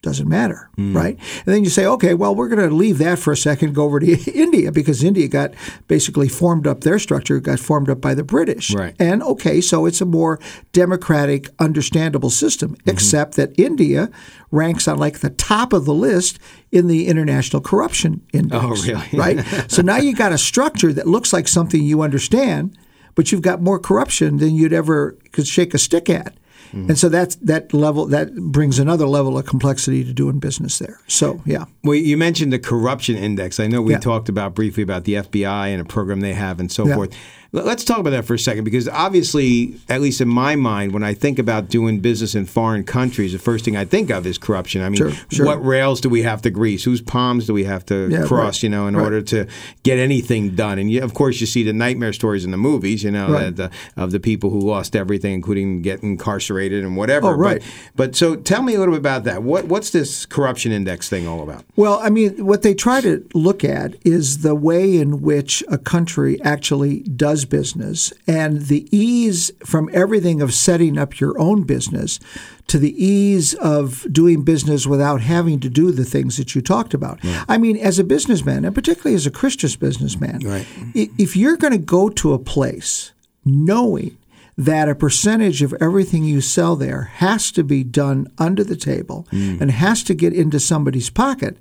doesn't 0.00 0.28
matter, 0.28 0.70
Hmm. 0.76 0.96
right? 0.96 1.18
And 1.44 1.54
then 1.54 1.64
you 1.64 1.70
say, 1.70 1.84
okay, 1.84 2.14
well, 2.14 2.32
we're 2.32 2.48
going 2.48 2.68
to 2.68 2.74
leave 2.74 2.98
that 2.98 3.18
for 3.18 3.32
a 3.32 3.36
second, 3.36 3.74
go 3.74 3.82
over 3.84 3.98
to 3.98 4.06
India 4.32 4.70
because 4.70 5.02
India 5.02 5.26
got 5.26 5.52
basically 5.88 6.28
formed 6.28 6.68
up, 6.68 6.82
their 6.82 7.00
structure 7.00 7.40
got 7.40 7.58
formed 7.58 7.90
up 7.90 8.00
by 8.00 8.14
the 8.14 8.22
British. 8.22 8.72
Right. 8.72 8.94
And 9.00 9.24
okay, 9.24 9.60
so 9.60 9.86
it's 9.86 10.00
a 10.00 10.04
more 10.04 10.38
democratic, 10.72 11.48
understandable 11.58 12.30
system, 12.30 12.76
Mm-hmm. 12.76 12.90
except 12.90 13.34
that 13.36 13.58
India 13.58 14.08
ranks 14.52 14.86
on 14.88 14.98
like 14.98 15.18
the 15.18 15.30
top 15.30 15.72
of 15.72 15.84
the 15.84 15.94
list 15.94 16.38
in 16.70 16.86
the 16.86 17.08
International 17.08 17.60
Corruption 17.60 18.22
Index. 18.32 18.64
Oh, 18.64 18.70
really? 18.86 19.08
right? 19.14 19.44
so 19.70 19.82
now 19.82 19.96
you 19.96 20.14
got 20.14 20.32
a 20.32 20.38
structure 20.38 20.92
that 20.92 21.06
looks 21.08 21.32
like 21.32 21.48
something 21.48 21.82
you 21.82 22.02
understand, 22.02 22.76
but 23.16 23.32
you've 23.32 23.42
got 23.42 23.60
more 23.60 23.78
corruption 23.80 24.36
than 24.36 24.54
you'd 24.54 24.72
ever 24.72 25.18
could 25.32 25.46
shake 25.46 25.74
a 25.74 25.78
stick 25.78 26.08
at. 26.08 26.34
Mm-hmm. 26.68 26.90
And 26.90 26.98
so 26.98 27.08
that's 27.08 27.36
that 27.36 27.72
level 27.72 28.06
that 28.06 28.34
brings 28.34 28.78
another 28.78 29.06
level 29.06 29.38
of 29.38 29.46
complexity 29.46 30.04
to 30.04 30.12
doing 30.12 30.38
business 30.38 30.78
there. 30.78 31.00
So 31.06 31.40
yeah. 31.46 31.64
Well, 31.84 31.94
you 31.96 32.16
mentioned 32.16 32.52
the 32.52 32.58
corruption 32.58 33.16
index. 33.16 33.58
I 33.60 33.66
know 33.66 33.80
we 33.82 33.92
Yeah. 33.92 33.98
talked 34.00 34.28
about 34.28 34.54
briefly 34.54 34.82
about 34.82 35.04
the 35.04 35.14
FBI 35.14 35.68
and 35.68 35.80
a 35.80 35.84
program 35.84 36.20
they 36.20 36.34
have 36.34 36.60
and 36.60 36.70
so 36.70 36.86
Yeah. 36.86 36.94
forth. 36.96 37.14
Let's 37.50 37.82
talk 37.82 37.98
about 37.98 38.10
that 38.10 38.26
for 38.26 38.34
a 38.34 38.38
second 38.38 38.64
because 38.64 38.86
obviously, 38.90 39.74
at 39.88 40.02
least 40.02 40.20
in 40.20 40.28
my 40.28 40.54
mind, 40.54 40.92
when 40.92 41.02
I 41.02 41.14
think 41.14 41.38
about 41.38 41.70
doing 41.70 42.00
business 42.00 42.34
in 42.34 42.44
foreign 42.44 42.84
countries, 42.84 43.32
the 43.32 43.38
first 43.38 43.64
thing 43.64 43.74
I 43.74 43.86
think 43.86 44.10
of 44.10 44.26
is 44.26 44.36
corruption. 44.36 44.82
I 44.82 44.90
mean, 44.90 44.96
Sure, 44.98 45.12
sure. 45.30 45.46
what 45.46 45.64
rails 45.64 46.02
do 46.02 46.10
we 46.10 46.22
have 46.24 46.42
to 46.42 46.50
grease? 46.50 46.84
Whose 46.84 47.00
palms 47.00 47.46
do 47.46 47.54
we 47.54 47.64
have 47.64 47.86
to 47.86 48.08
Yeah, 48.10 48.26
cross? 48.26 48.56
right, 48.58 48.62
You 48.64 48.68
know, 48.68 48.86
in 48.86 48.94
right. 48.96 49.02
order 49.02 49.22
to 49.22 49.46
get 49.82 49.98
anything 49.98 50.56
done. 50.56 50.78
And 50.78 50.90
you, 50.90 51.02
of 51.02 51.14
course, 51.14 51.40
you 51.40 51.46
see 51.46 51.62
the 51.62 51.72
nightmare 51.72 52.12
stories 52.12 52.44
in 52.44 52.50
the 52.50 52.58
movies. 52.58 53.02
You 53.02 53.12
know, 53.12 53.30
Right. 53.32 53.56
that, 53.56 53.70
the, 53.96 54.02
of 54.02 54.10
the 54.10 54.20
people 54.20 54.50
who 54.50 54.60
lost 54.60 54.94
everything, 54.94 55.32
including 55.32 55.80
getting 55.80 56.10
incarcerated 56.10 56.84
and 56.84 56.98
whatever. 56.98 57.28
Oh, 57.28 57.32
right. 57.32 57.62
But, 57.96 58.08
but 58.08 58.16
so, 58.16 58.36
tell 58.36 58.62
me 58.62 58.74
a 58.74 58.78
little 58.78 58.92
bit 58.92 58.98
about 59.00 59.24
that. 59.24 59.42
What 59.42 59.64
what's 59.68 59.88
this 59.88 60.26
corruption 60.26 60.70
index 60.70 61.08
thing 61.08 61.26
all 61.26 61.42
about? 61.42 61.64
Well, 61.76 61.98
I 62.02 62.10
mean, 62.10 62.44
what 62.44 62.60
they 62.60 62.74
try 62.74 63.00
to 63.00 63.26
look 63.32 63.64
at 63.64 63.94
is 64.04 64.38
the 64.42 64.54
way 64.54 64.98
in 64.98 65.22
which 65.22 65.64
a 65.68 65.78
country 65.78 66.38
actually 66.42 67.00
does 67.00 67.37
does 67.38 67.44
business 67.44 68.12
and 68.26 68.62
the 68.62 68.86
ease 68.96 69.52
from 69.64 69.88
everything 69.92 70.42
of 70.42 70.52
setting 70.52 70.98
up 70.98 71.20
your 71.20 71.38
own 71.38 71.62
business 71.62 72.18
to 72.66 72.78
the 72.78 72.92
ease 73.02 73.54
of 73.54 74.06
doing 74.12 74.42
business 74.42 74.86
without 74.86 75.20
having 75.20 75.60
to 75.60 75.68
do 75.68 75.92
the 75.92 76.04
things 76.04 76.36
that 76.36 76.54
you 76.54 76.60
talked 76.60 76.94
about. 76.94 77.20
I 77.48 77.56
mean, 77.58 77.76
as 77.76 77.98
a 77.98 78.04
businessman, 78.04 78.64
and 78.64 78.74
particularly 78.74 79.14
as 79.14 79.26
a 79.26 79.30
Christian 79.30 79.70
businessman, 79.78 80.40
Right. 80.40 80.66
if 80.94 81.36
you're 81.36 81.56
going 81.56 81.72
to 81.72 81.78
go 81.78 82.08
to 82.08 82.32
a 82.32 82.38
place 82.38 83.12
knowing 83.44 84.16
that 84.56 84.88
a 84.88 84.94
percentage 84.94 85.62
of 85.62 85.74
everything 85.80 86.24
you 86.24 86.40
sell 86.40 86.74
there 86.76 87.02
has 87.02 87.52
to 87.52 87.62
be 87.62 87.84
done 87.84 88.26
under 88.38 88.64
the 88.64 88.76
table 88.76 89.26
mm. 89.30 89.60
and 89.60 89.70
has 89.70 90.02
to 90.02 90.14
get 90.14 90.32
into 90.32 90.58
somebody's 90.58 91.10
pocket, 91.10 91.56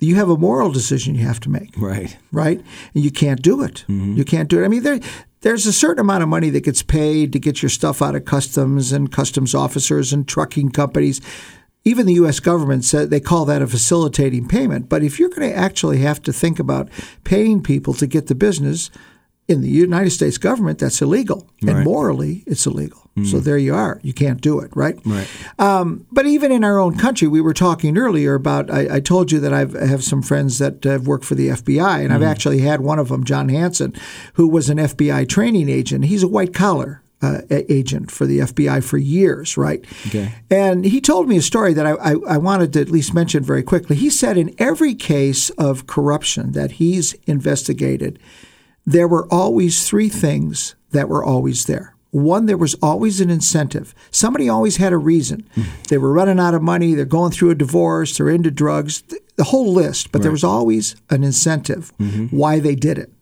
you 0.00 0.16
have 0.16 0.28
a 0.30 0.36
moral 0.36 0.72
decision 0.72 1.14
you 1.14 1.24
have 1.26 1.40
to 1.40 1.50
make 1.50 1.74
Right. 1.76 2.16
right? 2.32 2.60
And 2.94 3.04
you 3.04 3.10
can't 3.10 3.42
do 3.42 3.62
it. 3.62 3.84
Mm-hmm. 3.88 4.16
You 4.16 4.24
can't 4.24 4.48
do 4.48 4.60
it. 4.60 4.64
I 4.64 4.68
mean, 4.68 4.82
there, 4.82 4.98
there's 5.42 5.66
a 5.66 5.72
certain 5.72 6.00
amount 6.00 6.22
of 6.22 6.28
money 6.28 6.50
that 6.50 6.64
gets 6.64 6.82
paid 6.82 7.32
to 7.32 7.38
get 7.38 7.62
your 7.62 7.68
stuff 7.70 8.02
out 8.02 8.14
of 8.14 8.24
customs 8.24 8.92
and 8.92 9.12
customs 9.12 9.54
officers 9.54 10.12
and 10.12 10.26
trucking 10.26 10.70
companies. 10.70 11.20
Even 11.84 12.04
the 12.06 12.14
U.S. 12.14 12.40
government 12.40 12.84
said 12.84 13.08
they 13.08 13.20
call 13.20 13.46
that 13.46 13.62
a 13.62 13.66
facilitating 13.66 14.46
payment. 14.48 14.88
But 14.88 15.02
if 15.02 15.18
you're 15.18 15.30
going 15.30 15.48
to 15.50 15.56
actually 15.56 15.98
have 15.98 16.20
to 16.22 16.32
think 16.32 16.58
about 16.58 16.88
paying 17.24 17.62
people 17.62 17.94
to 17.94 18.06
get 18.06 18.26
the 18.26 18.34
business 18.34 18.90
in 19.50 19.60
the 19.62 19.68
United 19.68 20.10
States 20.10 20.38
government, 20.38 20.78
that's 20.78 21.02
illegal, 21.02 21.46
and 21.60 21.76
Right. 21.76 21.84
morally, 21.84 22.44
it's 22.46 22.66
illegal. 22.66 22.98
So 23.24 23.38
there 23.38 23.58
you 23.58 23.74
are. 23.74 24.00
You 24.02 24.14
can't 24.14 24.40
do 24.40 24.60
it, 24.60 24.70
right? 24.74 24.98
Right. 25.04 25.28
Um, 25.58 26.06
but 26.10 26.24
even 26.24 26.50
in 26.50 26.64
our 26.64 26.78
own 26.78 26.96
country, 26.96 27.28
we 27.28 27.42
were 27.42 27.52
talking 27.52 27.98
earlier 27.98 28.32
about. 28.34 28.70
I, 28.70 28.96
I 28.96 29.00
told 29.00 29.30
you 29.30 29.40
that 29.40 29.52
I've, 29.52 29.76
I 29.76 29.84
have 29.84 30.02
some 30.02 30.22
friends 30.22 30.56
that 30.58 30.82
have 30.84 31.06
worked 31.06 31.26
for 31.26 31.34
the 31.34 31.48
FBI, 31.48 32.02
and 32.02 32.14
I've 32.14 32.22
actually 32.22 32.60
had 32.60 32.80
one 32.80 32.98
of 32.98 33.08
them, 33.08 33.24
John 33.24 33.50
Hansen, 33.50 33.92
who 34.34 34.48
was 34.48 34.70
an 34.70 34.78
FBI 34.78 35.28
training 35.28 35.68
agent. 35.68 36.06
He's 36.06 36.22
a 36.22 36.28
white 36.28 36.54
collar 36.54 37.02
uh, 37.20 37.42
agent 37.50 38.10
for 38.10 38.24
the 38.24 38.38
FBI 38.38 38.82
for 38.82 38.96
years, 38.96 39.58
right? 39.58 39.84
Okay. 40.06 40.32
And 40.48 40.86
he 40.86 41.02
told 41.02 41.28
me 41.28 41.36
a 41.36 41.42
story 41.42 41.74
that 41.74 41.84
I, 41.86 41.90
I, 42.12 42.14
I 42.26 42.38
wanted 42.38 42.72
to 42.72 42.80
at 42.80 42.88
least 42.88 43.12
mention 43.12 43.42
very 43.44 43.62
quickly. 43.62 43.96
He 43.96 44.08
said 44.08 44.38
in 44.38 44.54
every 44.58 44.94
case 44.94 45.50
of 45.58 45.86
corruption 45.86 46.52
that 46.52 46.72
he's 46.72 47.12
investigated, 47.26 48.18
there 48.92 49.08
were 49.08 49.26
always 49.32 49.86
three 49.88 50.08
things 50.08 50.74
that 50.90 51.08
were 51.08 51.24
always 51.24 51.66
there. 51.66 51.94
One, 52.10 52.46
there 52.46 52.56
was 52.56 52.74
always 52.82 53.20
an 53.20 53.30
incentive. 53.30 53.94
Somebody 54.10 54.48
always 54.48 54.78
had 54.78 54.92
a 54.92 54.98
reason. 54.98 55.48
They 55.88 55.98
were 55.98 56.12
running 56.12 56.40
out 56.40 56.54
of 56.54 56.62
money, 56.62 56.94
they're 56.94 57.04
going 57.04 57.30
through 57.30 57.50
a 57.50 57.54
divorce, 57.54 58.16
they're 58.16 58.28
into 58.28 58.50
drugs, 58.50 59.04
the 59.36 59.44
whole 59.44 59.72
list, 59.72 60.10
but 60.10 60.22
there 60.22 60.32
was 60.32 60.42
always 60.42 60.96
an 61.08 61.22
incentive 61.22 61.92
mm-hmm. 61.98 62.36
why 62.36 62.58
they 62.58 62.74
did 62.74 62.98
it. 62.98 63.12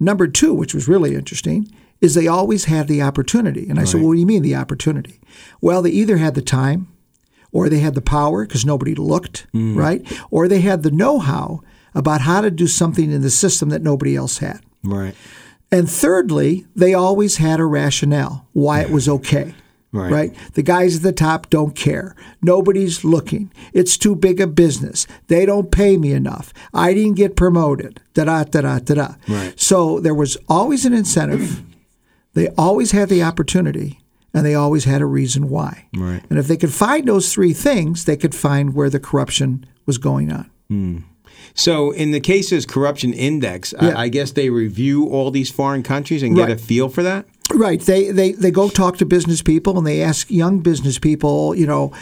Number 0.00 0.26
two, 0.26 0.52
which 0.52 0.74
was 0.74 0.88
really 0.88 1.14
interesting, 1.14 1.70
is 2.00 2.14
they 2.14 2.26
always 2.26 2.64
had 2.64 2.88
the 2.88 3.00
opportunity. 3.00 3.68
And 3.68 3.78
I 3.78 3.84
said, 3.84 4.00
well, 4.00 4.08
what 4.08 4.14
do 4.14 4.20
you 4.20 4.26
mean 4.26 4.42
the 4.42 4.56
opportunity? 4.56 5.20
Well, 5.60 5.80
they 5.82 5.90
either 5.90 6.16
had 6.16 6.34
the 6.34 6.42
time 6.42 6.88
or 7.52 7.68
they 7.68 7.78
had 7.78 7.94
the 7.94 8.02
power 8.02 8.44
because 8.44 8.66
nobody 8.66 8.96
looked, 8.96 9.46
mm. 9.54 9.76
right? 9.76 10.04
Or 10.30 10.48
they 10.48 10.60
had 10.60 10.82
the 10.82 10.90
know 10.90 11.20
how 11.20 11.62
about 11.94 12.22
how 12.22 12.40
to 12.40 12.50
do 12.50 12.66
something 12.66 13.12
in 13.12 13.22
the 13.22 13.30
system 13.30 13.68
that 13.68 13.80
nobody 13.80 14.16
else 14.16 14.38
had. 14.38 14.60
Right. 14.84 15.14
And 15.72 15.90
thirdly, 15.90 16.66
they 16.76 16.94
always 16.94 17.38
had 17.38 17.58
a 17.58 17.64
rationale 17.64 18.46
why 18.52 18.80
it 18.82 18.90
was 18.90 19.08
okay. 19.08 19.54
Right. 19.96 20.34
The 20.54 20.62
guys 20.64 20.96
at 20.96 21.02
the 21.02 21.12
top 21.12 21.50
don't 21.50 21.76
care. 21.76 22.16
Nobody's 22.42 23.04
looking. 23.04 23.52
It's 23.72 23.96
too 23.96 24.16
big 24.16 24.40
a 24.40 24.48
business. 24.48 25.06
They 25.28 25.46
don't 25.46 25.70
pay 25.70 25.96
me 25.96 26.10
enough. 26.12 26.52
I 26.72 26.94
didn't 26.94 27.14
get 27.14 27.36
promoted. 27.36 28.00
Da 28.12 28.24
da 28.24 28.42
da 28.42 28.60
da 28.62 28.78
da 28.80 28.94
da. 28.94 29.14
Right. 29.28 29.54
So 29.58 30.00
there 30.00 30.12
was 30.12 30.36
always 30.48 30.84
an 30.84 30.94
incentive. 30.94 31.62
they 32.32 32.48
always 32.58 32.90
had 32.90 33.08
the 33.08 33.22
opportunity, 33.22 34.00
and 34.34 34.44
they 34.44 34.56
always 34.56 34.82
had 34.82 35.00
a 35.00 35.06
reason 35.06 35.48
why. 35.48 35.86
Right. 35.94 36.24
And 36.28 36.40
if 36.40 36.48
they 36.48 36.56
could 36.56 36.72
find 36.72 37.06
those 37.06 37.32
three 37.32 37.52
things, 37.52 38.04
they 38.04 38.16
could 38.16 38.34
find 38.34 38.74
where 38.74 38.90
the 38.90 38.98
corruption 38.98 39.64
was 39.86 39.98
going 39.98 40.32
on. 40.32 40.50
Hmm. 40.68 40.98
So, 41.56 41.92
in 41.92 42.10
the 42.10 42.20
cases 42.20 42.66
corruption 42.66 43.12
index, 43.12 43.72
Yeah. 43.80 43.90
I, 43.90 44.02
I 44.02 44.08
guess 44.08 44.32
they 44.32 44.50
review 44.50 45.06
all 45.08 45.30
these 45.30 45.50
foreign 45.50 45.82
countries 45.84 46.22
and 46.22 46.34
get 46.34 46.50
a 46.50 46.56
feel 46.56 46.88
for 46.88 47.02
that. 47.04 47.26
Right. 47.54 47.80
They, 47.80 48.10
they 48.10 48.32
they 48.32 48.50
go 48.50 48.68
talk 48.68 48.96
to 48.98 49.06
business 49.06 49.40
people 49.42 49.78
and 49.78 49.86
they 49.86 50.02
ask 50.02 50.30
young 50.30 50.60
business 50.60 50.98
people, 50.98 51.54
you 51.54 51.66
know, 51.66 51.92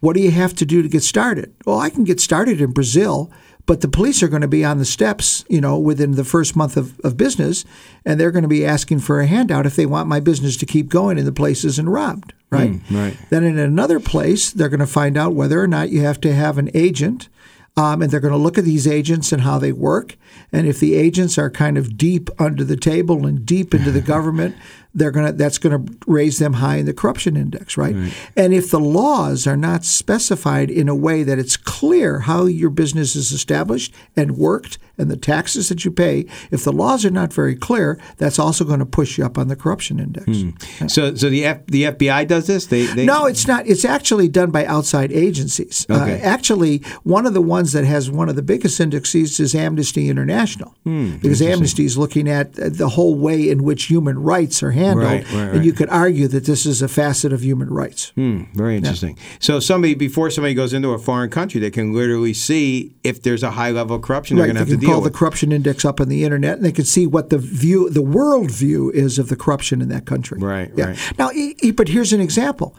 what 0.00 0.16
do 0.16 0.22
you 0.22 0.30
have 0.30 0.54
to 0.54 0.64
do 0.64 0.80
to 0.82 0.88
get 0.88 1.02
started? 1.02 1.52
Well, 1.66 1.78
I 1.78 1.90
can 1.90 2.04
get 2.04 2.20
started 2.20 2.60
in 2.60 2.70
Brazil, 2.72 3.30
but 3.66 3.80
the 3.82 3.88
police 3.88 4.22
are 4.22 4.28
going 4.28 4.42
to 4.42 4.48
be 4.48 4.64
on 4.64 4.78
the 4.78 4.84
steps, 4.84 5.44
you 5.48 5.60
know, 5.60 5.78
within 5.78 6.12
the 6.12 6.24
first 6.24 6.56
month 6.56 6.76
of, 6.76 6.98
of 7.00 7.16
business, 7.16 7.64
and 8.04 8.18
they're 8.18 8.30
going 8.32 8.42
to 8.42 8.48
be 8.48 8.64
asking 8.64 9.00
for 9.00 9.20
a 9.20 9.26
handout 9.26 9.66
if 9.66 9.76
they 9.76 9.86
want 9.86 10.08
my 10.08 10.20
business 10.20 10.56
to 10.56 10.66
keep 10.66 10.88
going 10.88 11.18
and 11.18 11.26
the 11.26 11.32
place 11.32 11.64
isn't 11.64 11.88
robbed. 11.88 12.32
Right. 12.50 12.70
Hmm, 12.70 12.96
right. 12.96 13.16
Then 13.30 13.44
in 13.44 13.58
another 13.58 14.00
place, 14.00 14.50
they're 14.52 14.68
going 14.68 14.80
to 14.80 14.86
find 14.86 15.16
out 15.16 15.34
whether 15.34 15.60
or 15.60 15.68
not 15.68 15.90
you 15.90 16.00
have 16.02 16.20
to 16.22 16.34
have 16.34 16.58
an 16.58 16.70
agent. 16.74 17.28
Um, 17.74 18.02
and 18.02 18.10
they're 18.10 18.20
going 18.20 18.32
to 18.32 18.38
look 18.38 18.58
at 18.58 18.64
these 18.64 18.86
agents 18.86 19.32
and 19.32 19.42
how 19.42 19.58
they 19.58 19.72
work. 19.72 20.16
And 20.52 20.66
if 20.66 20.78
the 20.78 20.94
agents 20.94 21.38
are 21.38 21.48
kind 21.48 21.78
of 21.78 21.96
deep 21.96 22.28
under 22.38 22.64
the 22.64 22.76
table 22.76 23.26
and 23.26 23.46
deep 23.46 23.72
into 23.72 23.90
the 23.90 24.00
government, 24.14 24.56
they're 24.94 25.10
to 25.10 25.32
that's 25.32 25.58
going 25.58 25.86
to 25.86 25.96
raise 26.06 26.38
them 26.38 26.54
high 26.54 26.76
in 26.76 26.86
the 26.86 26.92
corruption 26.92 27.36
index, 27.36 27.76
right? 27.76 27.94
And 28.36 28.52
if 28.52 28.70
the 28.70 28.80
laws 28.80 29.46
are 29.46 29.56
not 29.56 29.84
specified 29.84 30.70
in 30.70 30.88
a 30.88 30.94
way 30.94 31.22
that 31.22 31.38
it's 31.38 31.56
clear 31.56 32.20
how 32.20 32.44
your 32.46 32.70
business 32.70 33.16
is 33.16 33.32
established 33.32 33.94
and 34.16 34.36
worked 34.36 34.78
and 34.98 35.10
the 35.10 35.16
taxes 35.16 35.68
that 35.70 35.84
you 35.84 35.90
pay, 35.90 36.26
if 36.50 36.64
the 36.64 36.72
laws 36.72 37.04
are 37.04 37.10
not 37.10 37.32
very 37.32 37.56
clear, 37.56 37.98
that's 38.18 38.38
also 38.38 38.64
going 38.64 38.78
to 38.80 38.86
push 38.86 39.16
you 39.16 39.24
up 39.24 39.38
on 39.38 39.48
the 39.48 39.56
corruption 39.56 39.98
index. 39.98 40.92
So, 40.92 41.14
so 41.14 41.30
the 41.30 41.44
F, 41.46 41.66
the 41.66 41.84
FBI 41.84 42.28
does 42.28 42.46
this. 42.46 42.66
They, 42.66 42.84
they 42.86 43.06
No, 43.06 43.24
it's 43.26 43.46
not. 43.46 43.66
It's 43.66 43.84
actually 43.84 44.28
done 44.28 44.50
by 44.50 44.66
outside 44.66 45.10
agencies. 45.12 45.86
Okay. 45.88 46.20
Uh, 46.20 46.24
actually, 46.24 46.78
one 47.02 47.26
of 47.26 47.32
the 47.34 47.40
ones 47.40 47.72
that 47.72 47.84
has 47.84 48.10
one 48.10 48.28
of 48.28 48.36
the 48.36 48.42
biggest 48.42 48.78
indexes 48.80 49.40
is 49.40 49.54
Amnesty 49.54 50.08
International, 50.08 50.74
Hmm, 50.84 51.16
because 51.16 51.40
Amnesty 51.40 51.84
is 51.84 51.96
looking 51.96 52.28
at 52.28 52.58
uh, 52.58 52.68
the 52.68 52.90
whole 52.90 53.14
way 53.14 53.48
in 53.48 53.62
which 53.64 53.84
human 53.84 54.18
rights 54.18 54.62
are 54.62 54.72
handled, 54.72 54.81
Right, 54.90 55.24
right, 55.32 55.54
and 55.54 55.64
you 55.64 55.72
could 55.72 55.88
argue 55.88 56.28
that 56.28 56.44
this 56.44 56.66
is 56.66 56.82
a 56.82 56.88
facet 56.88 57.32
of 57.32 57.42
human 57.42 57.68
rights. 57.70 58.10
Hmm, 58.14 58.44
very 58.54 58.76
interesting. 58.76 59.18
So, 59.40 59.60
somebody 59.60 59.94
before 59.94 60.30
somebody 60.30 60.54
goes 60.54 60.72
into 60.72 60.90
a 60.90 60.98
foreign 60.98 61.30
country, 61.30 61.60
they 61.60 61.70
can 61.70 61.92
literally 61.92 62.34
see 62.34 62.94
if 63.04 63.22
there's 63.22 63.42
a 63.42 63.50
high 63.52 63.70
level 63.70 63.96
of 63.96 64.02
corruption 64.02 64.36
Right, 64.36 64.42
they're 64.46 64.54
going 64.54 64.64
they 64.66 64.70
to 64.70 64.70
have 64.72 64.80
can 64.80 64.80
to 64.80 64.86
call 64.86 65.00
deal 65.02 65.10
the 65.10 65.16
corruption 65.18 65.52
index 65.52 65.84
up 65.84 66.00
on 66.00 66.08
the 66.08 66.24
internet, 66.24 66.56
and 66.56 66.64
they 66.64 66.72
can 66.72 66.84
see 66.84 67.06
what 67.06 67.30
the 67.30 67.38
view, 67.38 67.88
the 67.90 68.02
world 68.02 68.50
view 68.50 68.90
is 68.90 69.18
of 69.18 69.28
the 69.28 69.36
corruption 69.36 69.80
in 69.80 69.88
that 69.88 70.06
country. 70.06 70.38
Right, 70.40 70.70
Yeah. 70.76 70.86
right. 70.86 70.98
Now, 71.18 71.30
but 71.74 71.88
here's 71.88 72.12
an 72.12 72.20
example. 72.20 72.74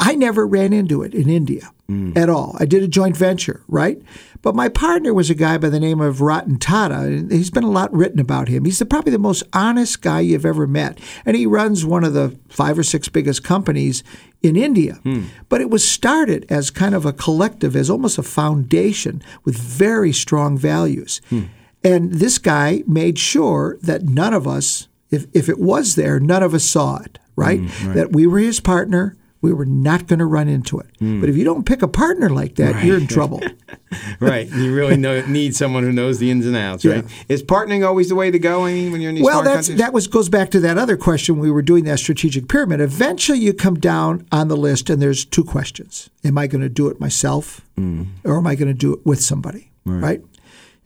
I 0.00 0.14
never 0.16 0.46
ran 0.46 0.72
into 0.72 1.02
it 1.02 1.14
in 1.14 1.28
India 1.28 1.70
Mm. 1.90 2.16
at 2.16 2.30
all. 2.30 2.56
I 2.58 2.64
did 2.64 2.82
a 2.82 2.88
joint 2.88 3.16
venture, 3.16 3.60
right? 3.68 4.00
But 4.44 4.54
my 4.54 4.68
partner 4.68 5.14
was 5.14 5.30
a 5.30 5.34
guy 5.34 5.56
by 5.56 5.70
the 5.70 5.80
name 5.80 6.02
of 6.02 6.20
Ratan 6.20 6.58
Tata. 6.58 6.96
and 6.96 7.32
He's 7.32 7.50
been 7.50 7.64
a 7.64 7.70
lot 7.70 7.90
written 7.94 8.20
about 8.20 8.48
him. 8.48 8.66
He's 8.66 8.78
the, 8.78 8.84
probably 8.84 9.10
the 9.10 9.18
most 9.18 9.42
honest 9.54 10.02
guy 10.02 10.20
you've 10.20 10.44
ever 10.44 10.66
met. 10.66 11.00
And 11.24 11.34
he 11.34 11.46
runs 11.46 11.86
one 11.86 12.04
of 12.04 12.12
the 12.12 12.38
five 12.50 12.78
or 12.78 12.82
six 12.82 13.08
biggest 13.08 13.42
companies 13.42 14.04
in 14.42 14.54
India. 14.54 14.96
Hmm. 14.96 15.28
But 15.48 15.62
it 15.62 15.70
was 15.70 15.88
started 15.88 16.44
as 16.50 16.70
kind 16.70 16.94
of 16.94 17.06
a 17.06 17.12
collective, 17.14 17.74
as 17.74 17.88
almost 17.88 18.18
a 18.18 18.22
foundation 18.22 19.22
with 19.46 19.56
very 19.56 20.12
strong 20.12 20.58
values. 20.58 21.22
Hmm. 21.30 21.44
And 21.82 22.12
this 22.12 22.36
guy 22.36 22.82
made 22.86 23.18
sure 23.18 23.78
that 23.80 24.02
none 24.02 24.34
of 24.34 24.46
us, 24.46 24.88
if, 25.10 25.24
if 25.32 25.48
it 25.48 25.58
was 25.58 25.94
there, 25.94 26.20
none 26.20 26.42
of 26.42 26.52
us 26.52 26.64
saw 26.64 26.98
it, 26.98 27.18
right? 27.34 27.60
Hmm, 27.60 27.94
that 27.94 28.12
we 28.12 28.26
were 28.26 28.40
his 28.40 28.60
partner. 28.60 29.16
We 29.44 29.52
were 29.52 29.66
not 29.66 30.06
going 30.06 30.20
to 30.20 30.24
run 30.24 30.48
into 30.48 30.78
it. 30.78 30.86
But 30.98 31.28
if 31.28 31.36
you 31.36 31.44
don't 31.44 31.66
pick 31.66 31.82
a 31.82 31.86
partner 31.88 32.30
like 32.30 32.54
that, 32.54 32.82
you're 32.82 32.96
in 32.96 33.06
trouble. 33.06 33.42
right. 34.20 34.48
You 34.50 34.74
really 34.74 34.96
know, 34.96 35.20
need 35.26 35.54
someone 35.54 35.82
who 35.82 35.92
knows 35.92 36.18
the 36.18 36.30
ins 36.30 36.46
and 36.46 36.56
outs, 36.56 36.82
right? 36.86 37.04
Is 37.28 37.42
partnering 37.42 37.86
always 37.86 38.08
the 38.08 38.14
way 38.14 38.30
to 38.30 38.38
go? 38.38 38.64
Mean, 38.64 38.90
when 38.90 39.02
you're 39.02 39.10
in 39.10 39.16
these 39.16 39.24
well, 39.24 39.42
that's 39.42 39.68
countries? 39.68 39.78
that 39.80 39.92
was 39.92 40.06
goes 40.06 40.30
back 40.30 40.50
to 40.52 40.60
that 40.60 40.78
other 40.78 40.96
question 40.96 41.38
we 41.38 41.50
were 41.50 41.60
doing 41.60 41.84
that 41.84 41.98
strategic 41.98 42.48
pyramid. 42.48 42.80
Eventually, 42.80 43.38
you 43.38 43.52
come 43.52 43.74
down 43.78 44.26
on 44.32 44.48
the 44.48 44.56
list, 44.56 44.88
and 44.88 45.02
there's 45.02 45.26
two 45.26 45.44
questions: 45.44 46.08
Am 46.24 46.38
I 46.38 46.46
going 46.46 46.62
to 46.62 46.70
do 46.70 46.88
it 46.88 46.98
myself, 46.98 47.60
Mm. 47.78 48.06
or 48.24 48.38
am 48.38 48.46
I 48.46 48.54
going 48.54 48.68
to 48.68 48.78
do 48.86 48.94
it 48.94 49.04
with 49.04 49.20
somebody? 49.20 49.72
Right. 49.84 50.22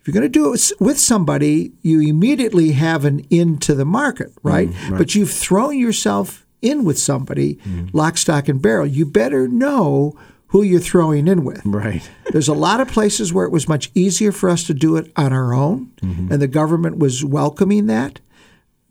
If 0.00 0.08
you're 0.08 0.14
going 0.14 0.24
to 0.24 0.28
do 0.28 0.52
it 0.52 0.72
with 0.80 0.98
somebody, 0.98 1.70
you 1.82 2.00
immediately 2.00 2.72
have 2.72 3.04
an 3.04 3.20
into 3.30 3.76
the 3.76 3.84
market, 3.84 4.32
right? 4.42 4.68
Mm, 4.70 4.98
But 4.98 5.14
you've 5.14 5.30
thrown 5.30 5.78
yourself 5.78 6.44
in 6.62 6.84
with 6.84 6.98
somebody, 6.98 7.58
Mm. 7.68 7.90
lock, 7.92 8.16
stock, 8.16 8.48
and 8.48 8.60
barrel. 8.60 8.86
You 8.86 9.06
better 9.06 9.46
know 9.48 10.14
who 10.48 10.62
you're 10.62 10.80
throwing 10.80 11.28
in 11.28 11.44
with. 11.44 11.60
Right. 11.64 12.08
There's 12.32 12.48
a 12.48 12.54
lot 12.54 12.80
of 12.80 12.88
places 12.88 13.32
where 13.32 13.44
it 13.44 13.52
was 13.52 13.68
much 13.68 13.90
easier 13.94 14.32
for 14.32 14.48
us 14.48 14.64
to 14.64 14.74
do 14.74 14.96
it 14.96 15.12
on 15.16 15.32
our 15.32 15.52
own, 15.54 15.90
Mm-hmm. 16.02 16.32
and 16.32 16.40
the 16.42 16.48
government 16.48 16.98
was 16.98 17.24
welcoming 17.24 17.86
that. 17.86 18.20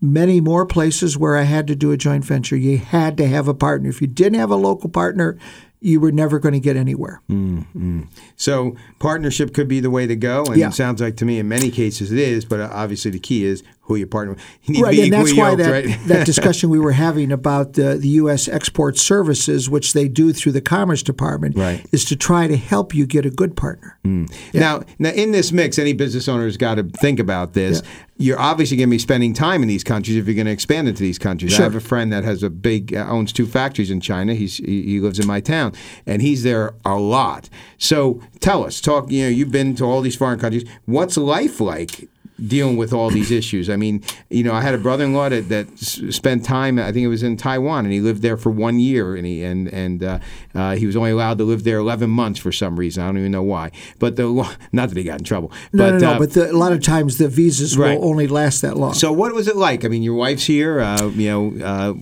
Many 0.00 0.40
more 0.40 0.64
places 0.64 1.18
where 1.18 1.36
I 1.36 1.42
had 1.42 1.66
to 1.66 1.74
do 1.74 1.90
a 1.90 1.96
joint 1.96 2.24
venture, 2.24 2.56
you 2.56 2.78
had 2.78 3.16
to 3.18 3.26
have 3.26 3.48
a 3.48 3.54
partner. 3.54 3.88
If 3.90 4.00
you 4.00 4.06
didn't 4.06 4.38
have 4.38 4.50
a 4.50 4.56
local 4.56 4.88
partner, 4.88 5.36
you 5.80 6.00
were 6.00 6.12
never 6.12 6.38
going 6.38 6.54
to 6.54 6.60
get 6.60 6.76
anywhere. 6.76 7.20
Mm-hmm. 7.30 8.02
So 8.36 8.76
partnership 8.98 9.54
could 9.54 9.68
be 9.68 9.80
the 9.80 9.90
way 9.90 10.06
to 10.06 10.16
go, 10.16 10.44
and 10.44 10.56
Yeah. 10.56 10.68
it 10.68 10.74
sounds 10.74 11.00
like 11.00 11.16
to 11.16 11.24
me 11.24 11.38
in 11.38 11.48
many 11.48 11.70
cases 11.70 12.10
it 12.12 12.18
is. 12.18 12.44
But 12.44 12.60
obviously 12.60 13.10
the 13.12 13.18
key 13.20 13.44
is 13.44 13.62
who 13.82 13.94
you 13.96 14.06
partner 14.06 14.34
with. 14.34 14.42
You 14.64 14.82
Right, 14.84 14.98
and 14.98 15.12
that's 15.12 15.34
why 15.34 15.54
that, 15.54 15.70
right? 15.70 15.98
that 16.08 16.26
discussion 16.26 16.68
we 16.68 16.78
were 16.78 16.92
having 16.92 17.30
about 17.32 17.72
the, 17.74 17.94
the 17.96 18.08
U.S. 18.08 18.46
export 18.48 18.98
services, 18.98 19.70
which 19.70 19.92
they 19.94 20.08
do 20.08 20.32
through 20.32 20.52
the 20.52 20.60
Commerce 20.60 21.02
Department, 21.02 21.56
Right. 21.56 21.84
is 21.92 22.04
to 22.06 22.16
try 22.16 22.48
to 22.48 22.56
help 22.56 22.94
you 22.94 23.06
get 23.06 23.24
a 23.24 23.30
good 23.30 23.56
partner. 23.56 23.98
Now, 24.04 24.82
now 24.98 25.10
in 25.10 25.30
this 25.32 25.52
mix, 25.52 25.78
any 25.78 25.92
business 25.92 26.28
owner 26.28 26.44
has 26.44 26.56
got 26.56 26.74
to 26.74 26.82
think 26.84 27.18
about 27.20 27.52
this. 27.54 27.82
You're 28.20 28.38
obviously 28.38 28.76
going 28.76 28.88
to 28.88 28.90
be 28.90 28.98
spending 28.98 29.32
time 29.32 29.62
in 29.62 29.68
these 29.68 29.84
countries 29.84 30.16
if 30.16 30.26
you're 30.26 30.34
going 30.34 30.46
to 30.46 30.52
expand 30.52 30.88
into 30.88 31.02
these 31.02 31.18
countries. 31.18 31.58
I 31.58 31.62
have 31.62 31.76
a 31.76 31.80
friend 31.80 32.12
that 32.12 32.24
has 32.24 32.42
a 32.42 32.50
big 32.50 32.94
uh, 32.94 33.06
owns 33.08 33.32
two 33.32 33.46
factories 33.46 33.90
in 33.90 34.00
China. 34.00 34.34
He's 34.34 34.56
he, 34.56 34.82
he 34.82 35.00
lives 35.00 35.20
in 35.20 35.26
my 35.26 35.40
town, 35.40 35.72
and 36.04 36.20
he's 36.20 36.42
there 36.42 36.74
a 36.84 36.96
lot. 36.96 37.48
So 37.78 38.20
tell 38.40 38.64
us, 38.64 38.80
talk. 38.80 39.10
You 39.10 39.24
know, 39.24 39.28
you've 39.28 39.52
been 39.52 39.76
to 39.76 39.84
all 39.84 40.00
these 40.00 40.16
foreign 40.16 40.40
countries. 40.40 40.68
What's 40.84 41.16
life 41.16 41.60
like? 41.60 42.08
Dealing 42.46 42.76
with 42.76 42.92
all 42.92 43.10
these 43.10 43.32
issues. 43.32 43.68
I 43.68 43.74
mean, 43.74 44.02
you 44.30 44.44
know, 44.44 44.52
I 44.52 44.60
had 44.60 44.72
a 44.72 44.78
brother-in-law 44.78 45.30
that, 45.30 45.48
that 45.48 45.72
s- 45.72 46.00
spent 46.14 46.44
time. 46.44 46.78
I 46.78 46.92
think 46.92 47.04
it 47.04 47.08
was 47.08 47.24
in 47.24 47.36
Taiwan, 47.36 47.84
and 47.84 47.92
he 47.92 48.00
lived 48.00 48.22
there 48.22 48.36
for 48.36 48.50
one 48.50 48.78
year, 48.78 49.16
and 49.16 49.26
he 49.26 49.42
and 49.42 49.66
and 49.68 50.04
uh, 50.04 50.18
uh, 50.54 50.76
he 50.76 50.86
was 50.86 50.94
only 50.94 51.10
allowed 51.10 51.38
to 51.38 51.44
live 51.44 51.64
there 51.64 51.78
eleven 51.78 52.10
months 52.10 52.38
for 52.38 52.52
some 52.52 52.78
reason. 52.78 53.02
I 53.02 53.06
don't 53.06 53.18
even 53.18 53.32
know 53.32 53.42
why. 53.42 53.72
But 53.98 54.14
the 54.14 54.28
not 54.72 54.88
that 54.90 54.96
he 54.96 55.02
got 55.02 55.18
in 55.18 55.24
trouble. 55.24 55.50
No, 55.72 55.90
but, 55.90 55.92
no, 55.94 55.98
no. 55.98 56.10
uh, 56.12 56.18
but 56.20 56.32
the, 56.34 56.52
a 56.52 56.56
lot 56.56 56.72
of 56.72 56.80
times 56.80 57.18
the 57.18 57.26
visas 57.28 57.76
Right. 57.76 57.98
will 57.98 58.08
only 58.08 58.28
last 58.28 58.62
that 58.62 58.76
long. 58.76 58.94
so 58.94 59.10
what 59.12 59.34
was 59.34 59.48
it 59.48 59.56
like? 59.56 59.84
I 59.84 59.88
mean, 59.88 60.04
your 60.04 60.14
wife's 60.14 60.44
here. 60.46 60.80
Uh, 60.80 61.08
you 61.08 61.28
know, 61.28 61.64
uh, 61.64 61.92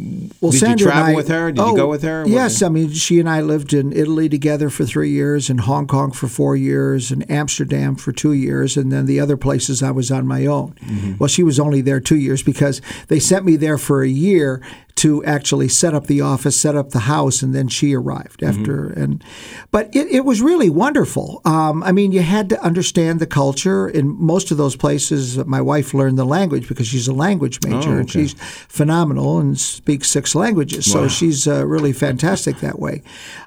Well, 0.42 0.52
did 0.52 0.60
Sandra 0.60 0.86
you 0.86 0.92
travel 0.92 1.12
I- 1.12 1.16
with 1.16 1.28
her? 1.28 1.50
Did 1.50 1.60
oh, 1.62 1.70
you 1.70 1.76
go 1.76 1.88
with 1.88 2.02
her? 2.02 2.24
Yes, 2.26 2.60
I 2.62 2.68
mean 2.68 2.90
she 2.92 3.18
and 3.20 3.28
I 3.28 3.40
lived 3.40 3.72
in 3.72 3.90
Italy 3.94 4.28
together 4.28 4.68
for 4.68 4.84
three 4.84 5.10
years, 5.10 5.48
in 5.48 5.58
Hong 5.58 5.86
Kong 5.86 6.10
for 6.12 6.28
four 6.28 6.56
years, 6.56 7.10
in 7.10 7.22
Amsterdam 7.22 7.96
for 7.96 8.12
two 8.12 8.32
years, 8.32 8.76
and 8.76 8.92
then 8.92 9.06
the 9.06 9.18
other 9.18 9.38
places 9.38 9.82
I 9.82 9.90
was 9.92 10.10
on 10.10 10.25
my 10.26 10.46
own. 10.46 10.74
Mm-hmm. 10.84 11.14
Well, 11.18 11.28
she 11.28 11.42
was 11.42 11.58
only 11.60 11.80
there 11.80 12.00
two 12.00 12.16
years 12.18 12.42
because 12.42 12.80
they 13.08 13.18
sent 13.20 13.44
me 13.44 13.56
there 13.56 13.78
for 13.78 14.02
a 14.02 14.08
year 14.08 14.60
to 14.96 15.22
actually 15.26 15.68
set 15.68 15.92
up 15.92 16.06
the 16.06 16.22
office, 16.22 16.58
set 16.58 16.74
up 16.74 16.90
the 16.90 17.00
house, 17.00 17.42
and 17.42 17.54
then 17.54 17.68
she 17.68 17.94
arrived 17.94 18.40
Mm-hmm. 18.40 18.60
after. 18.60 18.86
And 18.88 19.22
but 19.70 19.94
it, 19.94 20.06
it 20.08 20.24
was 20.24 20.40
really 20.40 20.70
wonderful. 20.70 21.42
Um, 21.44 21.82
I 21.82 21.92
mean, 21.92 22.12
you 22.12 22.22
had 22.22 22.48
to 22.48 22.60
understand 22.62 23.20
the 23.20 23.26
culture. 23.26 23.86
In 23.88 24.08
most 24.18 24.50
of 24.50 24.56
those 24.56 24.74
places, 24.76 25.36
my 25.46 25.60
wife 25.60 25.92
learned 25.92 26.18
the 26.18 26.24
language 26.24 26.66
because 26.66 26.86
she's 26.88 27.08
a 27.08 27.12
language 27.14 27.60
major, 27.62 27.90
Oh, 27.96 27.98
and 27.98 28.10
she's 28.10 28.34
phenomenal 28.68 29.38
and 29.38 29.58
speaks 29.60 30.08
six 30.10 30.34
languages. 30.34 30.90
So 30.90 31.08
she's 31.08 31.46
uh, 31.46 31.66
really 31.66 31.92
fantastic 31.92 32.58
that 32.60 32.78
way. 32.78 33.02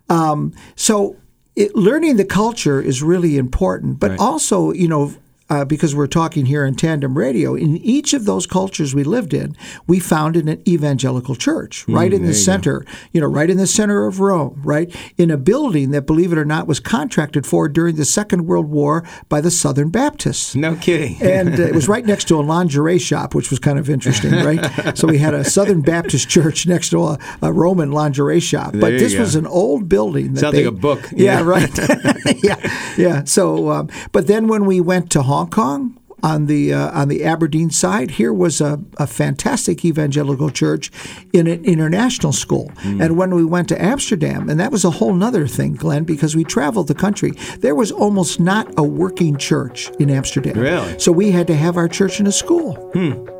Um, 0.09 0.53
so 0.75 1.15
it, 1.55 1.75
learning 1.75 2.17
the 2.17 2.25
culture 2.25 2.79
is 2.81 3.01
really 3.01 3.37
important, 3.37 3.99
but 3.99 4.11
Right. 4.11 4.19
also, 4.19 4.71
you 4.71 4.87
know. 4.87 5.13
Uh, 5.51 5.65
because 5.65 5.95
we're 5.95 6.05
talking 6.07 6.45
here 6.45 6.63
in 6.63 6.75
tandem 6.75 7.17
radio, 7.17 7.55
in 7.55 7.75
each 7.77 8.13
of 8.13 8.25
those 8.25 8.45
cultures 8.45 8.93
we 8.93 9.03
lived 9.03 9.33
in, 9.33 9.55
we 9.87 9.99
founded 9.99 10.47
an 10.47 10.61
evangelical 10.67 11.35
church 11.35 11.85
right 11.87 12.13
in 12.13 12.19
Hmm, 12.19 12.25
the 12.27 12.33
you 12.33 12.37
go. 12.37 12.43
center, 12.43 12.85
you 13.13 13.19
know, 13.21 13.25
right 13.27 13.49
in 13.49 13.57
the 13.57 13.65
center 13.65 14.05
of 14.05 14.19
Rome, 14.19 14.61
right 14.63 14.95
in 15.17 15.31
a 15.31 15.37
building 15.37 15.89
that, 15.91 16.03
believe 16.05 16.31
it 16.31 16.37
or 16.37 16.45
not, 16.45 16.67
was 16.67 16.79
contracted 16.79 17.47
for 17.47 17.67
during 17.67 17.95
the 17.95 18.05
Second 18.05 18.45
World 18.45 18.67
War 18.69 19.03
by 19.27 19.41
the 19.41 19.49
Southern 19.49 19.89
Baptists. 19.89 20.55
No 20.55 20.75
kidding. 20.75 21.17
And 21.21 21.59
uh, 21.59 21.63
it 21.63 21.73
was 21.73 21.87
right 21.87 22.05
next 22.05 22.25
to 22.27 22.35
a 22.39 22.41
lingerie 22.43 22.99
shop, 22.99 23.33
which 23.33 23.49
was 23.49 23.57
kind 23.59 23.79
of 23.79 23.89
interesting, 23.89 24.31
right? 24.45 24.95
so 24.97 25.07
we 25.07 25.17
had 25.17 25.33
a 25.33 25.43
Southern 25.43 25.81
Baptist 25.81 26.29
church 26.29 26.67
next 26.67 26.89
to 26.91 27.03
a, 27.03 27.17
a 27.41 27.51
Roman 27.51 27.91
lingerie 27.91 28.39
shop. 28.39 28.73
There 28.73 28.81
but 28.81 28.91
this 28.99 29.13
go. 29.13 29.21
was 29.21 29.35
an 29.35 29.47
old 29.47 29.89
building. 29.89 30.33
That 30.33 30.39
Sounds 30.41 30.53
they, 30.53 30.65
like 30.65 30.73
a 30.75 30.77
book. 30.77 31.09
Yeah, 31.11 31.39
Yeah. 31.39 31.43
right. 31.43 31.79
yeah, 32.43 32.93
yeah. 32.97 33.23
So, 33.23 33.71
um, 33.71 33.89
but 34.11 34.27
then 34.27 34.47
when 34.47 34.65
we 34.65 34.79
went 34.81 35.09
to 35.11 35.21
Hong 35.23 35.38
Kong, 35.47 35.99
on 36.23 36.47
the 36.47 36.73
uh, 36.73 36.91
on 36.99 37.07
the 37.07 37.23
Aberdeen 37.23 37.69
side, 37.69 38.11
here 38.11 38.33
was 38.33 38.61
a, 38.61 38.79
a 38.97 39.07
fantastic 39.07 39.85
evangelical 39.85 40.49
church 40.49 40.91
in 41.33 41.47
an 41.47 41.63
international 41.63 42.33
school. 42.33 42.71
Hmm. 42.79 43.01
And 43.01 43.17
when 43.17 43.33
we 43.33 43.45
went 43.45 43.69
to 43.69 43.81
Amsterdam, 43.81 44.49
and 44.49 44.59
that 44.59 44.71
was 44.71 44.83
a 44.83 44.91
whole 44.91 45.13
nother 45.13 45.47
thing, 45.47 45.75
Glenn, 45.75 46.03
because 46.03 46.35
we 46.35 46.43
traveled 46.43 46.87
the 46.87 46.95
country, 46.95 47.31
there 47.59 47.75
was 47.75 47.91
almost 47.91 48.39
not 48.39 48.67
a 48.77 48.83
working 48.83 49.37
church 49.37 49.89
in 49.99 50.09
Amsterdam. 50.09 50.57
Really? 50.57 50.99
So 50.99 51.11
we 51.11 51.31
had 51.31 51.47
to 51.47 51.55
have 51.55 51.77
our 51.77 51.87
church 51.87 52.19
in 52.19 52.27
a 52.27 52.31
school. 52.31 52.91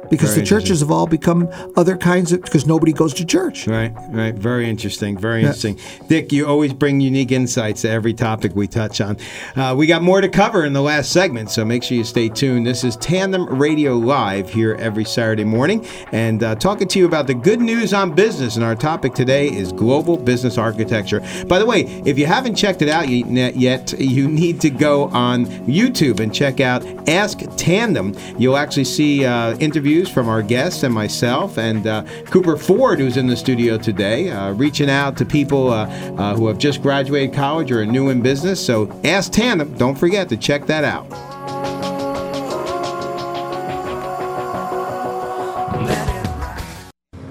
Because 0.09 0.29
Very 0.31 0.41
the 0.41 0.45
churches 0.47 0.79
have 0.79 0.91
all 0.91 1.07
become 1.07 1.49
other 1.75 1.95
kinds 1.95 2.31
of 2.31 2.41
because 2.41 2.65
nobody 2.65 2.91
goes 2.91 3.13
to 3.15 3.25
church. 3.25 3.67
Right, 3.67 3.93
right. 4.09 4.33
Very 4.33 4.69
interesting. 4.69 5.17
Very 5.17 5.41
interesting. 5.41 5.79
Dick, 6.07 6.31
you 6.31 6.47
always 6.47 6.73
bring 6.73 6.99
unique 6.99 7.31
insights 7.31 7.83
to 7.83 7.89
every 7.89 8.13
topic 8.13 8.55
we 8.55 8.67
touch 8.67 9.01
on. 9.01 9.17
Uh, 9.55 9.75
we 9.77 9.85
got 9.85 10.01
more 10.01 10.21
to 10.21 10.29
cover 10.29 10.65
in 10.65 10.73
the 10.73 10.81
last 10.81 11.11
segment, 11.11 11.51
so 11.51 11.63
make 11.63 11.83
sure 11.83 11.97
you 11.97 12.03
stay 12.03 12.29
tuned. 12.29 12.65
This 12.65 12.83
is 12.83 12.95
Tandem 12.97 13.45
Radio 13.45 13.97
Live 13.97 14.49
here 14.49 14.75
every 14.79 15.05
Saturday 15.05 15.43
morning, 15.43 15.85
and 16.11 16.43
uh, 16.43 16.55
talking 16.55 16.87
to 16.87 16.99
you 16.99 17.05
about 17.05 17.27
the 17.27 17.35
good 17.35 17.61
news 17.61 17.93
on 17.93 18.13
business. 18.15 18.55
And 18.55 18.65
our 18.65 18.75
topic 18.75 19.13
today 19.13 19.47
is 19.47 19.71
global 19.71 20.17
business 20.17 20.57
architecture. 20.57 21.21
By 21.47 21.59
the 21.59 21.65
way, 21.65 21.81
if 22.05 22.17
you 22.17 22.25
haven't 22.25 22.55
checked 22.55 22.81
it 22.81 22.89
out 22.89 23.07
yet, 23.09 23.93
you 23.99 24.27
need 24.27 24.59
to 24.61 24.69
go 24.69 25.05
on 25.09 25.45
YouTube 25.67 26.19
and 26.19 26.33
check 26.33 26.59
out 26.59 26.85
Ask 27.07 27.41
Tandem. 27.57 28.15
You'll 28.37 28.57
actually 28.57 28.85
see 28.85 29.25
uh, 29.25 29.55
interviews 29.57 29.98
from 30.07 30.29
our 30.29 30.41
guests 30.41 30.83
and 30.83 30.93
myself, 30.93 31.57
and 31.57 31.87
uh, 31.87 32.03
Cooper 32.25 32.55
Ford, 32.55 32.99
who's 32.99 33.17
in 33.17 33.27
the 33.27 33.35
studio 33.35 33.77
today, 33.77 34.29
uh, 34.29 34.53
reaching 34.53 34.89
out 34.89 35.17
to 35.17 35.25
people 35.25 35.73
uh, 35.73 35.87
uh, 36.17 36.35
who 36.35 36.47
have 36.47 36.57
just 36.57 36.81
graduated 36.81 37.35
college 37.35 37.71
or 37.71 37.81
are 37.81 37.85
new 37.85 38.09
in 38.09 38.21
business. 38.21 38.63
So 38.63 38.89
Ask 39.03 39.31
Tandem. 39.31 39.73
Don't 39.77 39.97
forget 39.97 40.29
to 40.29 40.37
check 40.37 40.65
that 40.67 40.83
out. 40.83 41.09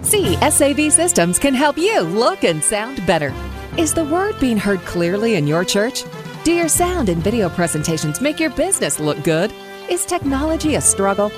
CSAV 0.02 0.90
Systems 0.90 1.38
can 1.38 1.54
help 1.54 1.76
you 1.76 2.00
look 2.00 2.42
and 2.42 2.62
sound 2.62 3.06
better. 3.06 3.32
Is 3.76 3.94
the 3.94 4.04
word 4.04 4.38
being 4.40 4.56
heard 4.56 4.80
clearly 4.80 5.36
in 5.36 5.46
your 5.46 5.64
church? 5.64 6.04
Do 6.44 6.52
your 6.52 6.68
sound 6.68 7.08
and 7.08 7.22
video 7.22 7.48
presentations 7.48 8.20
make 8.20 8.40
your 8.40 8.50
business 8.50 8.98
look 8.98 9.22
good? 9.22 9.52
Is 9.90 10.04
technology 10.04 10.76
a 10.76 10.80
struggle? 10.80 11.30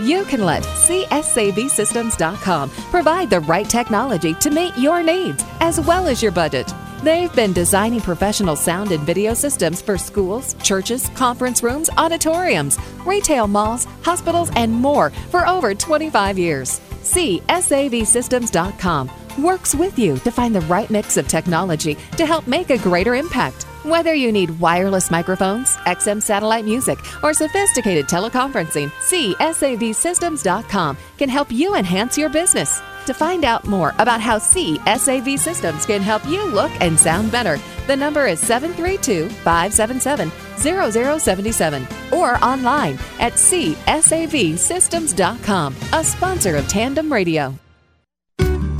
You 0.00 0.24
can 0.24 0.44
let 0.44 0.62
CSAVSystems.com 0.62 2.70
provide 2.70 3.30
the 3.30 3.40
right 3.40 3.68
technology 3.68 4.34
to 4.34 4.50
meet 4.50 4.76
your 4.76 5.02
needs 5.02 5.42
as 5.60 5.80
well 5.80 6.06
as 6.06 6.22
your 6.22 6.32
budget. 6.32 6.70
They've 7.02 7.34
been 7.34 7.52
designing 7.52 8.00
professional 8.00 8.56
sound 8.56 8.90
and 8.92 9.04
video 9.04 9.34
systems 9.34 9.82
for 9.82 9.98
schools, 9.98 10.54
churches, 10.62 11.10
conference 11.10 11.62
rooms, 11.62 11.90
auditoriums, 11.96 12.78
retail 13.04 13.46
malls, 13.46 13.84
hospitals, 14.02 14.50
and 14.56 14.72
more 14.72 15.10
for 15.30 15.46
over 15.46 15.74
25 15.74 16.38
years. 16.38 16.80
CSAVSystems.com 17.02 19.10
works 19.38 19.74
with 19.74 19.98
you 19.98 20.18
to 20.18 20.30
find 20.30 20.54
the 20.54 20.60
right 20.62 20.90
mix 20.90 21.16
of 21.16 21.28
technology 21.28 21.96
to 22.16 22.26
help 22.26 22.46
make 22.46 22.70
a 22.70 22.78
greater 22.78 23.14
impact. 23.14 23.65
Whether 23.86 24.12
you 24.14 24.32
need 24.32 24.58
wireless 24.58 25.12
microphones, 25.12 25.76
XM 25.86 26.20
satellite 26.20 26.64
music, 26.64 26.98
or 27.22 27.32
sophisticated 27.32 28.08
teleconferencing, 28.08 28.90
CSAVSystems.com 28.90 30.98
can 31.16 31.28
help 31.28 31.52
you 31.52 31.76
enhance 31.76 32.18
your 32.18 32.28
business. 32.28 32.82
To 33.06 33.14
find 33.14 33.44
out 33.44 33.64
more 33.64 33.94
about 34.00 34.20
how 34.20 34.38
CSAV 34.38 35.38
Systems 35.38 35.86
can 35.86 36.02
help 36.02 36.26
you 36.26 36.44
look 36.46 36.72
and 36.80 36.98
sound 36.98 37.30
better, 37.30 37.60
the 37.86 37.94
number 37.94 38.26
is 38.26 38.40
732 38.40 39.28
577 39.28 40.32
0077 40.56 41.86
or 42.12 42.44
online 42.44 42.98
at 43.20 43.34
CSAVSystems.com, 43.34 45.76
a 45.92 46.02
sponsor 46.02 46.56
of 46.56 46.66
Tandem 46.66 47.12
Radio. 47.12 47.54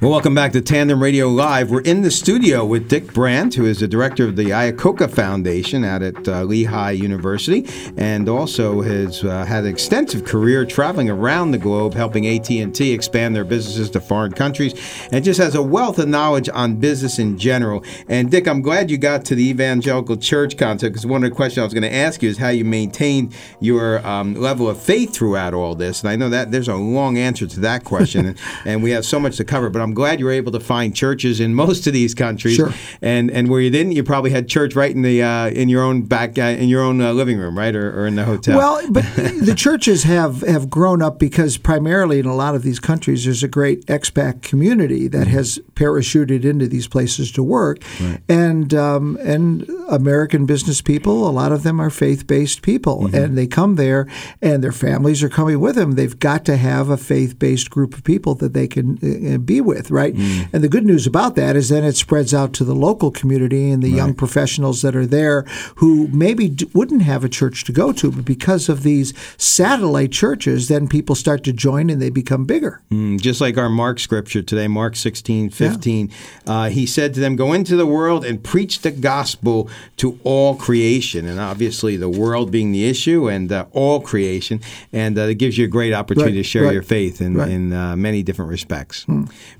Well, 0.00 0.12
welcome 0.12 0.32
back 0.32 0.52
to 0.52 0.60
Tandem 0.60 1.02
Radio 1.02 1.26
Live. 1.26 1.72
We're 1.72 1.80
in 1.80 2.02
the 2.02 2.10
studio 2.12 2.64
with 2.64 2.88
Dick 2.88 3.12
Brandt, 3.12 3.56
who 3.56 3.66
is 3.66 3.80
the 3.80 3.88
director 3.88 4.24
of 4.26 4.36
the 4.36 4.44
Iacocca 4.44 5.10
Foundation 5.10 5.84
out 5.84 6.02
at 6.02 6.28
uh, 6.28 6.44
Lehigh 6.44 6.92
University, 6.92 7.66
and 7.96 8.28
also 8.28 8.80
has 8.80 9.24
uh, 9.24 9.44
had 9.44 9.64
an 9.64 9.70
extensive 9.70 10.24
career 10.24 10.64
traveling 10.64 11.10
around 11.10 11.50
the 11.50 11.58
globe, 11.58 11.94
helping 11.94 12.28
AT&T 12.28 12.92
expand 12.92 13.34
their 13.34 13.42
businesses 13.42 13.90
to 13.90 14.00
foreign 14.00 14.30
countries, 14.30 14.72
and 15.10 15.24
just 15.24 15.40
has 15.40 15.56
a 15.56 15.62
wealth 15.62 15.98
of 15.98 16.06
knowledge 16.06 16.48
on 16.54 16.76
business 16.76 17.18
in 17.18 17.36
general. 17.36 17.82
And 18.08 18.30
Dick, 18.30 18.46
I'm 18.46 18.62
glad 18.62 18.92
you 18.92 18.98
got 18.98 19.24
to 19.24 19.34
the 19.34 19.48
evangelical 19.48 20.16
church 20.16 20.56
concept 20.56 20.92
because 20.92 21.06
one 21.06 21.24
of 21.24 21.30
the 21.30 21.34
questions 21.34 21.58
I 21.58 21.64
was 21.64 21.74
going 21.74 21.82
to 21.82 21.92
ask 21.92 22.22
you 22.22 22.28
is 22.28 22.38
how 22.38 22.50
you 22.50 22.64
maintain 22.64 23.32
your 23.58 24.06
um, 24.06 24.34
level 24.34 24.70
of 24.70 24.80
faith 24.80 25.12
throughout 25.12 25.54
all 25.54 25.74
this. 25.74 26.02
And 26.02 26.08
I 26.08 26.14
know 26.14 26.28
that 26.28 26.52
there's 26.52 26.68
a 26.68 26.76
long 26.76 27.18
answer 27.18 27.48
to 27.48 27.60
that 27.60 27.82
question, 27.82 28.26
and, 28.26 28.38
and 28.64 28.80
we 28.80 28.92
have 28.92 29.04
so 29.04 29.18
much 29.18 29.36
to 29.38 29.44
cover 29.44 29.57
cover. 29.58 29.70
But 29.70 29.82
I'm 29.82 29.94
glad 29.94 30.18
you 30.20 30.26
were 30.26 30.32
able 30.42 30.52
to 30.52 30.60
find 30.60 30.94
churches 30.94 31.40
in 31.40 31.54
most 31.54 31.86
of 31.86 31.92
these 31.92 32.14
countries. 32.14 32.56
Sure. 32.56 32.72
And 33.02 33.30
and 33.30 33.48
where 33.48 33.60
you 33.60 33.70
didn't, 33.70 33.92
you 33.92 34.02
probably 34.04 34.30
had 34.30 34.48
church 34.48 34.74
right 34.76 34.94
in 34.94 35.02
the 35.02 35.22
uh, 35.22 35.48
in 35.50 35.68
your 35.68 35.82
own 35.82 36.02
back 36.02 36.38
uh, 36.38 36.42
in 36.62 36.68
your 36.68 36.82
own 36.82 37.00
uh, 37.00 37.12
living 37.12 37.38
room, 37.38 37.56
right, 37.58 37.74
or, 37.74 38.00
or 38.00 38.06
in 38.06 38.16
the 38.16 38.24
hotel. 38.24 38.56
Well, 38.58 38.80
but 38.90 39.04
the 39.48 39.54
churches 39.56 40.04
have 40.04 40.42
have 40.42 40.68
grown 40.70 41.02
up 41.02 41.18
because 41.18 41.58
primarily 41.58 42.18
in 42.18 42.26
a 42.26 42.34
lot 42.34 42.54
of 42.54 42.62
these 42.62 42.80
countries, 42.80 43.24
there's 43.24 43.42
a 43.42 43.48
great 43.48 43.84
expat 43.86 44.42
community 44.42 45.08
that 45.08 45.26
has 45.28 45.58
parachuted 45.74 46.44
into 46.44 46.66
these 46.68 46.88
places 46.88 47.32
to 47.32 47.42
work, 47.42 47.78
Right. 48.00 48.20
and 48.28 48.72
um, 48.74 49.18
and 49.22 49.68
American 49.88 50.46
business 50.46 50.80
people, 50.82 51.28
a 51.28 51.30
lot 51.42 51.52
of 51.52 51.62
them 51.62 51.80
are 51.80 51.90
faith 51.90 52.26
based 52.26 52.62
people, 52.62 52.96
Mm-hmm. 52.98 53.14
and 53.16 53.38
they 53.38 53.46
come 53.46 53.76
there, 53.76 54.06
and 54.42 54.62
their 54.62 54.72
families 54.72 55.22
are 55.22 55.28
coming 55.28 55.60
with 55.60 55.74
them. 55.76 55.92
They've 55.92 56.18
got 56.18 56.44
to 56.46 56.56
have 56.56 56.88
a 56.90 56.96
faith 56.96 57.38
based 57.38 57.70
group 57.70 57.94
of 57.94 58.02
people 58.04 58.34
that 58.36 58.52
they 58.52 58.66
can 58.68 58.98
uh, 59.02 59.38
be 59.48 59.60
with, 59.60 59.90
right? 59.90 60.14
Mm. 60.14 60.48
And 60.52 60.62
the 60.62 60.68
good 60.68 60.84
news 60.84 61.06
about 61.06 61.34
that 61.34 61.56
is 61.56 61.70
then 61.70 61.82
it 61.82 61.96
spreads 61.96 62.32
out 62.32 62.52
to 62.52 62.64
the 62.64 62.74
local 62.74 63.10
community 63.10 63.70
and 63.72 63.82
the 63.82 63.88
young 63.88 64.14
professionals 64.14 64.82
that 64.82 64.94
are 64.94 65.06
there 65.06 65.42
who 65.76 66.06
maybe 66.08 66.48
d- 66.50 66.70
wouldn't 66.74 67.02
have 67.02 67.24
a 67.24 67.28
church 67.28 67.64
to 67.64 67.72
go 67.72 67.90
to, 67.92 68.12
but 68.12 68.24
because 68.24 68.68
of 68.68 68.82
these 68.82 69.12
satellite 69.38 70.12
churches, 70.12 70.68
then 70.68 70.86
people 70.86 71.14
start 71.14 71.42
to 71.44 71.52
join 71.52 71.90
and 71.90 72.00
they 72.00 72.10
become 72.10 72.44
bigger. 72.44 72.82
Mm, 72.92 73.20
just 73.20 73.40
like 73.40 73.56
our 73.56 73.70
Mark 73.70 73.98
scripture 73.98 74.42
today, 74.42 74.68
Mark 74.68 74.94
16, 74.94 75.50
15, 75.50 76.12
uh, 76.46 76.68
he 76.68 76.86
said 76.86 77.14
to 77.14 77.20
them, 77.20 77.34
Go 77.34 77.52
into 77.54 77.74
the 77.74 77.86
world 77.86 78.24
and 78.24 78.44
preach 78.44 78.80
the 78.80 78.90
gospel 78.90 79.70
to 79.96 80.20
all 80.22 80.54
creation. 80.54 81.26
And 81.26 81.40
obviously, 81.40 81.96
the 81.96 82.08
world 82.08 82.50
being 82.50 82.72
the 82.72 82.86
issue 82.86 83.28
and 83.28 83.50
uh, 83.50 83.64
all 83.72 84.00
creation. 84.00 84.60
And 84.92 85.18
uh, 85.18 85.22
it 85.22 85.36
gives 85.36 85.56
you 85.56 85.64
a 85.64 85.68
great 85.68 85.94
opportunity 85.94 86.18
Right, 86.18 86.42
to 86.42 86.42
share 86.42 86.64
right, 86.64 86.74
your 86.74 86.82
faith 86.82 87.20
in, 87.20 87.34
right. 87.34 87.48
in 87.48 87.72
uh, 87.72 87.96
many 87.96 88.22
different 88.22 88.50
respects. 88.50 89.06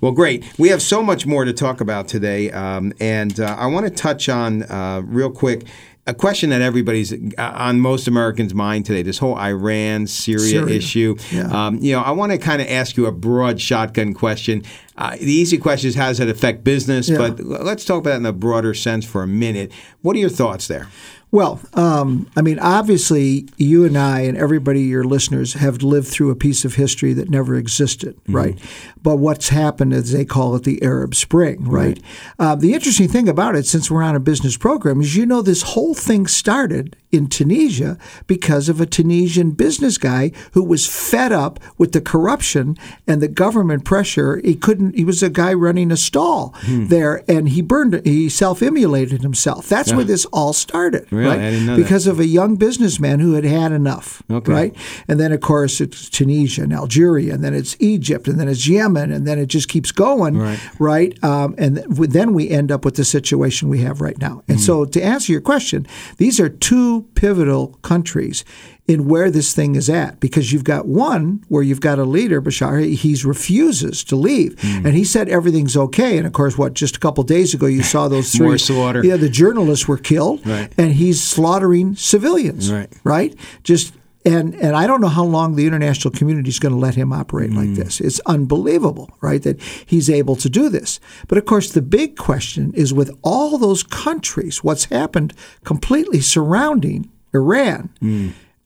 Well, 0.00 0.12
great. 0.12 0.44
We 0.58 0.68
have 0.68 0.82
so 0.82 1.02
much 1.02 1.26
more 1.26 1.44
to 1.44 1.52
talk 1.52 1.80
about 1.80 2.08
today. 2.08 2.50
Um, 2.50 2.92
and 3.00 3.38
uh, 3.38 3.56
I 3.58 3.66
want 3.66 3.86
to 3.86 3.90
touch 3.90 4.28
on, 4.28 4.62
uh, 4.64 5.02
real 5.04 5.30
quick, 5.30 5.66
a 6.08 6.14
question 6.14 6.48
that 6.50 6.62
everybody's 6.62 7.12
uh, 7.12 7.52
on 7.54 7.80
most 7.80 8.08
Americans' 8.08 8.54
mind 8.54 8.86
today 8.86 9.02
this 9.02 9.18
whole 9.18 9.38
Iran 9.38 10.06
Syria, 10.06 10.40
Syria. 10.40 10.76
issue. 10.76 11.16
Yeah. 11.30 11.66
Um, 11.66 11.78
you 11.80 11.92
know, 11.92 12.00
I 12.00 12.12
want 12.12 12.32
to 12.32 12.38
kind 12.38 12.62
of 12.62 12.68
ask 12.68 12.96
you 12.96 13.04
a 13.04 13.12
broad 13.12 13.60
shotgun 13.60 14.14
question. 14.14 14.64
Uh, 14.98 15.16
the 15.16 15.32
easy 15.32 15.56
question 15.58 15.88
is 15.88 15.94
how 15.94 16.08
does 16.08 16.18
it 16.20 16.28
affect 16.28 16.64
business? 16.64 17.08
Yeah. 17.08 17.18
But 17.18 17.40
let's 17.44 17.84
talk 17.84 17.98
about 18.00 18.14
it 18.14 18.16
in 18.16 18.26
a 18.26 18.32
broader 18.32 18.74
sense 18.74 19.04
for 19.06 19.22
a 19.22 19.28
minute. 19.28 19.72
What 20.02 20.16
are 20.16 20.18
your 20.18 20.28
thoughts 20.28 20.66
there? 20.66 20.88
Well, 21.30 21.60
um, 21.74 22.26
I 22.36 22.40
mean, 22.42 22.58
obviously, 22.58 23.46
you 23.58 23.84
and 23.84 23.98
I 23.98 24.20
and 24.20 24.36
everybody, 24.38 24.80
your 24.84 25.04
listeners, 25.04 25.52
have 25.52 25.82
lived 25.82 26.08
through 26.08 26.30
a 26.30 26.34
piece 26.34 26.64
of 26.64 26.76
history 26.76 27.12
that 27.12 27.28
never 27.28 27.54
existed, 27.54 28.16
Mm-hmm. 28.22 28.34
right? 28.36 28.58
But 29.02 29.16
what's 29.16 29.50
happened 29.50 29.92
is 29.92 30.10
they 30.10 30.24
call 30.24 30.56
it 30.56 30.64
the 30.64 30.82
Arab 30.82 31.14
Spring, 31.14 31.64
right? 31.68 32.02
Uh, 32.38 32.54
the 32.54 32.72
interesting 32.74 33.08
thing 33.08 33.28
about 33.28 33.56
it, 33.56 33.66
since 33.66 33.90
we're 33.90 34.02
on 34.02 34.16
a 34.16 34.20
business 34.20 34.56
program, 34.56 35.02
is 35.02 35.16
you 35.16 35.26
know 35.26 35.42
this 35.42 35.62
whole 35.62 35.94
thing 35.94 36.26
started 36.26 36.96
in 37.12 37.26
Tunisia 37.28 37.96
because 38.26 38.68
of 38.68 38.80
a 38.80 38.86
Tunisian 38.86 39.50
business 39.52 39.98
guy 39.98 40.32
who 40.52 40.64
was 40.64 40.86
fed 40.86 41.30
up 41.30 41.60
with 41.76 41.92
the 41.92 42.00
corruption 42.00 42.76
and 43.06 43.20
the 43.22 43.28
government 43.28 43.84
pressure. 43.84 44.40
He 44.42 44.54
couldn't. 44.54 44.87
He 44.94 45.04
was 45.04 45.22
a 45.22 45.30
guy 45.30 45.52
running 45.54 45.90
a 45.92 45.96
stall 45.96 46.54
Hmm. 46.62 46.86
there, 46.86 47.22
and 47.28 47.48
he 47.48 47.62
burned. 47.62 48.00
He 48.04 48.28
self-immolated 48.28 49.22
himself. 49.22 49.68
That's 49.68 49.92
where 49.92 50.04
this 50.04 50.24
all 50.26 50.52
started, 50.52 51.06
Really? 51.10 51.26
right? 51.36 51.52
Know 51.52 51.76
that. 51.76 51.82
because 51.82 52.06
of 52.06 52.18
a 52.20 52.26
young 52.26 52.56
businessman 52.56 53.20
who 53.20 53.32
had 53.34 53.44
had 53.44 53.72
enough, 53.72 54.22
Okay. 54.30 54.52
right? 54.52 54.76
And 55.08 55.18
then, 55.20 55.32
of 55.32 55.40
course, 55.40 55.80
it's 55.80 56.08
Tunisia 56.08 56.62
and 56.62 56.72
Algeria, 56.72 57.34
and 57.34 57.44
then 57.44 57.54
it's 57.54 57.76
Egypt, 57.78 58.28
and 58.28 58.38
then 58.38 58.48
it's 58.48 58.66
Yemen, 58.68 59.10
and 59.12 59.26
then 59.26 59.38
it 59.38 59.46
just 59.46 59.68
keeps 59.68 59.92
going, 59.92 60.36
Right. 60.36 60.58
right? 60.78 61.24
Um, 61.24 61.54
and 61.58 61.76
th- 61.96 62.10
then 62.10 62.32
we 62.34 62.48
end 62.50 62.70
up 62.72 62.84
with 62.84 62.94
the 62.96 63.04
situation 63.04 63.68
we 63.68 63.80
have 63.80 64.00
right 64.00 64.18
now. 64.20 64.42
And 64.48 64.58
Hmm. 64.58 64.62
so, 64.64 64.84
to 64.84 65.02
answer 65.02 65.32
your 65.32 65.40
question, 65.40 65.86
these 66.18 66.40
are 66.40 66.48
two 66.48 67.04
pivotal 67.14 67.78
countries 67.82 68.44
in 68.88 69.06
where 69.06 69.30
this 69.30 69.54
thing 69.54 69.76
is 69.76 69.88
at 69.90 70.18
because 70.18 70.50
you've 70.52 70.64
got 70.64 70.86
one 70.88 71.44
where 71.48 71.62
you've 71.62 71.80
got 71.80 71.98
a 71.98 72.04
leader 72.04 72.40
Bashar 72.42 72.80
he 72.94 73.14
refuses 73.24 74.02
to 74.04 74.16
leave 74.16 74.58
Hmm. 74.62 74.86
and 74.86 74.94
he 74.96 75.04
said 75.04 75.28
everything's 75.28 75.76
okay 75.76 76.16
and 76.18 76.26
of 76.26 76.32
course 76.32 76.56
what 76.58 76.72
just 76.74 76.96
a 76.96 77.00
couple 77.00 77.22
days 77.22 77.52
ago 77.54 77.66
you 77.66 77.82
saw 77.82 78.08
those 78.08 78.32
three 78.36 78.46
More 78.46 78.58
slaughter. 78.58 79.04
yeah 79.04 79.16
the 79.16 79.28
journalists 79.28 79.86
were 79.86 79.98
killed 79.98 80.44
Right. 80.46 80.72
and 80.78 80.92
he's 80.94 81.22
slaughtering 81.22 81.94
civilians 81.96 82.72
Right. 82.72 82.90
right 83.04 83.34
just 83.62 83.92
and 84.24 84.54
and 84.56 84.74
I 84.74 84.86
don't 84.86 85.00
know 85.00 85.08
how 85.20 85.24
long 85.24 85.54
the 85.54 85.66
international 85.66 86.12
community 86.12 86.48
is 86.48 86.58
going 86.58 86.72
to 86.74 86.78
let 86.80 86.94
him 86.96 87.12
operate 87.12 87.52
like 87.52 87.74
this. 87.74 88.00
It's 88.00 88.20
unbelievable, 88.26 89.08
right, 89.22 89.40
that 89.42 89.60
he's 89.86 90.10
able 90.10 90.34
to 90.36 90.50
do 90.50 90.68
this. 90.68 90.98
But 91.28 91.38
of 91.38 91.44
course, 91.46 91.70
the 91.72 91.80
big 91.82 92.16
question 92.16 92.72
is 92.74 92.92
with 92.92 93.10
all 93.22 93.56
those 93.58 93.82
countries, 93.84 94.62
what's 94.64 94.86
happened 94.86 95.32
completely 95.64 96.20
surrounding 96.20 97.08
Iran. 97.32 97.90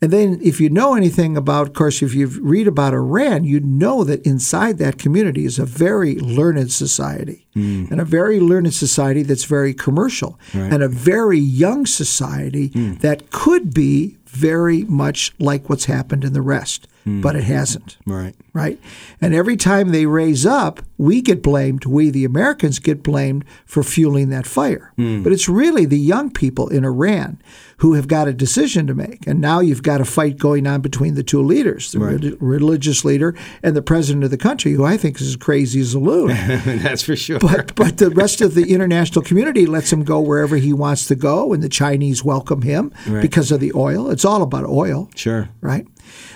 And 0.03 0.11
then, 0.13 0.41
if 0.43 0.61
you 0.61 0.69
know 0.69 0.97
anything 0.97 1.37
about, 1.37 1.69
of 1.69 1.75
course, 1.75 2.03
if 2.03 2.13
you 2.13 2.27
read 2.27 2.67
about 2.67 2.93
Iran, 2.93 3.45
you 3.45 3.61
know 3.61 4.03
that 4.03 4.27
inside 4.27 4.79
that 4.79 4.99
community 4.99 5.45
is 5.45 5.61
a 5.61 5.65
very 5.65 6.17
learned 6.17 6.73
society, 6.73 7.47
hmm. 7.55 7.85
and 7.89 8.01
a 8.01 8.05
very 8.05 8.41
learned 8.41 8.75
society 8.75 9.23
that's 9.23 9.45
very 9.45 9.73
commercial, 9.73 10.41
and 10.53 10.83
a 10.83 10.89
very 10.89 11.39
young 11.39 11.87
society 11.87 12.69
hmm. 12.69 12.95
that 12.95 13.31
could 13.31 13.73
be 13.73 14.17
very 14.27 14.83
much 14.85 15.33
like 15.39 15.69
what's 15.69 15.85
happened 15.85 16.25
in 16.25 16.33
the 16.33 16.43
rest, 16.43 16.89
but 17.05 17.37
it 17.37 17.45
hmm. 17.45 17.53
hasn't 17.53 17.97
Right. 18.07 18.35
right? 18.53 18.79
And 19.21 19.35
every 19.35 19.57
time 19.57 19.91
they 19.91 20.07
raise 20.07 20.47
up, 20.47 20.81
we 20.99 21.21
get 21.21 21.43
blamed. 21.43 21.85
We, 21.85 22.11
the 22.11 22.25
Americans, 22.25 22.79
get 22.79 23.03
blamed 23.03 23.45
for 23.67 23.83
fueling 23.83 24.29
that 24.31 24.47
fire. 24.47 24.93
Hmm. 24.97 25.23
But 25.23 25.33
it's 25.33 25.49
really 25.49 25.85
the 25.85 25.99
young 25.99 26.31
people 26.31 26.69
in 26.69 26.85
Iran 26.85 27.43
who 27.79 27.95
have 27.95 28.07
got 28.07 28.29
a 28.29 28.33
decision 28.33 28.87
to 28.87 28.95
make. 28.95 29.27
And 29.27 29.41
now 29.41 29.59
you've 29.59 29.83
got 29.83 30.01
a 30.01 30.05
fight 30.05 30.39
going 30.39 30.69
on 30.69 30.81
between 30.81 31.15
the 31.15 31.25
two 31.25 31.43
leaders, 31.43 31.91
the 31.91 31.99
relig- 31.99 32.37
religious 32.41 33.05
leader 33.05 33.35
and 33.65 33.75
the 33.75 33.83
president 33.83 34.23
of 34.23 34.31
the 34.31 34.37
country, 34.37 34.73
who 34.73 34.85
I 34.85 34.97
think 34.97 35.21
is 35.21 35.27
as 35.27 35.37
crazy 35.37 35.81
as 35.81 35.93
a 35.95 35.99
loon. 35.99 36.29
That's 36.83 37.03
for 37.03 37.17
sure. 37.17 37.41
But 37.41 37.75
but 37.75 37.97
the 37.97 38.11
rest 38.11 38.41
of 38.41 38.55
the 38.55 38.73
international 38.73 39.25
community 39.25 39.67
lets 39.67 39.93
him 39.93 40.05
go 40.05 40.21
wherever 40.21 40.57
he 40.57 40.73
wants 40.73 41.07
to 41.07 41.17
go, 41.17 41.53
and 41.53 41.61
the 41.63 41.69
Chinese 41.69 42.23
welcome 42.23 42.63
him 42.63 42.93
Right. 43.09 43.21
because 43.23 43.51
of 43.51 43.59
the 43.59 43.73
oil. 43.75 44.11
It's 44.11 44.25
all 44.25 44.43
about 44.43 44.65
oil 44.67 45.11
sure. 45.17 45.49
right? 45.61 45.87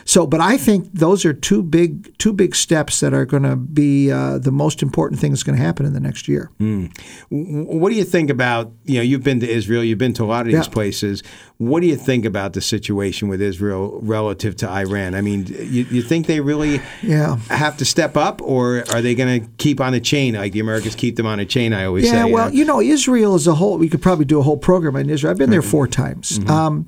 So, 0.05 0.27
but 0.27 0.41
I 0.41 0.57
think 0.57 0.89
those 0.93 1.25
are 1.25 1.33
two 1.33 1.63
big 1.63 2.17
two 2.19 2.33
big 2.33 2.55
steps 2.55 3.01
that 3.01 3.13
are 3.13 3.25
going 3.27 3.43
to 3.43 3.57
be 3.57 4.11
uh, 4.13 4.39
the 4.39 4.53
most 4.53 4.83
important 4.83 5.21
thing 5.21 5.33
that's 5.33 5.43
going 5.43 5.59
to 5.59 5.65
happen 5.65 5.85
in 5.85 5.93
the 5.95 6.01
next 6.01 6.29
year. 6.29 6.51
W- 6.61 6.89
What 7.31 7.91
do 7.91 7.97
you 7.97 8.05
think 8.05 8.31
about, 8.31 8.73
you 8.85 8.97
know, 8.97 9.03
you've 9.03 9.23
been 9.25 9.41
to 9.41 9.49
Israel, 9.49 9.83
you've 9.83 9.99
been 9.99 10.13
to 10.15 10.25
a 10.25 10.27
lot 10.27 10.43
of 10.47 10.53
these 10.53 10.67
Yeah. 10.67 10.73
places. 10.73 11.23
What 11.59 11.81
do 11.81 11.87
you 11.87 11.97
think 11.97 12.25
about 12.25 12.53
the 12.53 12.61
situation 12.61 13.29
with 13.29 13.41
Israel 13.43 13.99
relative 14.03 14.57
to 14.57 14.69
Iran? 14.69 15.15
I 15.15 15.23
mean, 15.23 15.47
you, 15.49 15.87
you 15.91 16.03
think 16.03 16.27
they 16.27 16.41
really 16.41 16.81
Yeah. 17.03 17.37
have 17.49 17.77
to 17.79 17.85
step 17.85 18.17
up, 18.17 18.41
or 18.43 18.85
are 18.91 19.01
they 19.03 19.15
going 19.15 19.41
to 19.41 19.49
keep 19.59 19.81
on 19.81 19.93
a 19.95 20.01
chain 20.01 20.35
like 20.35 20.53
the 20.53 20.61
Americans 20.61 20.95
keep 20.95 21.17
them 21.17 21.27
on 21.27 21.41
a 21.41 21.45
chain? 21.47 21.73
I 21.73 21.85
always 21.87 22.05
Yeah, 22.05 22.11
say. 22.13 22.19
Yeah, 22.19 22.25
well, 22.35 22.55
you 22.55 22.65
know, 22.65 22.81
Israel 22.81 23.35
as 23.35 23.47
a 23.47 23.55
whole, 23.55 23.79
we 23.79 23.89
could 23.89 24.03
probably 24.03 24.25
do 24.27 24.39
a 24.39 24.43
whole 24.43 24.59
program 24.59 24.95
on 24.97 25.09
Israel. 25.11 25.31
I've 25.33 25.39
been 25.39 25.51
there 25.51 25.63
four 25.63 25.89
times. 25.89 26.39
Um, 26.49 26.87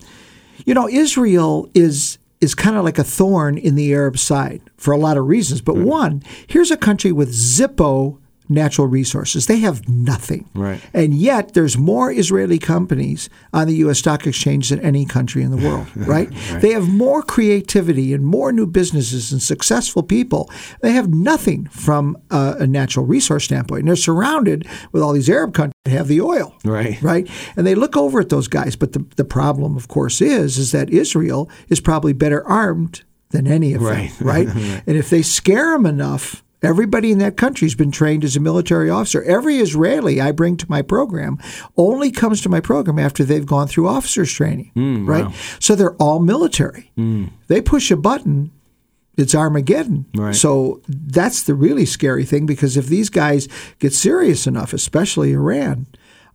you 0.66 0.74
know, 0.74 0.88
Israel 0.88 1.68
is 1.74 2.17
is 2.40 2.54
kind 2.54 2.76
of 2.76 2.84
like 2.84 2.98
a 2.98 3.04
thorn 3.04 3.58
in 3.58 3.74
the 3.74 3.92
Arab 3.92 4.18
side 4.18 4.60
for 4.76 4.92
a 4.92 4.98
lot 4.98 5.16
of 5.16 5.26
reasons. 5.26 5.60
But 5.60 5.76
hmm. 5.76 5.84
one, 5.84 6.22
here's 6.46 6.70
a 6.70 6.76
country 6.76 7.12
with 7.12 7.30
Zippo 7.30 8.18
natural 8.48 8.86
resources. 8.86 9.46
They 9.46 9.58
have 9.58 9.88
nothing. 9.88 10.48
Right. 10.54 10.80
And 10.94 11.14
yet, 11.14 11.54
there's 11.54 11.76
more 11.76 12.10
Israeli 12.12 12.58
companies 12.58 13.28
on 13.52 13.66
the 13.66 13.74
U.S. 13.76 13.98
stock 13.98 14.26
exchange 14.26 14.70
than 14.70 14.80
any 14.80 15.04
country 15.04 15.42
in 15.42 15.50
the 15.50 15.56
world, 15.56 15.86
right? 15.96 16.30
Right. 16.30 16.60
They 16.62 16.72
have 16.72 16.88
more 16.88 17.22
creativity 17.22 18.12
and 18.14 18.24
more 18.24 18.52
new 18.52 18.66
businesses 18.66 19.32
and 19.32 19.42
successful 19.42 20.02
people. 20.02 20.50
They 20.82 20.92
have 20.92 21.12
nothing 21.12 21.66
from 21.66 22.16
uh, 22.30 22.54
a 22.58 22.66
natural 22.66 23.06
resource 23.06 23.44
standpoint. 23.44 23.80
And 23.80 23.88
they're 23.88 23.96
surrounded 23.96 24.66
with 24.92 25.02
all 25.02 25.12
these 25.12 25.28
Arab 25.30 25.54
countries 25.54 25.74
that 25.84 25.90
have 25.92 26.08
the 26.08 26.20
oil, 26.20 26.54
Right. 26.64 27.00
right? 27.02 27.28
And 27.56 27.66
they 27.66 27.74
look 27.74 27.96
over 27.96 28.20
at 28.20 28.28
those 28.28 28.48
guys. 28.48 28.76
But 28.76 28.92
the, 28.92 29.04
the 29.16 29.24
problem, 29.24 29.76
of 29.76 29.88
course, 29.88 30.20
is 30.20 30.58
is 30.58 30.72
that 30.72 30.90
Israel 30.90 31.50
is 31.68 31.80
probably 31.80 32.12
better 32.12 32.46
armed 32.46 33.02
than 33.30 33.46
any 33.46 33.74
of 33.74 33.82
Right. 33.82 34.10
them, 34.18 34.26
right? 34.26 34.46
Right. 34.48 34.82
And 34.86 34.96
if 34.96 35.10
they 35.10 35.22
scare 35.22 35.72
them 35.72 35.84
enough, 35.86 36.42
everybody 36.62 37.12
in 37.12 37.18
that 37.18 37.36
country 37.36 37.66
has 37.66 37.74
been 37.74 37.90
trained 37.90 38.24
as 38.24 38.36
a 38.36 38.40
military 38.40 38.90
officer. 38.90 39.22
Every 39.22 39.58
Israeli 39.58 40.20
I 40.20 40.32
bring 40.32 40.56
to 40.58 40.66
my 40.68 40.82
program 40.82 41.38
only 41.76 42.10
comes 42.10 42.40
to 42.42 42.48
my 42.48 42.60
program 42.60 42.98
after 42.98 43.24
they've 43.24 43.46
gone 43.46 43.68
through 43.68 43.88
officers 43.88 44.32
training, 44.32 44.70
hmm, 44.74 45.06
right? 45.06 45.26
wow. 45.26 45.32
So 45.60 45.74
they're 45.74 45.94
all 45.96 46.20
military. 46.20 46.90
Hmm. 46.96 47.26
They 47.48 47.60
push 47.60 47.90
a 47.90 47.96
button. 47.96 48.50
It's 49.16 49.34
Armageddon. 49.34 50.06
Right. 50.14 50.34
So 50.34 50.80
that's 50.88 51.42
the 51.42 51.54
really 51.54 51.86
scary 51.86 52.24
thing 52.24 52.46
because 52.46 52.76
if 52.76 52.86
these 52.86 53.10
guys 53.10 53.48
get 53.80 53.92
serious 53.92 54.46
enough, 54.46 54.72
especially 54.72 55.32
Iran, 55.32 55.88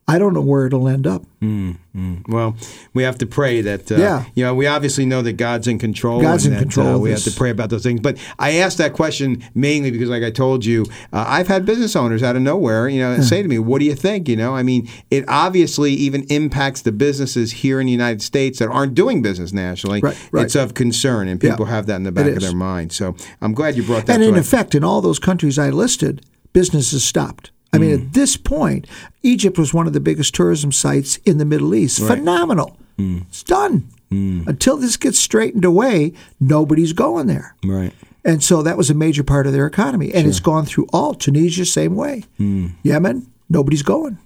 I 0.06 0.20
don't 0.20 0.34
know 0.34 0.42
where 0.42 0.66
it'll 0.68 0.90
end 0.90 1.08
up. 1.08 1.24
Mm, 1.42 1.78
mm. 1.96 2.28
Well, 2.28 2.58
we 2.94 3.04
have 3.04 3.18
to 3.20 3.26
pray 3.26 3.62
that. 3.62 3.90
Uh, 3.90 3.96
Yeah. 3.96 4.26
You 4.36 4.44
know, 4.44 4.54
we 4.54 4.68
obviously 4.68 5.06
know 5.06 5.22
that 5.22 5.34
God's 5.34 5.66
in 5.66 5.80
control. 5.80 6.22
God's 6.22 6.46
and 6.46 6.54
in 6.54 6.60
that, 6.60 6.64
control 6.64 6.96
Uh, 6.96 6.98
we 6.98 7.10
have 7.12 7.24
to 7.24 7.32
pray 7.32 7.50
about 7.52 7.70
those 7.70 7.84
things. 7.84 8.02
But 8.02 8.18
I 8.38 8.56
asked 8.56 8.78
that 8.80 8.92
question 8.94 9.42
mainly 9.56 9.92
because, 9.92 10.10
like 10.10 10.22
I 10.24 10.30
told 10.30 10.66
you, 10.66 10.86
uh, 11.14 11.24
I've 11.26 11.48
had 11.48 11.66
business 11.66 11.96
owners 11.96 12.22
out 12.22 12.36
of 12.36 12.42
nowhere, 12.42 12.90
you 12.90 13.00
know, 13.00 13.20
say 13.22 13.42
to 13.42 13.48
me, 13.48 13.60
"What 13.60 13.80
do 13.80 13.86
you 13.86 13.96
think?" 13.96 14.28
You 14.28 14.36
know, 14.36 14.54
I 14.54 14.62
mean, 14.62 14.90
it 15.10 15.24
obviously 15.30 15.94
even 15.94 16.24
impacts 16.24 16.82
the 16.82 16.92
businesses 16.92 17.52
here 17.52 17.80
in 17.80 17.86
the 17.86 17.92
United 17.94 18.22
States 18.22 18.60
that 18.60 18.68
aren't 18.68 18.96
doing 18.96 19.22
business 19.22 19.54
nationally. 19.54 20.02
Right, 20.02 20.18
right. 20.34 20.46
It's 20.46 20.56
of 20.56 20.74
concern, 20.74 21.30
and 21.30 21.42
Yeah. 21.42 21.52
people 21.52 21.68
have 21.68 21.86
that 21.86 21.96
in 21.96 22.04
the 22.04 22.12
back 22.12 22.28
of 22.28 22.42
their 22.42 22.54
mind. 22.54 22.92
So 22.92 23.16
I'm 23.42 23.54
glad 23.54 23.78
you 23.78 23.84
brought 23.84 24.06
that. 24.08 24.14
Up. 24.14 24.22
And 24.22 24.24
in 24.26 24.36
effect, 24.36 24.76
in 24.76 24.84
all 24.84 25.02
those 25.02 25.20
countries 25.20 25.58
I 25.58 25.70
listed, 25.70 26.22
business 26.52 26.92
has 26.92 27.06
stopped. 27.06 27.52
I 27.74 27.78
mean, 27.80 27.90
Mm. 27.98 28.02
at 28.08 28.14
this 28.14 28.38
point, 28.38 28.86
Egypt 29.24 29.58
was 29.58 29.74
one 29.74 29.88
of 29.88 29.94
the 29.94 30.00
biggest 30.00 30.34
tourism 30.36 30.72
sites 30.72 31.18
in 31.26 31.40
the 31.40 31.46
Middle 31.46 31.74
East. 31.76 32.00
Right. 32.00 32.12
Mm. 32.12 32.18
Phenomenal. 32.20 32.78
It's 32.98 33.44
done. 33.44 33.88
Until 34.12 34.78
this 34.78 34.96
gets 34.96 35.18
straightened 35.18 35.66
away, 35.66 36.14
nobody's 36.40 36.94
going 36.94 37.26
there. 37.28 37.56
right. 37.66 37.92
And 38.26 38.42
so 38.42 38.62
that 38.62 38.78
was 38.78 38.90
a 38.90 38.94
major 38.94 39.22
part 39.24 39.48
of 39.48 39.52
their 39.54 39.66
economy. 39.66 40.14
And 40.14 40.26
it's 40.28 40.40
gone 40.40 40.66
through 40.66 40.88
all 40.94 41.14
Tunisia, 41.14 41.66
same 41.66 41.96
way. 41.96 42.24
Mm. 42.40 42.72
Yemen, 42.84 43.28
nobody's 43.50 43.82
going. 43.82 44.18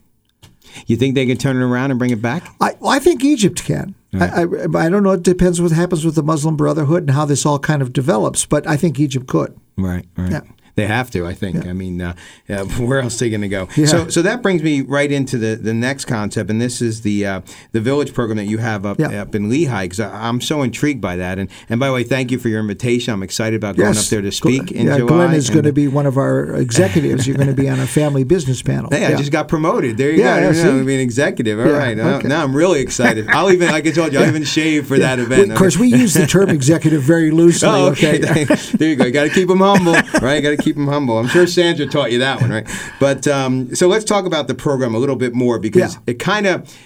You 0.85 0.97
think 0.97 1.15
they 1.15 1.25
can 1.25 1.37
turn 1.37 1.55
it 1.55 1.63
around 1.63 1.89
and 1.89 1.97
bring 1.97 2.11
it 2.11 2.21
back? 2.21 2.53
I, 2.61 2.75
well, 2.79 2.91
I 2.91 2.99
think 2.99 3.23
Egypt 3.23 3.63
can. 3.63 3.95
I, 4.13 4.43
I, 4.43 4.85
I 4.85 4.89
don't 4.89 5.01
know. 5.03 5.11
It 5.11 5.23
depends 5.23 5.59
what 5.61 5.71
happens 5.71 6.05
with 6.05 6.13
the 6.15 6.21
Muslim 6.21 6.55
Brotherhood 6.55 7.03
and 7.03 7.11
how 7.11 7.25
this 7.25 7.45
all 7.45 7.57
kind 7.57 7.81
of 7.81 7.91
develops, 7.93 8.45
but 8.45 8.67
I 8.67 8.77
think 8.77 8.99
Egypt 8.99 9.25
could. 9.27 9.57
Right, 9.77 10.05
right. 10.17 10.31
Yeah. 10.31 10.41
They 10.77 10.87
have 10.87 11.09
to, 11.11 11.25
I 11.25 11.33
think. 11.33 11.65
I 11.65 11.73
mean, 11.73 11.99
uh, 12.01 12.13
uh, 12.47 12.63
where 12.79 12.99
else 13.01 13.15
are 13.15 13.25
they 13.25 13.29
going 13.31 13.41
to 13.41 13.47
go? 13.49 13.67
Yeah. 13.75 13.87
So, 13.87 14.07
so 14.09 14.21
that 14.21 14.41
brings 14.41 14.61
me 14.63 14.81
right 14.81 15.11
into 15.11 15.37
the, 15.37 15.55
the 15.55 15.73
next 15.73 16.05
concept, 16.05 16.49
and 16.51 16.61
this 16.61 16.81
is 16.81 17.01
the 17.01 17.25
uh, 17.25 17.41
the 17.71 17.81
village 17.81 18.13
program 18.13 18.37
that 18.37 18.45
you 18.45 18.59
have 18.59 18.85
up 18.85 18.99
Yeah. 18.99 19.21
up 19.23 19.35
in 19.35 19.49
Lehigh. 19.49 19.85
Because 19.85 19.99
I'm 19.99 20.39
so 20.39 20.61
intrigued 20.61 21.01
by 21.01 21.15
that. 21.17 21.39
And 21.39 21.49
and 21.67 21.79
by 21.79 21.87
the 21.87 21.93
way, 21.93 22.03
thank 22.03 22.31
you 22.31 22.39
for 22.39 22.47
your 22.47 22.59
invitation. 22.59 23.13
I'm 23.13 23.23
excited 23.23 23.55
about 23.57 23.75
going 23.75 23.97
up 23.97 24.05
there 24.05 24.21
to 24.21 24.31
speak 24.31 24.71
in 24.71 24.85
yeah, 24.87 24.97
July. 24.97 25.07
Glenn 25.25 25.33
is 25.33 25.49
going 25.49 25.65
to 25.65 25.73
be 25.73 25.87
one 25.87 26.05
of 26.05 26.15
our 26.17 26.53
executives. 26.55 27.27
You're 27.27 27.37
going 27.37 27.49
to 27.49 27.55
be 27.59 27.67
on 27.67 27.79
a 27.79 27.87
family 27.87 28.23
business 28.23 28.61
panel. 28.61 28.89
Hey, 28.91 29.05
I 29.05 29.15
just 29.17 29.31
got 29.31 29.47
promoted. 29.47 29.97
There 29.97 30.11
you 30.11 30.19
Yeah, 30.19 30.35
go. 30.35 30.41
yeah, 30.43 30.47
I'm 30.49 30.53
see? 30.53 30.63
going 30.63 30.79
to 30.79 30.85
be 30.85 30.93
an 30.95 31.01
executive. 31.01 31.59
All 31.59 31.65
Yeah, 31.65 31.71
right. 31.77 31.97
Now, 31.97 32.17
okay. 32.17 32.27
now 32.27 32.43
I'm 32.43 32.55
really 32.55 32.81
excited. 32.81 33.27
I'll 33.29 33.51
even, 33.51 33.69
like 33.69 33.87
I 33.87 33.91
told 33.91 34.13
you, 34.13 34.19
I'll 34.19 34.27
even 34.27 34.43
shave 34.43 34.85
for 34.87 34.99
that 34.99 35.17
Yeah. 35.17 35.25
event. 35.25 35.51
Of 35.51 35.57
course, 35.57 35.75
we 35.75 35.87
use 35.87 36.13
the 36.13 36.27
term 36.27 36.49
executive 36.49 37.01
very 37.01 37.31
loosely. 37.31 37.67
Oh, 37.77 37.89
okay. 37.91 38.19
okay. 38.23 38.43
there 38.45 38.89
you 38.89 38.95
go. 38.95 39.09
Got 39.11 39.23
to 39.23 39.29
keep 39.29 39.47
them 39.47 39.59
humble, 39.59 39.93
right? 40.21 40.41
Got 40.41 40.51
to 40.51 40.57
keep 40.67 40.75
them 40.75 40.87
humble. 40.87 41.17
I'm 41.17 41.27
sure 41.27 41.47
Sandra 41.47 41.85
taught 41.87 42.11
you 42.11 42.19
that 42.19 42.41
one, 42.41 42.49
right? 42.51 42.67
But 42.99 43.27
um, 43.27 43.73
so 43.75 43.87
let's 43.87 44.03
talk 44.05 44.25
about 44.25 44.47
the 44.47 44.55
program 44.55 44.93
a 44.93 44.97
little 44.97 45.15
bit 45.15 45.33
more 45.33 45.59
because 45.59 45.95
Yeah. 45.95 46.01
it 46.07 46.19
kind 46.19 46.45
of 46.47 46.77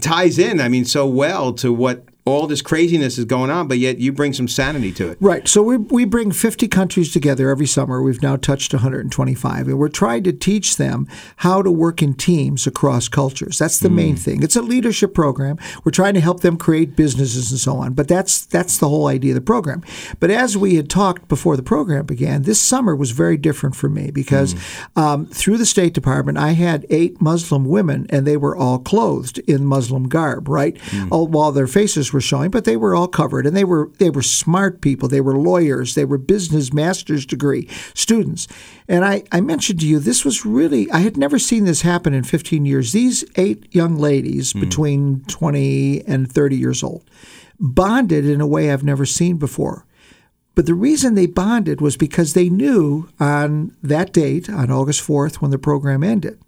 ties 0.00 0.38
in. 0.38 0.60
I 0.60 0.68
mean, 0.68 0.84
so 0.84 1.06
well 1.06 1.52
to 1.54 1.72
what 1.72 2.04
all 2.30 2.46
this 2.46 2.62
craziness 2.62 3.18
is 3.18 3.24
going 3.24 3.50
on, 3.50 3.68
but 3.68 3.78
yet 3.78 3.98
you 3.98 4.12
bring 4.12 4.32
some 4.32 4.48
sanity 4.48 4.92
to 4.92 5.10
it. 5.10 5.18
Right. 5.20 5.46
So 5.46 5.62
we, 5.62 5.76
we 5.76 6.04
bring 6.04 6.32
50 6.32 6.68
countries 6.68 7.12
together 7.12 7.50
every 7.50 7.66
summer. 7.66 8.02
We've 8.02 8.22
now 8.22 8.36
touched 8.36 8.72
125. 8.72 9.68
And 9.68 9.78
we're 9.78 9.88
trying 9.88 10.24
to 10.24 10.32
teach 10.32 10.76
them 10.76 11.06
how 11.36 11.62
to 11.62 11.70
work 11.70 12.02
in 12.02 12.14
teams 12.14 12.66
across 12.66 13.08
cultures. 13.08 13.58
That's 13.58 13.78
the 13.78 13.90
main 13.90 14.16
mm. 14.16 14.18
thing. 14.18 14.42
It's 14.42 14.56
a 14.56 14.62
leadership 14.62 15.14
program. 15.14 15.58
We're 15.84 15.92
trying 15.92 16.14
to 16.14 16.20
help 16.20 16.40
them 16.40 16.56
create 16.56 16.96
businesses 16.96 17.50
and 17.50 17.60
so 17.60 17.76
on. 17.76 17.94
But 17.94 18.08
that's 18.08 18.44
that's 18.46 18.78
the 18.78 18.88
whole 18.88 19.06
idea 19.06 19.32
of 19.32 19.36
the 19.36 19.40
program. 19.40 19.82
But 20.18 20.30
as 20.30 20.56
we 20.56 20.76
had 20.76 20.88
talked 20.88 21.28
before 21.28 21.56
the 21.56 21.62
program 21.62 22.06
began, 22.06 22.42
this 22.42 22.60
summer 22.60 22.94
was 22.96 23.10
very 23.10 23.36
different 23.36 23.76
for 23.76 23.88
me 23.88 24.10
because 24.10 24.54
mm. 24.54 25.00
um, 25.02 25.26
through 25.26 25.58
the 25.58 25.66
State 25.66 25.94
Department, 25.94 26.38
I 26.38 26.52
had 26.52 26.86
eight 26.90 27.20
Muslim 27.20 27.64
women 27.64 28.06
and 28.10 28.26
they 28.26 28.36
were 28.36 28.56
all 28.56 28.78
clothed 28.78 29.38
in 29.40 29.64
Muslim 29.64 30.08
garb, 30.08 30.48
right? 30.48 30.76
Mm. 30.90 31.08
All, 31.10 31.26
while 31.26 31.52
their 31.52 31.66
faces 31.66 32.12
were 32.12 32.19
showing, 32.20 32.50
but 32.50 32.64
they 32.64 32.76
were 32.76 32.94
all 32.94 33.08
covered 33.08 33.46
and 33.46 33.56
they 33.56 33.64
were 33.64 33.90
they 33.98 34.10
were 34.10 34.22
smart 34.22 34.80
people. 34.80 35.08
They 35.08 35.20
were 35.20 35.36
lawyers. 35.36 35.94
They 35.94 36.04
were 36.04 36.18
business 36.18 36.72
master's 36.72 37.26
degree 37.26 37.68
students. 37.94 38.48
And 38.88 39.04
I, 39.04 39.24
I 39.32 39.40
mentioned 39.40 39.80
to 39.80 39.86
you 39.86 39.98
this 39.98 40.24
was 40.24 40.44
really 40.44 40.90
I 40.90 41.00
had 41.00 41.16
never 41.16 41.38
seen 41.38 41.64
this 41.64 41.82
happen 41.82 42.14
in 42.14 42.24
15 42.24 42.64
years. 42.64 42.92
These 42.92 43.24
eight 43.36 43.74
young 43.74 43.96
ladies 43.96 44.52
hmm. 44.52 44.60
between 44.60 45.24
20 45.24 46.06
and 46.06 46.30
30 46.30 46.56
years 46.56 46.82
old 46.82 47.08
bonded 47.58 48.24
in 48.24 48.40
a 48.40 48.46
way 48.46 48.72
I've 48.72 48.84
never 48.84 49.06
seen 49.06 49.36
before. 49.36 49.86
But 50.54 50.66
the 50.66 50.74
reason 50.74 51.14
they 51.14 51.26
bonded 51.26 51.80
was 51.80 51.96
because 51.96 52.34
they 52.34 52.48
knew 52.48 53.08
on 53.20 53.76
that 53.82 54.12
date, 54.12 54.50
on 54.50 54.70
August 54.70 55.06
4th, 55.06 55.36
when 55.36 55.50
the 55.50 55.58
program 55.58 56.02
ended, 56.02 56.40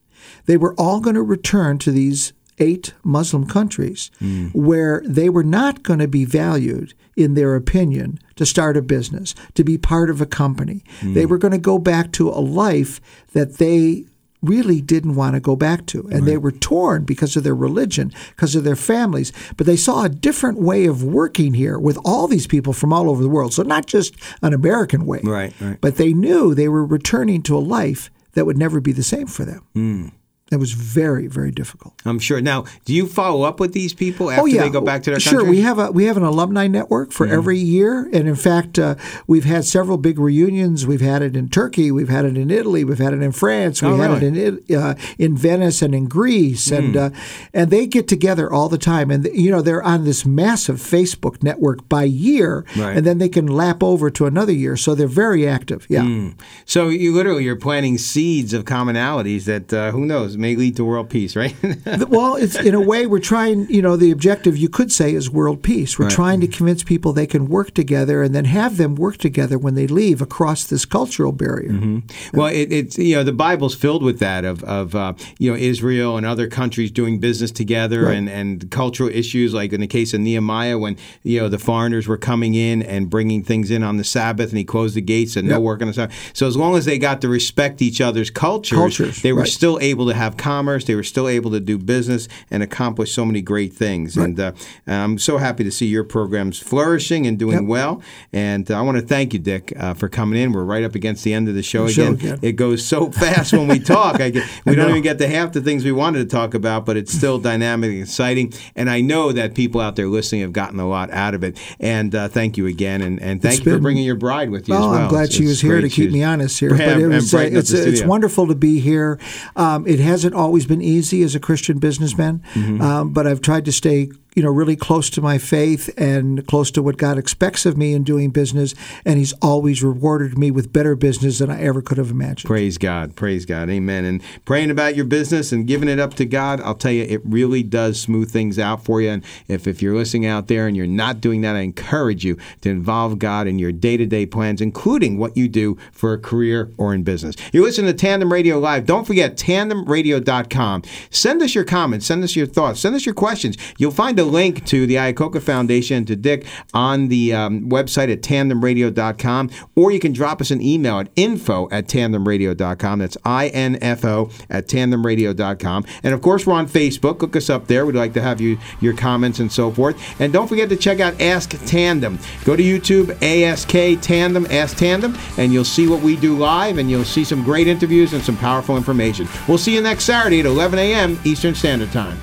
they 0.47 0.57
were 0.57 0.75
all 0.75 1.01
going 1.01 1.15
to 1.15 1.23
return 1.23 1.79
to 1.79 1.93
these 1.93 2.33
eight 2.63 2.95
Muslim 3.03 3.47
countries 3.47 4.11
hmm. 4.19 4.49
where 4.49 5.03
they 5.05 5.29
were 5.29 5.45
not 5.45 5.83
going 5.83 5.99
to 5.99 6.09
be 6.09 6.25
valued 6.25 6.95
in 7.17 7.35
their 7.35 7.55
opinion 7.57 8.19
to 8.37 8.47
start 8.47 8.77
a 8.77 8.83
business, 8.83 9.35
to 9.55 9.65
be 9.65 9.77
part 9.77 10.09
of 10.09 10.21
a 10.21 10.27
company. 10.27 10.83
Hmm. 11.01 11.15
They 11.15 11.27
were 11.27 11.39
going 11.39 11.53
to 11.53 11.59
go 11.59 11.79
back 11.79 12.13
to 12.13 12.31
a 12.31 12.41
life 12.41 13.01
that 13.33 13.59
they 13.59 14.05
really 14.43 14.81
didn't 14.81 15.15
want 15.15 15.35
to 15.35 15.41
go 15.41 15.55
back 15.55 15.87
to. 15.87 16.09
And 16.11 16.27
they 16.27 16.37
were 16.37 16.51
torn 16.51 17.05
because 17.05 17.37
of 17.37 17.45
their 17.45 17.55
religion, 17.55 18.13
because 18.31 18.57
of 18.57 18.65
their 18.65 18.77
families. 18.77 19.33
But 19.57 19.67
they 19.67 19.77
saw 19.77 20.05
a 20.05 20.09
different 20.09 20.59
way 20.59 20.87
of 20.87 21.05
working 21.05 21.55
here 21.55 21.79
with 21.79 21.97
all 22.05 22.27
these 22.27 22.49
people 22.49 22.73
from 22.73 22.93
all 22.93 23.09
over 23.09 23.23
the 23.23 23.29
world. 23.29 23.55
So 23.55 23.63
not 23.63 23.87
just 23.87 24.15
an 24.43 24.53
American 24.53 25.07
way. 25.07 25.21
Right, 25.23 25.55
right. 25.61 25.81
But 25.81 25.97
they 25.97 26.13
knew 26.13 26.55
they 26.55 26.69
were 26.69 26.85
returning 26.85 27.43
to 27.43 27.57
a 27.57 27.61
life 27.61 28.11
that 28.33 28.45
would 28.45 28.59
never 28.59 28.81
be 28.81 28.93
the 28.93 29.05
same 29.05 29.29
for 29.29 29.45
them. 29.45 29.65
Hmm. 29.75 30.09
It 30.53 30.59
was 30.61 30.73
very, 30.73 31.27
very 31.27 31.51
difficult. 31.51 31.95
I'm 32.05 32.19
sure. 32.19 32.41
Now, 32.41 32.65
do 32.85 32.93
you 32.95 33.07
follow 33.07 33.43
up 33.43 33.59
with 33.59 33.73
these 33.73 33.95
people 33.95 34.31
after 34.31 34.43
oh 34.43 34.47
yeah, 34.47 34.63
they 34.63 34.71
go 34.71 34.81
back 34.81 35.03
to 35.05 35.11
their 35.11 35.21
sure. 35.21 35.41
country? 35.41 35.51
We 35.51 35.61
have 35.63 35.79
a 35.79 35.91
we 35.91 36.05
have 36.05 36.17
an 36.17 36.23
alumni 36.23 36.67
network 36.67 37.13
for 37.13 37.27
every 37.27 37.59
year, 37.59 38.09
and 38.13 38.29
in 38.29 38.35
fact, 38.37 38.79
uh, 38.79 38.97
we've 39.27 39.45
had 39.45 39.65
several 39.65 39.97
big 39.99 40.19
reunions. 40.19 40.87
We've 40.87 41.01
had 41.01 41.23
it 41.23 41.37
in 41.37 41.49
Turkey, 41.49 41.91
we've 41.91 42.09
had 42.09 42.25
it 42.25 42.37
in 42.37 42.51
Italy, 42.51 42.85
we've 42.85 42.99
had 42.99 43.15
it 43.15 43.23
in 43.23 43.33
France, 43.33 43.81
we 43.83 43.89
Oh, 43.89 43.97
had 43.97 44.23
really? 44.23 44.39
it 44.41 44.61
in 44.69 44.77
uh, 44.77 44.95
in 45.19 45.37
Venice 45.37 45.83
and 45.83 45.95
in 45.95 46.07
Greece, 46.07 46.71
and 46.71 46.97
uh, 46.97 47.11
and 47.55 47.71
they 47.71 47.87
get 47.87 48.07
together 48.09 48.53
all 48.53 48.69
the 48.69 48.79
time, 48.79 49.11
and 49.11 49.27
you 49.33 49.51
know 49.51 49.63
they're 49.63 49.83
on 49.83 50.05
this 50.05 50.27
massive 50.27 50.77
Facebook 50.77 51.43
network 51.43 51.89
by 51.89 52.05
year, 52.05 52.65
Right. 52.77 52.97
and 52.97 53.07
then 53.07 53.19
they 53.19 53.29
can 53.29 53.47
lap 53.47 53.83
over 53.83 54.11
to 54.11 54.27
another 54.27 54.53
year, 54.53 54.77
so 54.77 54.95
they're 54.95 55.07
very 55.07 55.47
active. 55.49 55.87
Yeah. 55.89 56.03
Mm. 56.03 56.35
So 56.65 56.89
you 56.89 57.13
literally 57.15 57.45
you're 57.45 57.57
planting 57.57 57.99
seeds 57.99 58.53
of 58.53 58.65
commonalities 58.65 59.45
that 59.45 59.73
uh, 59.73 59.91
who 59.93 60.05
knows 60.05 60.37
may 60.43 60.55
lead 60.57 60.77
to 60.77 60.85
world 60.85 61.09
peace, 61.09 61.35
right? 61.43 61.55
Well, 62.09 62.35
it's 62.37 62.57
in 62.57 62.75
a 62.75 62.81
way 62.93 63.07
we're 63.07 63.21
trying. 63.35 63.59
You 63.77 63.83
know, 63.87 63.97
the 63.97 64.11
objective 64.11 64.55
you 64.57 64.69
could 64.69 64.91
say 64.93 65.15
is 65.15 65.31
world 65.31 65.63
peace. 65.63 65.99
We're 65.99 66.07
Right. 66.07 66.15
trying 66.23 66.41
to 66.43 66.47
convince 66.59 66.83
people 66.83 67.13
they 67.13 67.27
can 67.35 67.49
work 67.49 67.73
together 67.75 68.23
and 68.25 68.35
then 68.35 68.45
have 68.61 68.77
them 68.77 68.95
work 68.97 69.17
together 69.19 69.57
when 69.65 69.75
they 69.75 69.87
leave 69.87 70.21
across 70.21 70.65
this 70.65 70.85
cultural 70.85 71.33
barrier. 71.33 71.71
Mm-hmm. 71.73 72.37
Well, 72.39 72.49
it, 72.61 72.69
it's 72.73 72.99
you 72.99 73.15
know 73.17 73.25
the 73.25 73.33
Bible's 73.49 73.75
filled 73.75 74.03
with 74.03 74.19
that 74.19 74.45
of 74.45 74.63
of 74.65 74.95
uh, 74.95 75.13
you 75.39 75.51
know 75.51 75.57
Israel 75.57 76.17
and 76.19 76.27
other 76.27 76.47
countries 76.49 76.91
doing 76.91 77.19
business 77.21 77.51
together 77.51 78.01
Right. 78.07 78.17
and 78.19 78.29
and 78.29 78.71
cultural 78.71 79.09
issues 79.09 79.55
like 79.55 79.73
in 79.73 79.81
the 79.81 79.87
case 79.99 80.13
of 80.15 80.21
Nehemiah 80.21 80.77
when 80.79 80.97
you 81.23 81.41
know 81.41 81.49
the 81.49 81.59
foreigners 81.59 82.07
were 82.09 82.19
coming 82.19 82.55
in 82.55 82.83
and 82.83 83.09
bringing 83.09 83.43
things 83.45 83.71
in 83.71 83.83
on 83.83 83.97
the 83.97 84.05
Sabbath 84.05 84.49
and 84.51 84.59
he 84.59 84.65
closed 84.65 84.95
the 84.97 85.01
gates 85.15 85.37
and 85.37 85.49
no 85.49 85.55
Yep. 85.57 85.63
work 85.63 85.81
on 85.83 85.89
the 85.89 85.95
Sabbath. 85.95 86.15
So 86.35 86.47
as 86.47 86.57
long 86.57 86.77
as 86.77 86.85
they 86.85 86.99
got 86.99 87.21
to 87.23 87.29
respect 87.29 87.81
each 87.83 88.01
other's 88.01 88.31
cultures, 88.31 88.79
Cultures, 88.79 89.23
they 89.23 89.33
were 89.33 89.41
right. 89.41 89.49
still 89.61 89.79
able 89.81 90.07
to 90.09 90.15
have 90.23 90.37
commerce. 90.37 90.85
They 90.85 90.95
were 90.95 91.03
still 91.03 91.29
able 91.29 91.51
to 91.51 91.61
do 91.61 91.79
business 91.79 92.29
and 92.51 92.63
accomplish 92.63 93.13
so 93.13 93.25
many 93.25 93.43
great 93.43 93.73
things. 93.73 94.17
Right. 94.17 94.25
And 94.25 94.41
uh, 94.41 94.53
I'm 94.87 95.19
so 95.19 95.39
happy 95.39 95.65
to 95.65 95.71
see 95.71 95.87
your 95.87 96.05
programs 96.05 96.59
flourishing 96.59 97.27
and 97.27 97.39
doing 97.39 97.61
yep. 97.61 97.69
well. 97.69 98.03
And 98.33 98.71
uh, 98.71 98.79
I 98.79 98.83
want 98.83 98.99
to 98.99 99.07
thank 99.07 99.33
you, 99.33 99.39
Dick, 99.39 99.73
uh, 99.77 99.95
for 99.95 100.09
coming 100.09 100.41
in. 100.41 100.53
We're 100.53 100.65
right 100.65 100.85
up 100.85 100.95
against 100.95 101.25
the 101.25 101.35
end 101.35 101.49
of 101.49 101.55
the 101.55 101.63
show, 101.63 101.87
the 101.87 101.93
again. 101.93 102.19
show 102.19 102.27
again. 102.27 102.39
It 102.43 102.53
goes 102.53 102.85
so 102.85 103.11
fast 103.11 103.53
when 103.53 103.69
we 103.69 103.79
talk. 103.79 104.21
I 104.21 104.31
get, 104.31 104.49
we 104.65 104.75
don't 104.75 104.91
even 104.91 105.03
get 105.03 105.19
to 105.19 105.29
half 105.29 105.53
the 105.53 105.61
things 105.61 105.85
we 105.85 105.93
wanted 105.93 106.19
to 106.19 106.27
talk 106.27 106.55
about, 106.55 106.87
but 106.87 106.97
it's 106.97 107.13
still 107.13 107.39
dynamic 107.53 107.91
and 107.91 108.03
exciting. 108.03 108.53
And 108.77 108.89
I 108.89 109.01
know 109.01 109.33
that 109.33 109.55
people 109.55 109.81
out 109.81 109.97
there 109.97 110.09
listening 110.09 110.43
have 110.43 110.53
gotten 110.53 110.79
a 110.81 110.89
lot 110.89 111.11
out 111.11 111.35
of 111.35 111.45
it. 111.45 111.59
And 111.81 112.15
uh, 112.15 112.29
thank 112.29 112.57
you 112.57 112.67
again. 112.67 113.03
And, 113.03 113.21
and 113.21 113.43
thank 113.43 113.55
it's 113.55 113.59
you 113.61 113.65
been, 113.65 113.75
for 113.75 113.83
bringing 113.83 114.05
your 114.05 114.17
bride 114.17 114.51
with 114.51 114.69
you 114.69 114.75
well, 114.75 114.85
as 114.85 114.91
well. 114.91 115.03
I'm 115.03 115.09
glad 115.09 115.25
it's, 115.25 115.35
she 115.35 115.47
was 115.47 115.61
here 115.61 115.81
to 115.81 115.89
keep 115.89 116.11
me 116.11 116.23
honest 116.23 116.59
here. 116.61 116.71
but 116.71 116.81
it 116.99 117.07
was, 117.07 117.35
uh, 117.35 117.39
it's, 117.39 117.71
it's 117.71 118.03
wonderful 118.03 118.47
to 118.47 118.55
be 118.55 118.81
here. 118.81 119.19
Um, 119.57 119.87
it 119.87 119.99
hasn't 120.13 120.35
always 120.35 120.67
been 120.67 120.83
easy 120.83 121.23
as 121.23 121.35
a 121.35 121.41
Christian 121.41 121.79
businessman, 121.79 122.43
mm-hmm. 122.53 122.81
um, 122.81 123.13
but 123.13 123.27
I've 123.27 123.41
tried 123.41 123.65
to 123.65 123.73
stay 123.73 124.11
you 124.35 124.43
know, 124.43 124.51
really 124.51 124.77
close 124.77 125.11
to 125.11 125.21
my 125.21 125.39
faith 125.39 125.93
and 125.97 126.47
close 126.47 126.71
to 126.71 126.83
what 126.83 126.97
God 126.97 127.19
expects 127.19 127.67
of 127.67 127.77
me 127.77 127.93
in 127.93 128.03
doing 128.03 128.31
business. 128.31 128.75
And 129.05 129.19
He's 129.19 129.35
always 129.43 129.83
rewarded 129.83 130.39
me 130.39 130.51
with 130.51 130.73
better 130.73 130.97
business 130.97 131.39
than 131.39 131.51
I 131.51 131.61
ever 131.61 131.83
could 131.83 131.99
have 131.99 132.11
imagined. 132.11 132.49
Praise 132.49 132.79
God. 132.79 133.15
Praise 133.15 133.45
God. 133.45 133.69
Amen. 133.69 134.05
And 134.05 134.23
praying 134.45 134.71
about 134.71 134.97
your 134.97 135.05
business 135.05 135.53
and 135.53 135.67
giving 135.67 135.89
it 135.89 135.99
up 135.99 136.15
to 136.15 136.25
God, 136.25 136.61
I'll 136.63 136.75
tell 136.75 136.93
you, 136.93 137.05
it 137.05 137.21
really 137.25 137.63
does 137.63 138.01
smooth 138.01 138.31
things 138.31 138.59
out 138.59 138.85
for 138.85 139.03
you. 139.03 139.11
And 139.11 139.25
if, 139.49 139.67
if 139.67 139.83
you're 139.83 139.95
listening 139.95 140.27
out 140.27 140.49
there 140.49 140.67
and 140.67 140.77
you're 140.77 140.87
not 140.87 141.21
doing 141.21 141.43
that, 141.43 141.57
I 141.57 141.61
encourage 141.61 142.25
you 142.25 142.39
to 142.63 142.71
involve 142.71 143.19
God 143.19 143.47
in 143.47 143.59
your 143.59 143.73
day 143.73 143.97
to 143.99 144.07
day 144.07 144.25
plans, 144.25 144.61
including 144.61 145.19
what 145.19 145.37
you 145.37 145.49
do 145.49 145.77
for 145.93 146.15
a 146.15 146.19
career 146.19 146.71
or 146.79 146.95
in 146.95 147.03
business. 147.03 147.37
You're 147.53 147.65
listening 147.65 147.93
to 147.93 147.99
Tandem 147.99 148.33
Radio 148.33 148.59
Live. 148.59 148.87
Don't 148.87 149.07
forget, 149.07 149.37
tandemradio.com. 149.37 150.83
Send 151.11 151.43
us 151.43 151.55
your 151.55 151.65
comments, 151.65 152.07
send 152.07 152.25
us 152.25 152.35
your 152.35 152.47
thoughts, 152.47 152.81
send 152.81 152.95
us 152.95 153.05
your 153.05 153.15
questions. 153.15 153.57
You'll 153.77 153.91
find 153.91 154.19
a 154.23 154.25
link 154.25 154.65
to 154.67 154.87
the 154.87 154.95
Iacocca 154.95 155.43
Foundation 155.43 155.99
and 155.99 156.07
to 156.07 156.17
Dick 156.17 156.47
on 156.73 157.09
the 157.09 157.35
um, 157.35 157.69
website 157.69 158.11
at 158.11 158.23
tandemradio.com, 158.23 159.51
or 159.77 159.91
you 159.91 160.01
can 160.01 160.13
drop 160.13 160.41
us 160.41 160.51
an 160.51 160.63
email 160.63 160.99
at 161.01 161.09
info 161.17 161.69
at 161.71 161.87
tandemradio.com. 161.89 162.99
That's 162.99 163.19
I-N-F-O 163.25 164.31
at 164.49 164.69
tandemradio.com. 164.69 165.85
And 166.03 166.15
of 166.15 166.23
course, 166.23 166.47
we're 166.47 166.55
on 166.55 166.67
Facebook. 166.67 167.21
Look 167.21 167.37
us 167.37 167.51
up 167.51 167.67
there. 167.67 167.85
We'd 167.85 167.97
like 167.97 168.15
to 168.15 168.23
have 168.23 168.41
you 168.41 168.59
your 168.81 168.95
comments 168.95 169.41
and 169.41 169.53
so 169.53 169.71
forth. 169.71 170.21
And 170.21 170.33
don't 170.33 170.49
forget 170.49 170.69
to 170.71 170.77
check 170.77 171.01
out 171.01 171.21
Ask 171.21 171.51
Tandem. 171.67 172.19
Go 172.45 172.57
to 172.57 172.63
YouTube, 172.63 173.11
ASK 173.23 174.01
Tandem, 174.03 174.47
Ask 174.51 174.77
Tandem, 174.77 175.17
and 175.37 175.53
you'll 175.53 175.65
see 175.65 175.89
what 175.89 176.01
we 176.03 176.17
do 176.17 176.37
live, 176.39 176.79
and 176.79 176.91
you'll 176.91 177.05
see 177.05 177.25
some 177.25 177.43
great 177.43 177.69
interviews 177.69 178.13
and 178.13 178.23
some 178.23 178.37
powerful 178.37 178.77
information. 178.77 179.29
We'll 179.49 179.59
see 179.59 179.75
you 179.75 179.83
next 179.83 180.05
Saturday 180.05 180.41
at 180.41 180.47
11 180.47 180.79
a.m. 180.79 181.19
Eastern 181.25 181.55
Standard 181.55 181.93
Time. 181.93 182.19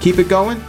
Keep 0.00 0.18
it 0.18 0.28
going. 0.28 0.62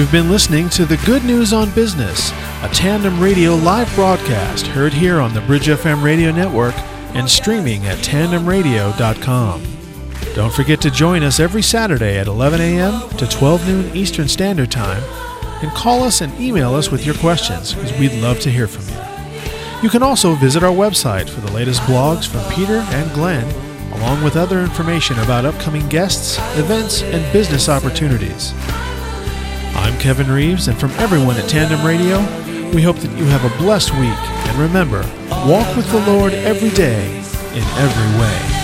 You've 0.00 0.10
been 0.10 0.30
listening 0.30 0.70
to 0.70 0.86
the 0.86 0.96
Good 1.04 1.24
News 1.24 1.52
on 1.52 1.70
Business, 1.72 2.30
a 2.62 2.70
tandem 2.72 3.20
radio 3.20 3.54
live 3.54 3.94
broadcast 3.94 4.66
heard 4.66 4.94
here 4.94 5.20
on 5.20 5.34
the 5.34 5.42
Bridge 5.42 5.66
FM 5.66 6.02
radio 6.02 6.32
network 6.32 6.74
and 7.14 7.28
streaming 7.28 7.84
at 7.84 7.98
tandemradio.com. 7.98 9.62
Don't 10.34 10.54
forget 10.54 10.80
to 10.80 10.90
join 10.90 11.22
us 11.22 11.38
every 11.38 11.60
Saturday 11.60 12.16
at 12.16 12.28
11 12.28 12.62
a.m. 12.62 13.10
to 13.18 13.26
12 13.26 13.68
noon 13.68 13.94
Eastern 13.94 14.26
Standard 14.26 14.70
Time 14.70 15.02
and 15.62 15.70
call 15.72 16.02
us 16.02 16.22
and 16.22 16.32
email 16.40 16.74
us 16.74 16.90
with 16.90 17.04
your 17.04 17.16
questions 17.16 17.74
because 17.74 17.92
we'd 17.98 18.22
love 18.22 18.40
to 18.40 18.50
hear 18.50 18.66
from 18.66 18.88
you. 18.88 19.82
You 19.82 19.90
can 19.90 20.02
also 20.02 20.32
visit 20.34 20.62
our 20.62 20.72
website 20.72 21.28
for 21.28 21.42
the 21.42 21.52
latest 21.52 21.82
blogs 21.82 22.26
from 22.26 22.50
Peter 22.54 22.78
and 22.78 23.12
Glenn, 23.12 23.44
along 23.92 24.24
with 24.24 24.36
other 24.36 24.60
information 24.60 25.18
about 25.18 25.44
upcoming 25.44 25.86
guests, 25.90 26.38
events, 26.58 27.02
and 27.02 27.30
business 27.34 27.68
opportunities. 27.68 28.54
I'm 29.80 29.98
Kevin 29.98 30.30
Reeves, 30.30 30.68
and 30.68 30.78
from 30.78 30.90
everyone 30.92 31.36
at 31.36 31.48
Tandem 31.48 31.84
Radio, 31.84 32.18
we 32.74 32.82
hope 32.82 32.96
that 32.96 33.16
you 33.16 33.24
have 33.24 33.50
a 33.50 33.56
blessed 33.56 33.92
week. 33.92 34.20
And 34.46 34.58
remember, 34.58 35.00
walk 35.48 35.74
with 35.74 35.90
the 35.90 36.04
Lord 36.06 36.34
every 36.34 36.68
day 36.68 37.06
in 37.54 37.64
every 37.78 38.20
way. 38.20 38.59